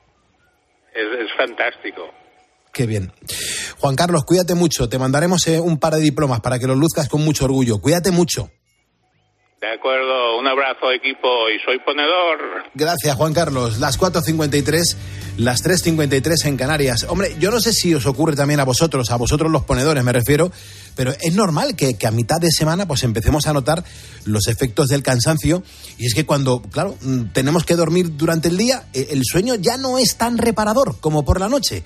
Es, 0.94 1.26
es 1.26 1.36
fantástico. 1.36 2.02
Qué 2.72 2.86
bien. 2.86 3.12
Juan 3.78 3.96
Carlos, 3.96 4.24
cuídate 4.24 4.54
mucho. 4.54 4.88
Te 4.88 4.98
mandaremos 4.98 5.46
eh, 5.48 5.58
un 5.58 5.78
par 5.78 5.94
de 5.94 6.00
diplomas 6.00 6.40
para 6.40 6.60
que 6.60 6.66
los 6.68 6.76
luzcas 6.76 7.08
con 7.08 7.24
mucho 7.24 7.44
orgullo. 7.44 7.80
Cuídate 7.80 8.12
mucho. 8.12 8.50
De 9.60 9.66
acuerdo, 9.66 10.38
un 10.38 10.46
abrazo 10.46 10.92
equipo 10.92 11.50
y 11.50 11.58
soy 11.64 11.80
ponedor. 11.80 12.64
Gracias, 12.74 13.16
Juan 13.16 13.34
Carlos. 13.34 13.80
Las 13.80 13.98
4.53, 13.98 14.96
las 15.38 15.64
3.53 15.64 16.46
en 16.46 16.56
Canarias. 16.56 17.06
Hombre, 17.08 17.36
yo 17.38 17.52
no 17.52 17.60
sé 17.60 17.72
si 17.72 17.94
os 17.94 18.06
ocurre 18.06 18.34
también 18.34 18.58
a 18.58 18.64
vosotros, 18.64 19.10
a 19.10 19.16
vosotros 19.16 19.50
los 19.50 19.62
ponedores 19.62 20.02
me 20.02 20.12
refiero, 20.12 20.50
pero 20.96 21.14
es 21.20 21.32
normal 21.32 21.76
que, 21.76 21.94
que 21.94 22.08
a 22.08 22.10
mitad 22.10 22.40
de 22.40 22.50
semana 22.50 22.88
pues 22.88 23.04
empecemos 23.04 23.46
a 23.46 23.52
notar 23.52 23.84
los 24.24 24.48
efectos 24.48 24.88
del 24.88 25.04
cansancio. 25.04 25.62
Y 25.96 26.06
es 26.06 26.14
que 26.14 26.26
cuando, 26.26 26.60
claro, 26.60 26.96
mm, 27.00 27.26
tenemos 27.32 27.64
que 27.64 27.76
dormir 27.76 28.16
durante 28.16 28.48
el 28.48 28.56
día, 28.56 28.88
eh, 28.92 29.08
el 29.10 29.22
sueño 29.24 29.54
ya 29.54 29.76
no 29.76 29.98
es 29.98 30.16
tan 30.16 30.38
reparador 30.38 30.98
como 31.00 31.24
por 31.24 31.38
la 31.38 31.48
noche. 31.48 31.84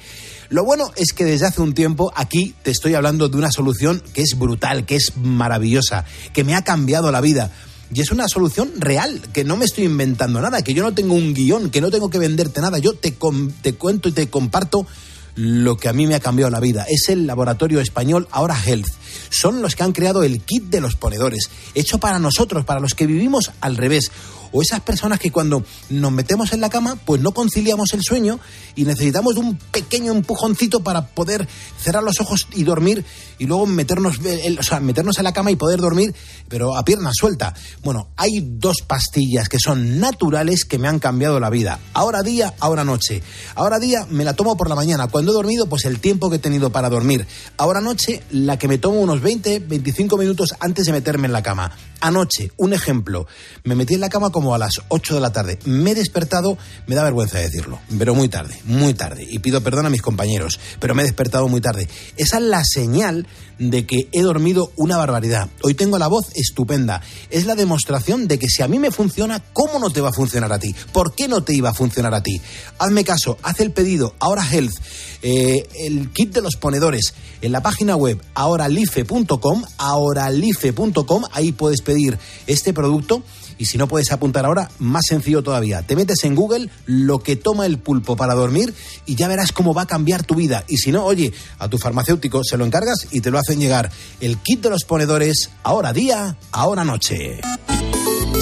Lo 0.48 0.64
bueno 0.64 0.90
es 0.96 1.12
que 1.12 1.26
desde 1.26 1.46
hace 1.46 1.60
un 1.60 1.74
tiempo 1.74 2.10
aquí 2.16 2.54
te 2.62 2.70
estoy 2.70 2.94
hablando 2.94 3.28
de 3.28 3.36
una 3.36 3.52
solución 3.52 4.02
que 4.14 4.22
es 4.22 4.38
brutal, 4.38 4.86
que 4.86 4.96
es 4.96 5.12
maravillosa, 5.16 6.06
que 6.32 6.42
me 6.42 6.54
ha 6.54 6.64
cambiado 6.64 7.12
la 7.12 7.20
vida. 7.20 7.50
Y 7.94 8.00
es 8.00 8.10
una 8.10 8.26
solución 8.28 8.72
real, 8.78 9.20
que 9.32 9.44
no 9.44 9.56
me 9.56 9.66
estoy 9.66 9.84
inventando 9.84 10.40
nada, 10.40 10.62
que 10.62 10.74
yo 10.74 10.82
no 10.82 10.94
tengo 10.94 11.14
un 11.14 11.34
guion, 11.34 11.70
que 11.70 11.80
no 11.80 11.90
tengo 11.90 12.08
que 12.08 12.18
venderte 12.18 12.60
nada. 12.60 12.78
Yo 12.78 12.94
te, 12.94 13.16
te 13.62 13.74
cuento 13.74 14.08
y 14.08 14.12
te 14.12 14.28
comparto 14.28 14.86
lo 15.34 15.76
que 15.76 15.88
a 15.88 15.92
mí 15.92 16.06
me 16.06 16.14
ha 16.14 16.20
cambiado 16.20 16.50
la 16.50 16.60
vida. 16.60 16.86
Es 16.88 17.08
el 17.08 17.26
laboratorio 17.26 17.80
español 17.80 18.28
Ahora 18.30 18.56
Health. 18.64 18.88
Son 19.30 19.62
los 19.62 19.76
que 19.76 19.82
han 19.82 19.92
creado 19.92 20.22
el 20.22 20.40
kit 20.40 20.64
de 20.64 20.80
los 20.80 20.96
ponedores, 20.96 21.50
hecho 21.74 21.98
para 21.98 22.18
nosotros, 22.18 22.64
para 22.64 22.80
los 22.80 22.94
que 22.94 23.06
vivimos 23.06 23.50
al 23.60 23.76
revés 23.76 24.10
o 24.52 24.62
esas 24.62 24.80
personas 24.80 25.18
que 25.18 25.32
cuando 25.32 25.64
nos 25.90 26.12
metemos 26.12 26.52
en 26.52 26.60
la 26.60 26.70
cama, 26.70 26.96
pues 27.04 27.20
no 27.20 27.32
conciliamos 27.32 27.92
el 27.94 28.02
sueño 28.02 28.38
y 28.74 28.84
necesitamos 28.84 29.36
un 29.36 29.56
pequeño 29.56 30.12
empujoncito 30.12 30.80
para 30.80 31.06
poder 31.08 31.48
cerrar 31.80 32.02
los 32.02 32.20
ojos 32.20 32.46
y 32.52 32.64
dormir 32.64 33.04
y 33.38 33.46
luego 33.46 33.66
meternos, 33.66 34.18
o 34.58 34.62
sea, 34.62 34.80
meternos 34.80 35.18
en 35.18 35.24
la 35.24 35.32
cama 35.32 35.50
y 35.50 35.56
poder 35.56 35.80
dormir, 35.80 36.14
pero 36.48 36.76
a 36.76 36.84
pierna 36.84 37.10
suelta. 37.12 37.54
Bueno, 37.82 38.08
hay 38.16 38.40
dos 38.40 38.78
pastillas 38.86 39.48
que 39.48 39.58
son 39.58 39.98
naturales 39.98 40.64
que 40.64 40.78
me 40.78 40.88
han 40.88 40.98
cambiado 40.98 41.40
la 41.40 41.50
vida. 41.50 41.80
Ahora 41.92 42.22
día, 42.22 42.54
ahora 42.60 42.84
noche. 42.84 43.22
Ahora 43.54 43.78
día 43.78 44.06
me 44.10 44.24
la 44.24 44.34
tomo 44.34 44.56
por 44.56 44.68
la 44.68 44.74
mañana. 44.74 45.08
Cuando 45.08 45.32
he 45.32 45.34
dormido, 45.34 45.66
pues 45.66 45.84
el 45.84 46.00
tiempo 46.00 46.30
que 46.30 46.36
he 46.36 46.38
tenido 46.38 46.70
para 46.70 46.88
dormir. 46.88 47.26
Ahora 47.56 47.80
noche, 47.80 48.22
la 48.30 48.58
que 48.58 48.68
me 48.68 48.78
tomo 48.78 49.00
unos 49.00 49.20
20, 49.20 49.60
25 49.60 50.16
minutos 50.16 50.54
antes 50.60 50.86
de 50.86 50.92
meterme 50.92 51.26
en 51.26 51.32
la 51.32 51.42
cama. 51.42 51.72
Anoche, 52.00 52.50
un 52.56 52.72
ejemplo, 52.72 53.26
me 53.62 53.76
metí 53.76 53.94
en 53.94 54.00
la 54.00 54.08
cama 54.08 54.30
a 54.50 54.58
las 54.58 54.80
8 54.88 55.14
de 55.14 55.20
la 55.20 55.32
tarde. 55.32 55.58
Me 55.64 55.92
he 55.92 55.94
despertado, 55.94 56.58
me 56.86 56.94
da 56.94 57.04
vergüenza 57.04 57.38
decirlo, 57.38 57.78
pero 57.98 58.14
muy 58.14 58.28
tarde, 58.28 58.58
muy 58.64 58.94
tarde. 58.94 59.26
Y 59.28 59.38
pido 59.38 59.60
perdón 59.62 59.86
a 59.86 59.90
mis 59.90 60.02
compañeros, 60.02 60.58
pero 60.80 60.94
me 60.94 61.02
he 61.02 61.06
despertado 61.06 61.48
muy 61.48 61.60
tarde. 61.60 61.88
Esa 62.16 62.38
es 62.38 62.42
la 62.42 62.62
señal 62.64 63.26
de 63.70 63.86
que 63.86 64.08
he 64.12 64.22
dormido 64.22 64.72
una 64.76 64.96
barbaridad. 64.96 65.48
Hoy 65.62 65.74
tengo 65.74 65.98
la 65.98 66.08
voz 66.08 66.26
estupenda. 66.34 67.00
Es 67.30 67.46
la 67.46 67.54
demostración 67.54 68.26
de 68.26 68.38
que 68.38 68.48
si 68.48 68.62
a 68.62 68.68
mí 68.68 68.78
me 68.78 68.90
funciona, 68.90 69.42
¿cómo 69.52 69.78
no 69.78 69.90
te 69.90 70.00
va 70.00 70.08
a 70.08 70.12
funcionar 70.12 70.52
a 70.52 70.58
ti? 70.58 70.74
¿Por 70.92 71.14
qué 71.14 71.28
no 71.28 71.42
te 71.44 71.54
iba 71.54 71.70
a 71.70 71.74
funcionar 71.74 72.14
a 72.14 72.22
ti? 72.22 72.40
Hazme 72.78 73.04
caso, 73.04 73.38
haz 73.42 73.60
el 73.60 73.72
pedido, 73.72 74.14
ahora 74.18 74.44
Health, 74.44 74.74
eh, 75.22 75.68
el 75.86 76.10
kit 76.10 76.34
de 76.34 76.42
los 76.42 76.56
ponedores, 76.56 77.14
en 77.40 77.52
la 77.52 77.62
página 77.62 77.96
web 77.96 78.20
ahoralife.com, 78.34 79.64
ahoralife.com, 79.78 81.24
ahí 81.32 81.52
puedes 81.52 81.82
pedir 81.82 82.18
este 82.46 82.72
producto 82.72 83.22
y 83.58 83.66
si 83.66 83.78
no 83.78 83.88
puedes 83.88 84.12
apuntar 84.12 84.44
ahora, 84.44 84.70
más 84.78 85.02
sencillo 85.08 85.42
todavía. 85.42 85.82
Te 85.82 85.96
metes 85.96 86.24
en 86.24 86.34
Google 86.34 86.70
lo 86.86 87.20
que 87.20 87.36
toma 87.36 87.66
el 87.66 87.78
pulpo 87.78 88.16
para 88.16 88.34
dormir 88.34 88.74
y 89.06 89.14
ya 89.14 89.28
verás 89.28 89.52
cómo 89.52 89.74
va 89.74 89.82
a 89.82 89.86
cambiar 89.86 90.24
tu 90.24 90.34
vida. 90.34 90.64
Y 90.68 90.78
si 90.78 90.92
no, 90.92 91.04
oye, 91.04 91.32
a 91.58 91.68
tu 91.68 91.78
farmacéutico 91.78 92.42
se 92.44 92.56
lo 92.56 92.64
encargas 92.64 93.08
y 93.10 93.20
te 93.20 93.30
lo 93.30 93.38
hacen 93.38 93.60
llegar. 93.60 93.90
El 94.20 94.38
kit 94.38 94.62
de 94.62 94.70
los 94.70 94.84
ponedores, 94.84 95.50
ahora 95.62 95.92
día, 95.92 96.36
ahora 96.50 96.84
noche. 96.84 97.40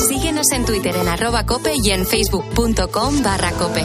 Síguenos 0.09 0.47
en 0.53 0.65
Twitter 0.65 0.97
en 0.97 1.09
arroba 1.09 1.45
cope 1.47 1.75
y 1.83 1.91
en 1.91 2.07
facebook.com 2.07 3.23
barra 3.23 3.53
cope. 3.53 3.85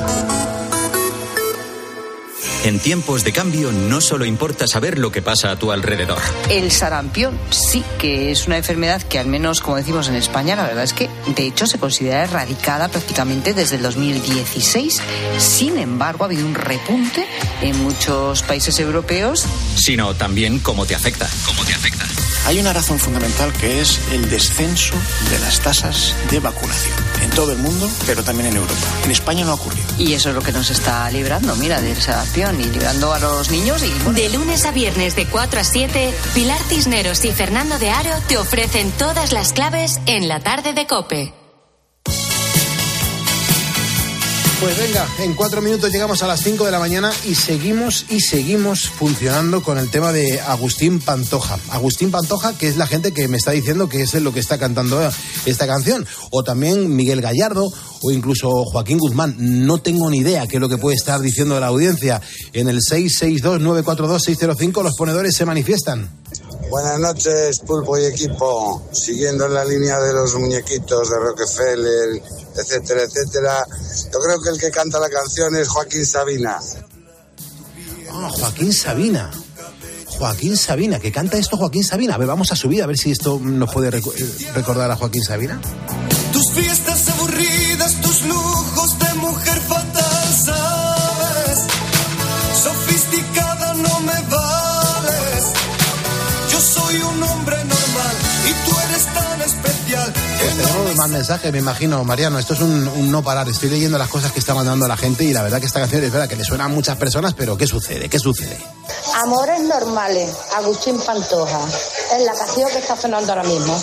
En 2.64 2.80
tiempos 2.80 3.24
de 3.24 3.32
cambio 3.32 3.72
no 3.72 4.02
solo 4.02 4.26
importa 4.26 4.68
saber 4.68 4.98
lo 4.98 5.12
que 5.12 5.22
pasa 5.22 5.52
a 5.52 5.56
tu 5.56 5.72
alrededor. 5.72 6.20
El 6.50 6.72
sarampión 6.72 7.38
sí 7.50 7.84
que 8.00 8.32
es 8.32 8.48
una 8.48 8.58
enfermedad 8.58 9.02
que 9.02 9.20
al 9.20 9.28
menos 9.28 9.62
como 9.62 9.78
decimos 9.78 10.08
en 10.08 10.16
España, 10.16 10.56
la 10.56 10.64
verdad 10.64 10.84
es 10.84 10.94
que 10.94 11.10
de 11.36 11.46
hecho 11.46 11.68
se 11.68 11.80
considera 11.80 12.24
erradicada 12.24 12.88
prácticamente 12.88 13.54
desde 13.54 13.78
el 13.78 13.82
2016. 13.82 15.02
Sin 15.38 15.78
embargo, 15.78 16.24
ha 16.24 16.28
habido 16.28 16.46
un 16.46 16.56
repunte 16.56 17.28
en 17.62 17.82
muchos 17.84 18.44
países 18.44 18.80
europeos. 18.80 19.46
Sino 19.76 20.16
también 20.16 20.60
cómo 20.60 20.86
te 20.86 20.96
afecta. 20.96 21.30
Cómo 21.46 21.64
te 21.66 21.74
afecta. 21.74 22.06
Hay 22.46 22.60
una 22.60 22.74
razón 22.74 23.00
fundamental 23.00 23.52
que 23.54 23.82
es 23.82 24.00
el 24.12 24.30
descenso 24.30 24.94
de 25.32 25.40
las 25.40 25.60
tasas 25.62 26.14
de 26.30 26.40
vacunación 26.40 26.94
en 27.24 27.32
todo 27.32 27.52
el 27.52 27.58
mundo, 27.58 27.90
pero 28.06 28.24
también 28.24 28.50
en 28.50 28.58
Europa. 28.58 28.88
En 29.04 29.10
España 29.10 29.44
no 29.44 29.52
ha 29.52 29.56
ocurrido. 29.56 29.86
Y 29.98 30.14
eso 30.14 30.30
es 30.30 30.36
lo 30.36 30.42
que 30.42 30.52
nos 30.52 30.70
está 30.70 31.10
librando, 31.10 31.56
mira, 31.56 31.82
del 31.82 32.00
sarampión 32.00 32.62
y 32.62 32.66
librando 32.66 33.14
a 33.14 33.20
los 33.20 33.50
niños. 33.50 33.82
Y, 33.84 33.90
bueno, 34.04 34.14
De 34.14 34.30
lunes 34.30 34.66
a 34.66 34.72
viernes 34.72 35.16
de 35.16 35.26
4 35.26 35.60
a 35.60 35.64
7, 35.64 36.14
Pilar 36.36 36.62
Cisneros 36.70 37.26
y 37.26 37.32
Fernando 37.32 37.80
de 37.80 37.90
Aro 37.90 38.16
te 38.28 38.38
ofrecen 38.38 38.92
todas 38.92 39.32
las 39.32 39.52
claves 39.52 40.00
en 40.06 40.28
la 40.28 40.40
tarde 40.40 40.74
de 40.74 40.86
Cope. 40.86 41.45
Pues 44.60 44.78
venga, 44.80 45.06
en 45.20 45.34
cuatro 45.34 45.62
minutos 45.62 45.92
llegamos 45.92 46.24
a 46.24 46.28
las 46.28 46.42
5 46.42 46.66
de 46.66 46.72
la 46.72 46.80
mañana 46.80 47.12
y 47.26 47.36
seguimos 47.36 48.06
y 48.10 48.22
seguimos 48.22 48.88
funcionando 48.88 49.62
con 49.62 49.78
el 49.78 49.90
tema 49.90 50.14
de 50.14 50.40
Agustín 50.40 51.00
Pantoja. 51.00 51.60
Agustín 51.70 52.10
Pantoja, 52.10 52.58
que 52.58 52.68
es 52.68 52.78
la 52.78 52.88
gente 52.88 53.12
que 53.12 53.28
me 53.28 53.36
está 53.36 53.52
diciendo 53.52 53.90
que 53.90 54.02
es 54.02 54.14
lo 54.14 54.34
que 54.34 54.40
está 54.40 54.58
cantando 54.58 55.12
esta 55.46 55.68
canción. 55.68 56.08
O 56.32 56.44
también 56.44 56.96
Miguel 56.96 57.22
Gallardo 57.22 57.70
o 58.02 58.12
incluso 58.12 58.64
Joaquín 58.64 58.98
Guzmán. 58.98 59.36
No 59.38 59.80
tengo 59.80 60.10
ni 60.10 60.20
idea 60.20 60.48
qué 60.48 60.56
es 60.56 60.62
lo 60.62 60.70
que 60.70 60.78
puede 60.78 60.96
estar 60.96 61.20
diciendo 61.20 61.60
la 61.60 61.68
audiencia. 61.68 62.22
En 62.54 62.70
el 62.70 62.80
662-942-605 62.80 64.84
los 64.84 64.96
ponedores 64.96 65.36
se 65.36 65.46
manifiestan. 65.46 66.10
Buenas 66.76 67.00
noches, 67.00 67.60
Pulpo 67.60 67.98
y 67.98 68.04
equipo. 68.04 68.86
Siguiendo 68.92 69.46
en 69.46 69.54
la 69.54 69.64
línea 69.64 69.98
de 69.98 70.12
los 70.12 70.36
muñequitos 70.36 71.10
de 71.10 71.16
Rockefeller, 71.20 72.22
etcétera, 72.54 73.04
etcétera. 73.04 73.66
Yo 74.12 74.20
creo 74.20 74.42
que 74.42 74.50
el 74.50 74.60
que 74.60 74.72
canta 74.72 75.00
la 75.00 75.10
canción 75.10 75.56
es 75.56 75.70
Joaquín 75.70 76.06
Sabina. 76.06 76.60
Ah, 78.12 78.30
Joaquín 78.30 78.74
Sabina. 78.74 79.32
Joaquín 80.20 80.58
Sabina, 80.58 81.00
que 81.00 81.14
canta 81.14 81.38
esto 81.38 81.56
Joaquín 81.56 81.86
Sabina. 81.86 82.16
A 82.16 82.18
ver, 82.18 82.28
vamos 82.28 82.52
a 82.52 82.58
subir 82.58 82.84
a 82.84 82.88
ver 82.88 82.98
si 82.98 83.10
esto 83.10 83.40
nos 83.42 83.74
puede 83.74 83.98
eh, 83.98 84.02
recordar 84.54 84.92
a 84.92 84.98
Joaquín 84.98 85.24
Sabina. 85.24 85.62
Tus 86.34 86.52
fiestas 86.52 87.08
aburridas, 87.08 88.02
tus 88.02 88.26
lujos 88.26 89.00
de 89.00 89.14
mujer 89.14 89.62
más 101.06 101.12
mensajes, 101.12 101.52
me 101.52 101.60
imagino, 101.60 102.04
Mariano. 102.04 102.40
Esto 102.40 102.56
es 102.56 102.62
un, 102.62 103.12
no 103.12 103.22
parar. 103.22 103.48
Estoy 103.48 103.70
leyendo 103.70 103.98
las 103.98 104.10
cosas 104.10 104.32
que 104.32 104.40
está 104.40 104.56
mandando 104.56 104.88
la 104.88 104.98
gente 104.98 105.24
y 105.24 105.34
la 105.34 105.44
verdad 105.44 105.60
que 105.60 105.68
esta 105.68 105.80
canción 105.80 106.04
es 106.04 106.12
verdad 106.12 106.28
que 106.28 106.36
le 106.36 106.44
suena 106.44 106.66
a 106.66 106.68
muchas 106.68 106.98
personas, 106.98 107.34
pero 107.36 107.56
¿qué 107.58 107.68
sucede? 107.68 108.10
¿Qué 108.10 108.18
sucede? 108.18 108.58
Amores 109.24 109.62
normales, 109.62 110.32
Agustín 110.56 111.00
Pantoja. 111.00 111.60
Es 112.18 112.24
la 112.24 112.34
canción 112.34 112.70
que 112.72 112.80
está 112.80 112.98
sonando 112.98 113.32
ahora 113.32 113.44
mismo. 113.44 113.80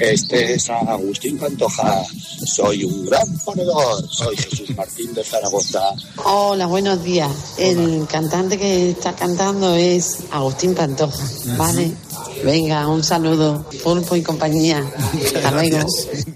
Este 0.00 0.54
es 0.54 0.70
Agustín 0.70 1.38
Pantoja. 1.38 2.02
Soy 2.46 2.84
un 2.84 3.06
gran 3.06 3.26
ponedor. 3.38 4.08
Soy 4.10 4.36
Jesús 4.36 4.76
Martín 4.76 5.14
de 5.14 5.24
Zaragoza. 5.24 5.80
Hola, 6.24 6.66
buenos 6.66 7.02
días. 7.02 7.30
El 7.58 8.06
cantante 8.10 8.58
que 8.58 8.90
está 8.90 9.14
cantando 9.14 9.74
es 9.74 10.18
Agustín 10.30 10.74
Pantoja, 10.74 11.24
¿vale? 11.56 11.92
Venga, 12.44 12.86
un 12.88 13.02
saludo, 13.02 13.64
Pulpo 13.82 14.16
y 14.16 14.22
compañía. 14.22 14.84
Hasta 15.24 15.50
luego. 15.50 15.78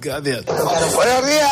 Gracias. 0.00 0.44
Buenos 0.94 1.26
días, 1.26 1.48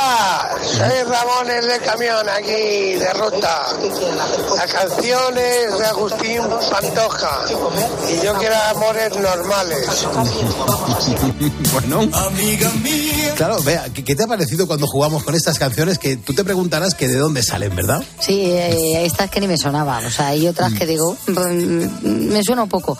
soy 0.63 1.03
Ramón 1.03 1.51
el 1.51 1.67
de 1.69 1.79
camión 1.81 2.29
aquí 2.29 2.95
de 2.95 3.13
ruta. 3.15 3.67
La 4.57 4.67
canción 4.67 5.37
es 5.37 5.79
de 5.79 5.87
Agustín 5.87 6.43
Pantoja 6.71 7.45
y 8.11 8.25
yo 8.25 8.35
quiero 8.35 8.57
amores 8.75 9.17
normales. 9.17 10.07
bueno. 11.95 12.17
Amiga 12.17 12.71
mía. 12.83 13.35
Claro, 13.37 13.61
vea, 13.63 13.87
¿qué, 13.93 14.03
qué 14.05 14.15
te 14.15 14.23
ha 14.25 14.27
parecido 14.27 14.67
cuando 14.67 14.87
jugamos 14.87 15.23
con 15.23 15.35
estas 15.35 15.59
canciones 15.59 15.99
que 15.99 16.17
tú 16.17 16.33
te 16.35 16.43
preguntarás 16.45 16.95
que 16.95 17.07
de 17.09 17.17
dónde 17.17 17.43
salen, 17.43 17.75
¿verdad? 17.77 18.03
Sí, 18.21 18.41
eh, 18.47 19.05
estas 19.05 19.31
que 19.31 19.41
ni 19.41 19.47
me 19.47 19.59
sonaban. 19.59 20.05
O 20.05 20.11
sea, 20.11 20.29
hay 20.29 20.47
otras 20.49 20.73
que 20.73 20.87
digo, 20.87 21.17
mm, 21.27 22.07
me 22.33 22.43
suena 22.43 22.63
un 22.63 22.69
poco. 22.69 22.97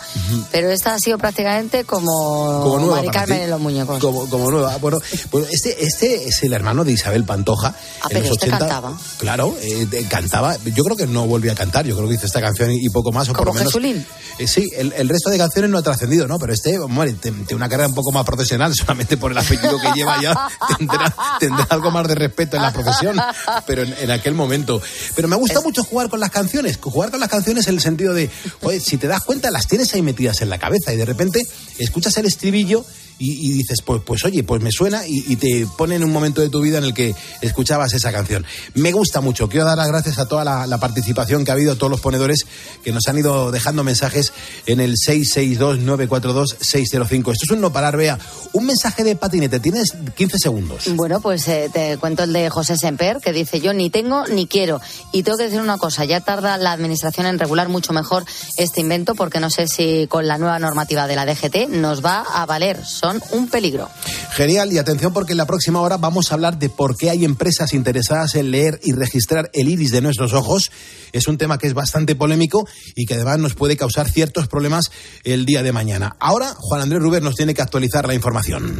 Pero 0.51 0.69
esta 0.71 0.93
ha 0.93 0.99
sido 0.99 1.17
prácticamente 1.17 1.83
como, 1.85 2.61
Como 2.63 2.79
nueva 2.79 2.97
Mari 2.97 3.09
Carmen 3.09 3.41
en 3.41 3.49
los 3.49 3.59
muñecos. 3.59 3.99
Como, 3.99 4.29
como 4.29 4.51
nueva. 4.51 4.77
Bueno, 4.77 4.99
bueno, 5.31 5.47
este, 5.51 5.83
este 5.85 6.27
es 6.27 6.43
el 6.43 6.53
hermano 6.53 6.83
de 6.83 6.91
Isabel 6.93 7.23
Pantoja. 7.23 7.69
Ah, 8.01 8.07
en 8.09 8.09
pero 8.09 8.21
los 8.21 8.31
este 8.33 8.45
80. 8.47 8.57
cantaba. 8.59 8.97
Claro, 9.17 9.55
eh, 9.61 9.85
de- 9.89 10.03
cantaba. 10.05 10.55
Yo 10.75 10.83
creo 10.83 10.95
que 10.95 11.07
no 11.07 11.25
volvió 11.25 11.51
a 11.51 11.55
cantar. 11.55 11.85
Yo 11.85 11.95
creo 11.95 12.07
que 12.07 12.15
hizo 12.15 12.25
esta 12.27 12.41
canción 12.41 12.71
y, 12.71 12.85
y 12.85 12.89
poco 12.89 13.11
más. 13.11 13.27
O 13.29 13.33
por 13.33 13.39
¿Como 13.39 13.49
lo 13.51 13.53
menos, 13.55 13.73
Jesulín? 13.73 14.05
Eh, 14.39 14.47
sí, 14.47 14.69
el, 14.77 14.93
el 14.95 15.09
resto 15.09 15.29
de 15.31 15.37
canciones 15.37 15.71
no 15.71 15.77
ha 15.79 15.81
trascendido, 15.81 16.27
¿no? 16.27 16.37
Pero 16.37 16.53
este, 16.53 16.77
hombre, 16.79 17.13
te- 17.13 17.31
tiene 17.31 17.55
una 17.55 17.67
carrera 17.69 17.87
un 17.89 17.95
poco 17.95 18.11
más 18.11 18.23
profesional, 18.23 18.73
solamente 18.77 19.17
por 19.17 19.31
el 19.31 19.37
apellido 19.37 19.79
que 19.79 19.91
lleva 19.93 20.21
ya. 20.21 20.33
Tendrá, 20.77 21.15
tendrá 21.39 21.67
algo 21.69 21.91
más 21.91 22.07
de 22.07 22.15
respeto 22.15 22.55
en 22.55 22.61
la 22.61 22.71
profesión, 22.71 23.19
pero 23.65 23.83
en, 23.83 23.93
en 23.99 24.11
aquel 24.11 24.33
momento. 24.33 24.81
Pero 25.15 25.27
me 25.27 25.35
gusta 25.35 25.61
mucho 25.61 25.83
jugar 25.83 26.09
con 26.09 26.19
las 26.19 26.29
canciones. 26.29 26.77
Jugar 26.81 27.11
con 27.11 27.19
las 27.19 27.29
canciones 27.29 27.67
en 27.67 27.75
el 27.75 27.81
sentido 27.81 28.13
de, 28.13 28.29
oye, 28.61 28.79
si 28.79 28.97
te 28.97 29.07
das 29.07 29.23
cuenta, 29.23 29.51
las 29.51 29.67
tienes 29.67 29.93
ahí 29.93 30.01
metidas 30.01 30.41
en 30.41 30.49
la 30.49 30.57
cabeza 30.57 30.93
y 30.93 30.97
de 30.97 31.05
repente 31.05 31.45
escuchas 31.77 32.15
el 32.17 32.25
estribillo 32.25 32.85
y, 33.19 33.51
dices, 33.51 33.81
pues, 33.83 34.01
pues 34.05 34.23
oye, 34.25 34.43
pues 34.43 34.61
me 34.61 34.71
suena 34.71 35.01
y, 35.07 35.35
te 35.37 35.67
pone 35.77 35.95
en 35.95 36.03
un 36.03 36.11
momento 36.11 36.41
de 36.41 36.49
tu 36.49 36.61
vida 36.61 36.77
en 36.77 36.83
el 36.83 36.93
que 36.93 37.15
escuchabas 37.41 37.93
esa 37.93 38.11
canción. 38.11 38.45
Me 38.73 38.91
gusta 38.91 39.21
mucho. 39.21 39.47
Quiero 39.49 39.65
dar 39.65 39.77
las 39.77 39.87
gracias 39.87 40.19
a 40.19 40.27
toda 40.27 40.43
la, 40.43 40.67
la 40.67 40.79
participación 40.79 41.45
que 41.45 41.51
ha 41.51 41.53
habido, 41.53 41.73
a 41.73 41.75
todos 41.75 41.91
los 41.91 42.01
ponedores 42.01 42.45
que 42.83 42.91
nos 42.91 43.07
han 43.07 43.17
ido 43.17 43.51
dejando 43.51 43.83
mensajes 43.83 44.33
en 44.65 44.79
el 44.79 44.95
662-942-605. 44.95 47.31
Esto 47.31 47.31
es 47.31 47.51
un 47.51 47.61
no 47.61 47.71
parar, 47.71 47.95
vea. 47.97 48.17
Un 48.53 48.65
mensaje 48.65 49.03
de 49.03 49.15
patinete, 49.15 49.59
tienes 49.59 49.93
15 50.15 50.39
segundos. 50.39 50.83
Bueno, 50.95 51.21
pues 51.21 51.47
eh, 51.47 51.69
te 51.71 51.97
cuento 51.97 52.23
el 52.23 52.33
de 52.33 52.49
José 52.49 52.77
Semper, 52.77 53.17
que 53.17 53.33
dice, 53.33 53.59
yo 53.59 53.73
ni 53.73 53.89
tengo 53.89 54.25
ni 54.27 54.47
quiero. 54.47 54.81
Y 55.11 55.23
tengo 55.23 55.37
que 55.37 55.45
decir 55.45 55.61
una 55.61 55.77
cosa, 55.77 56.05
ya 56.05 56.21
tarda 56.21 56.57
la 56.57 56.71
administración 56.71 57.27
en 57.27 57.39
regular 57.39 57.69
mucho 57.69 57.93
mejor 57.93 58.25
este 58.57 58.81
invento, 58.81 59.15
porque 59.15 59.39
no 59.39 59.49
sé 59.49 59.67
si 59.67 60.07
con 60.07 60.27
la 60.27 60.37
nueva 60.37 60.59
normativa 60.59 61.07
de 61.07 61.15
la 61.15 61.25
DGT 61.25 61.69
nos 61.69 62.03
va 62.03 62.21
a 62.21 62.45
valer. 62.45 62.79
Son 63.07 63.21
un 63.31 63.47
peligro. 63.47 63.89
Genial, 64.33 64.73
y 64.73 64.79
atención 64.79 65.13
porque 65.13 65.31
en 65.31 65.37
la 65.37 65.45
próxima 65.45 65.79
hora 65.79 65.95
vamos 65.95 66.29
a 66.29 66.33
hablar 66.33 66.59
de 66.59 66.67
por 66.67 66.97
qué 66.97 67.09
hay 67.09 67.23
empresas 67.23 67.71
interesadas 67.71 68.35
en 68.35 68.51
leer 68.51 68.81
y 68.83 68.91
registrar 68.91 69.49
el 69.53 69.69
iris 69.69 69.91
de 69.91 70.01
nuestros 70.01 70.33
ojos. 70.33 70.71
Es 71.13 71.29
un 71.29 71.37
tema 71.37 71.57
que 71.57 71.67
es 71.67 71.73
bastante 71.73 72.17
polémico 72.17 72.67
y 72.95 73.05
que 73.05 73.13
además 73.13 73.39
nos 73.39 73.53
puede 73.53 73.77
causar 73.77 74.09
ciertos 74.09 74.49
problemas 74.49 74.91
el 75.23 75.45
día 75.45 75.63
de 75.63 75.71
mañana. 75.71 76.17
Ahora, 76.19 76.53
Juan 76.57 76.81
Andrés 76.81 77.01
Ruber 77.01 77.23
nos 77.23 77.35
tiene 77.35 77.53
que 77.53 77.61
actualizar 77.61 78.05
la 78.05 78.13
información. 78.13 78.77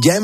Ya 0.00 0.14
hemos 0.14 0.16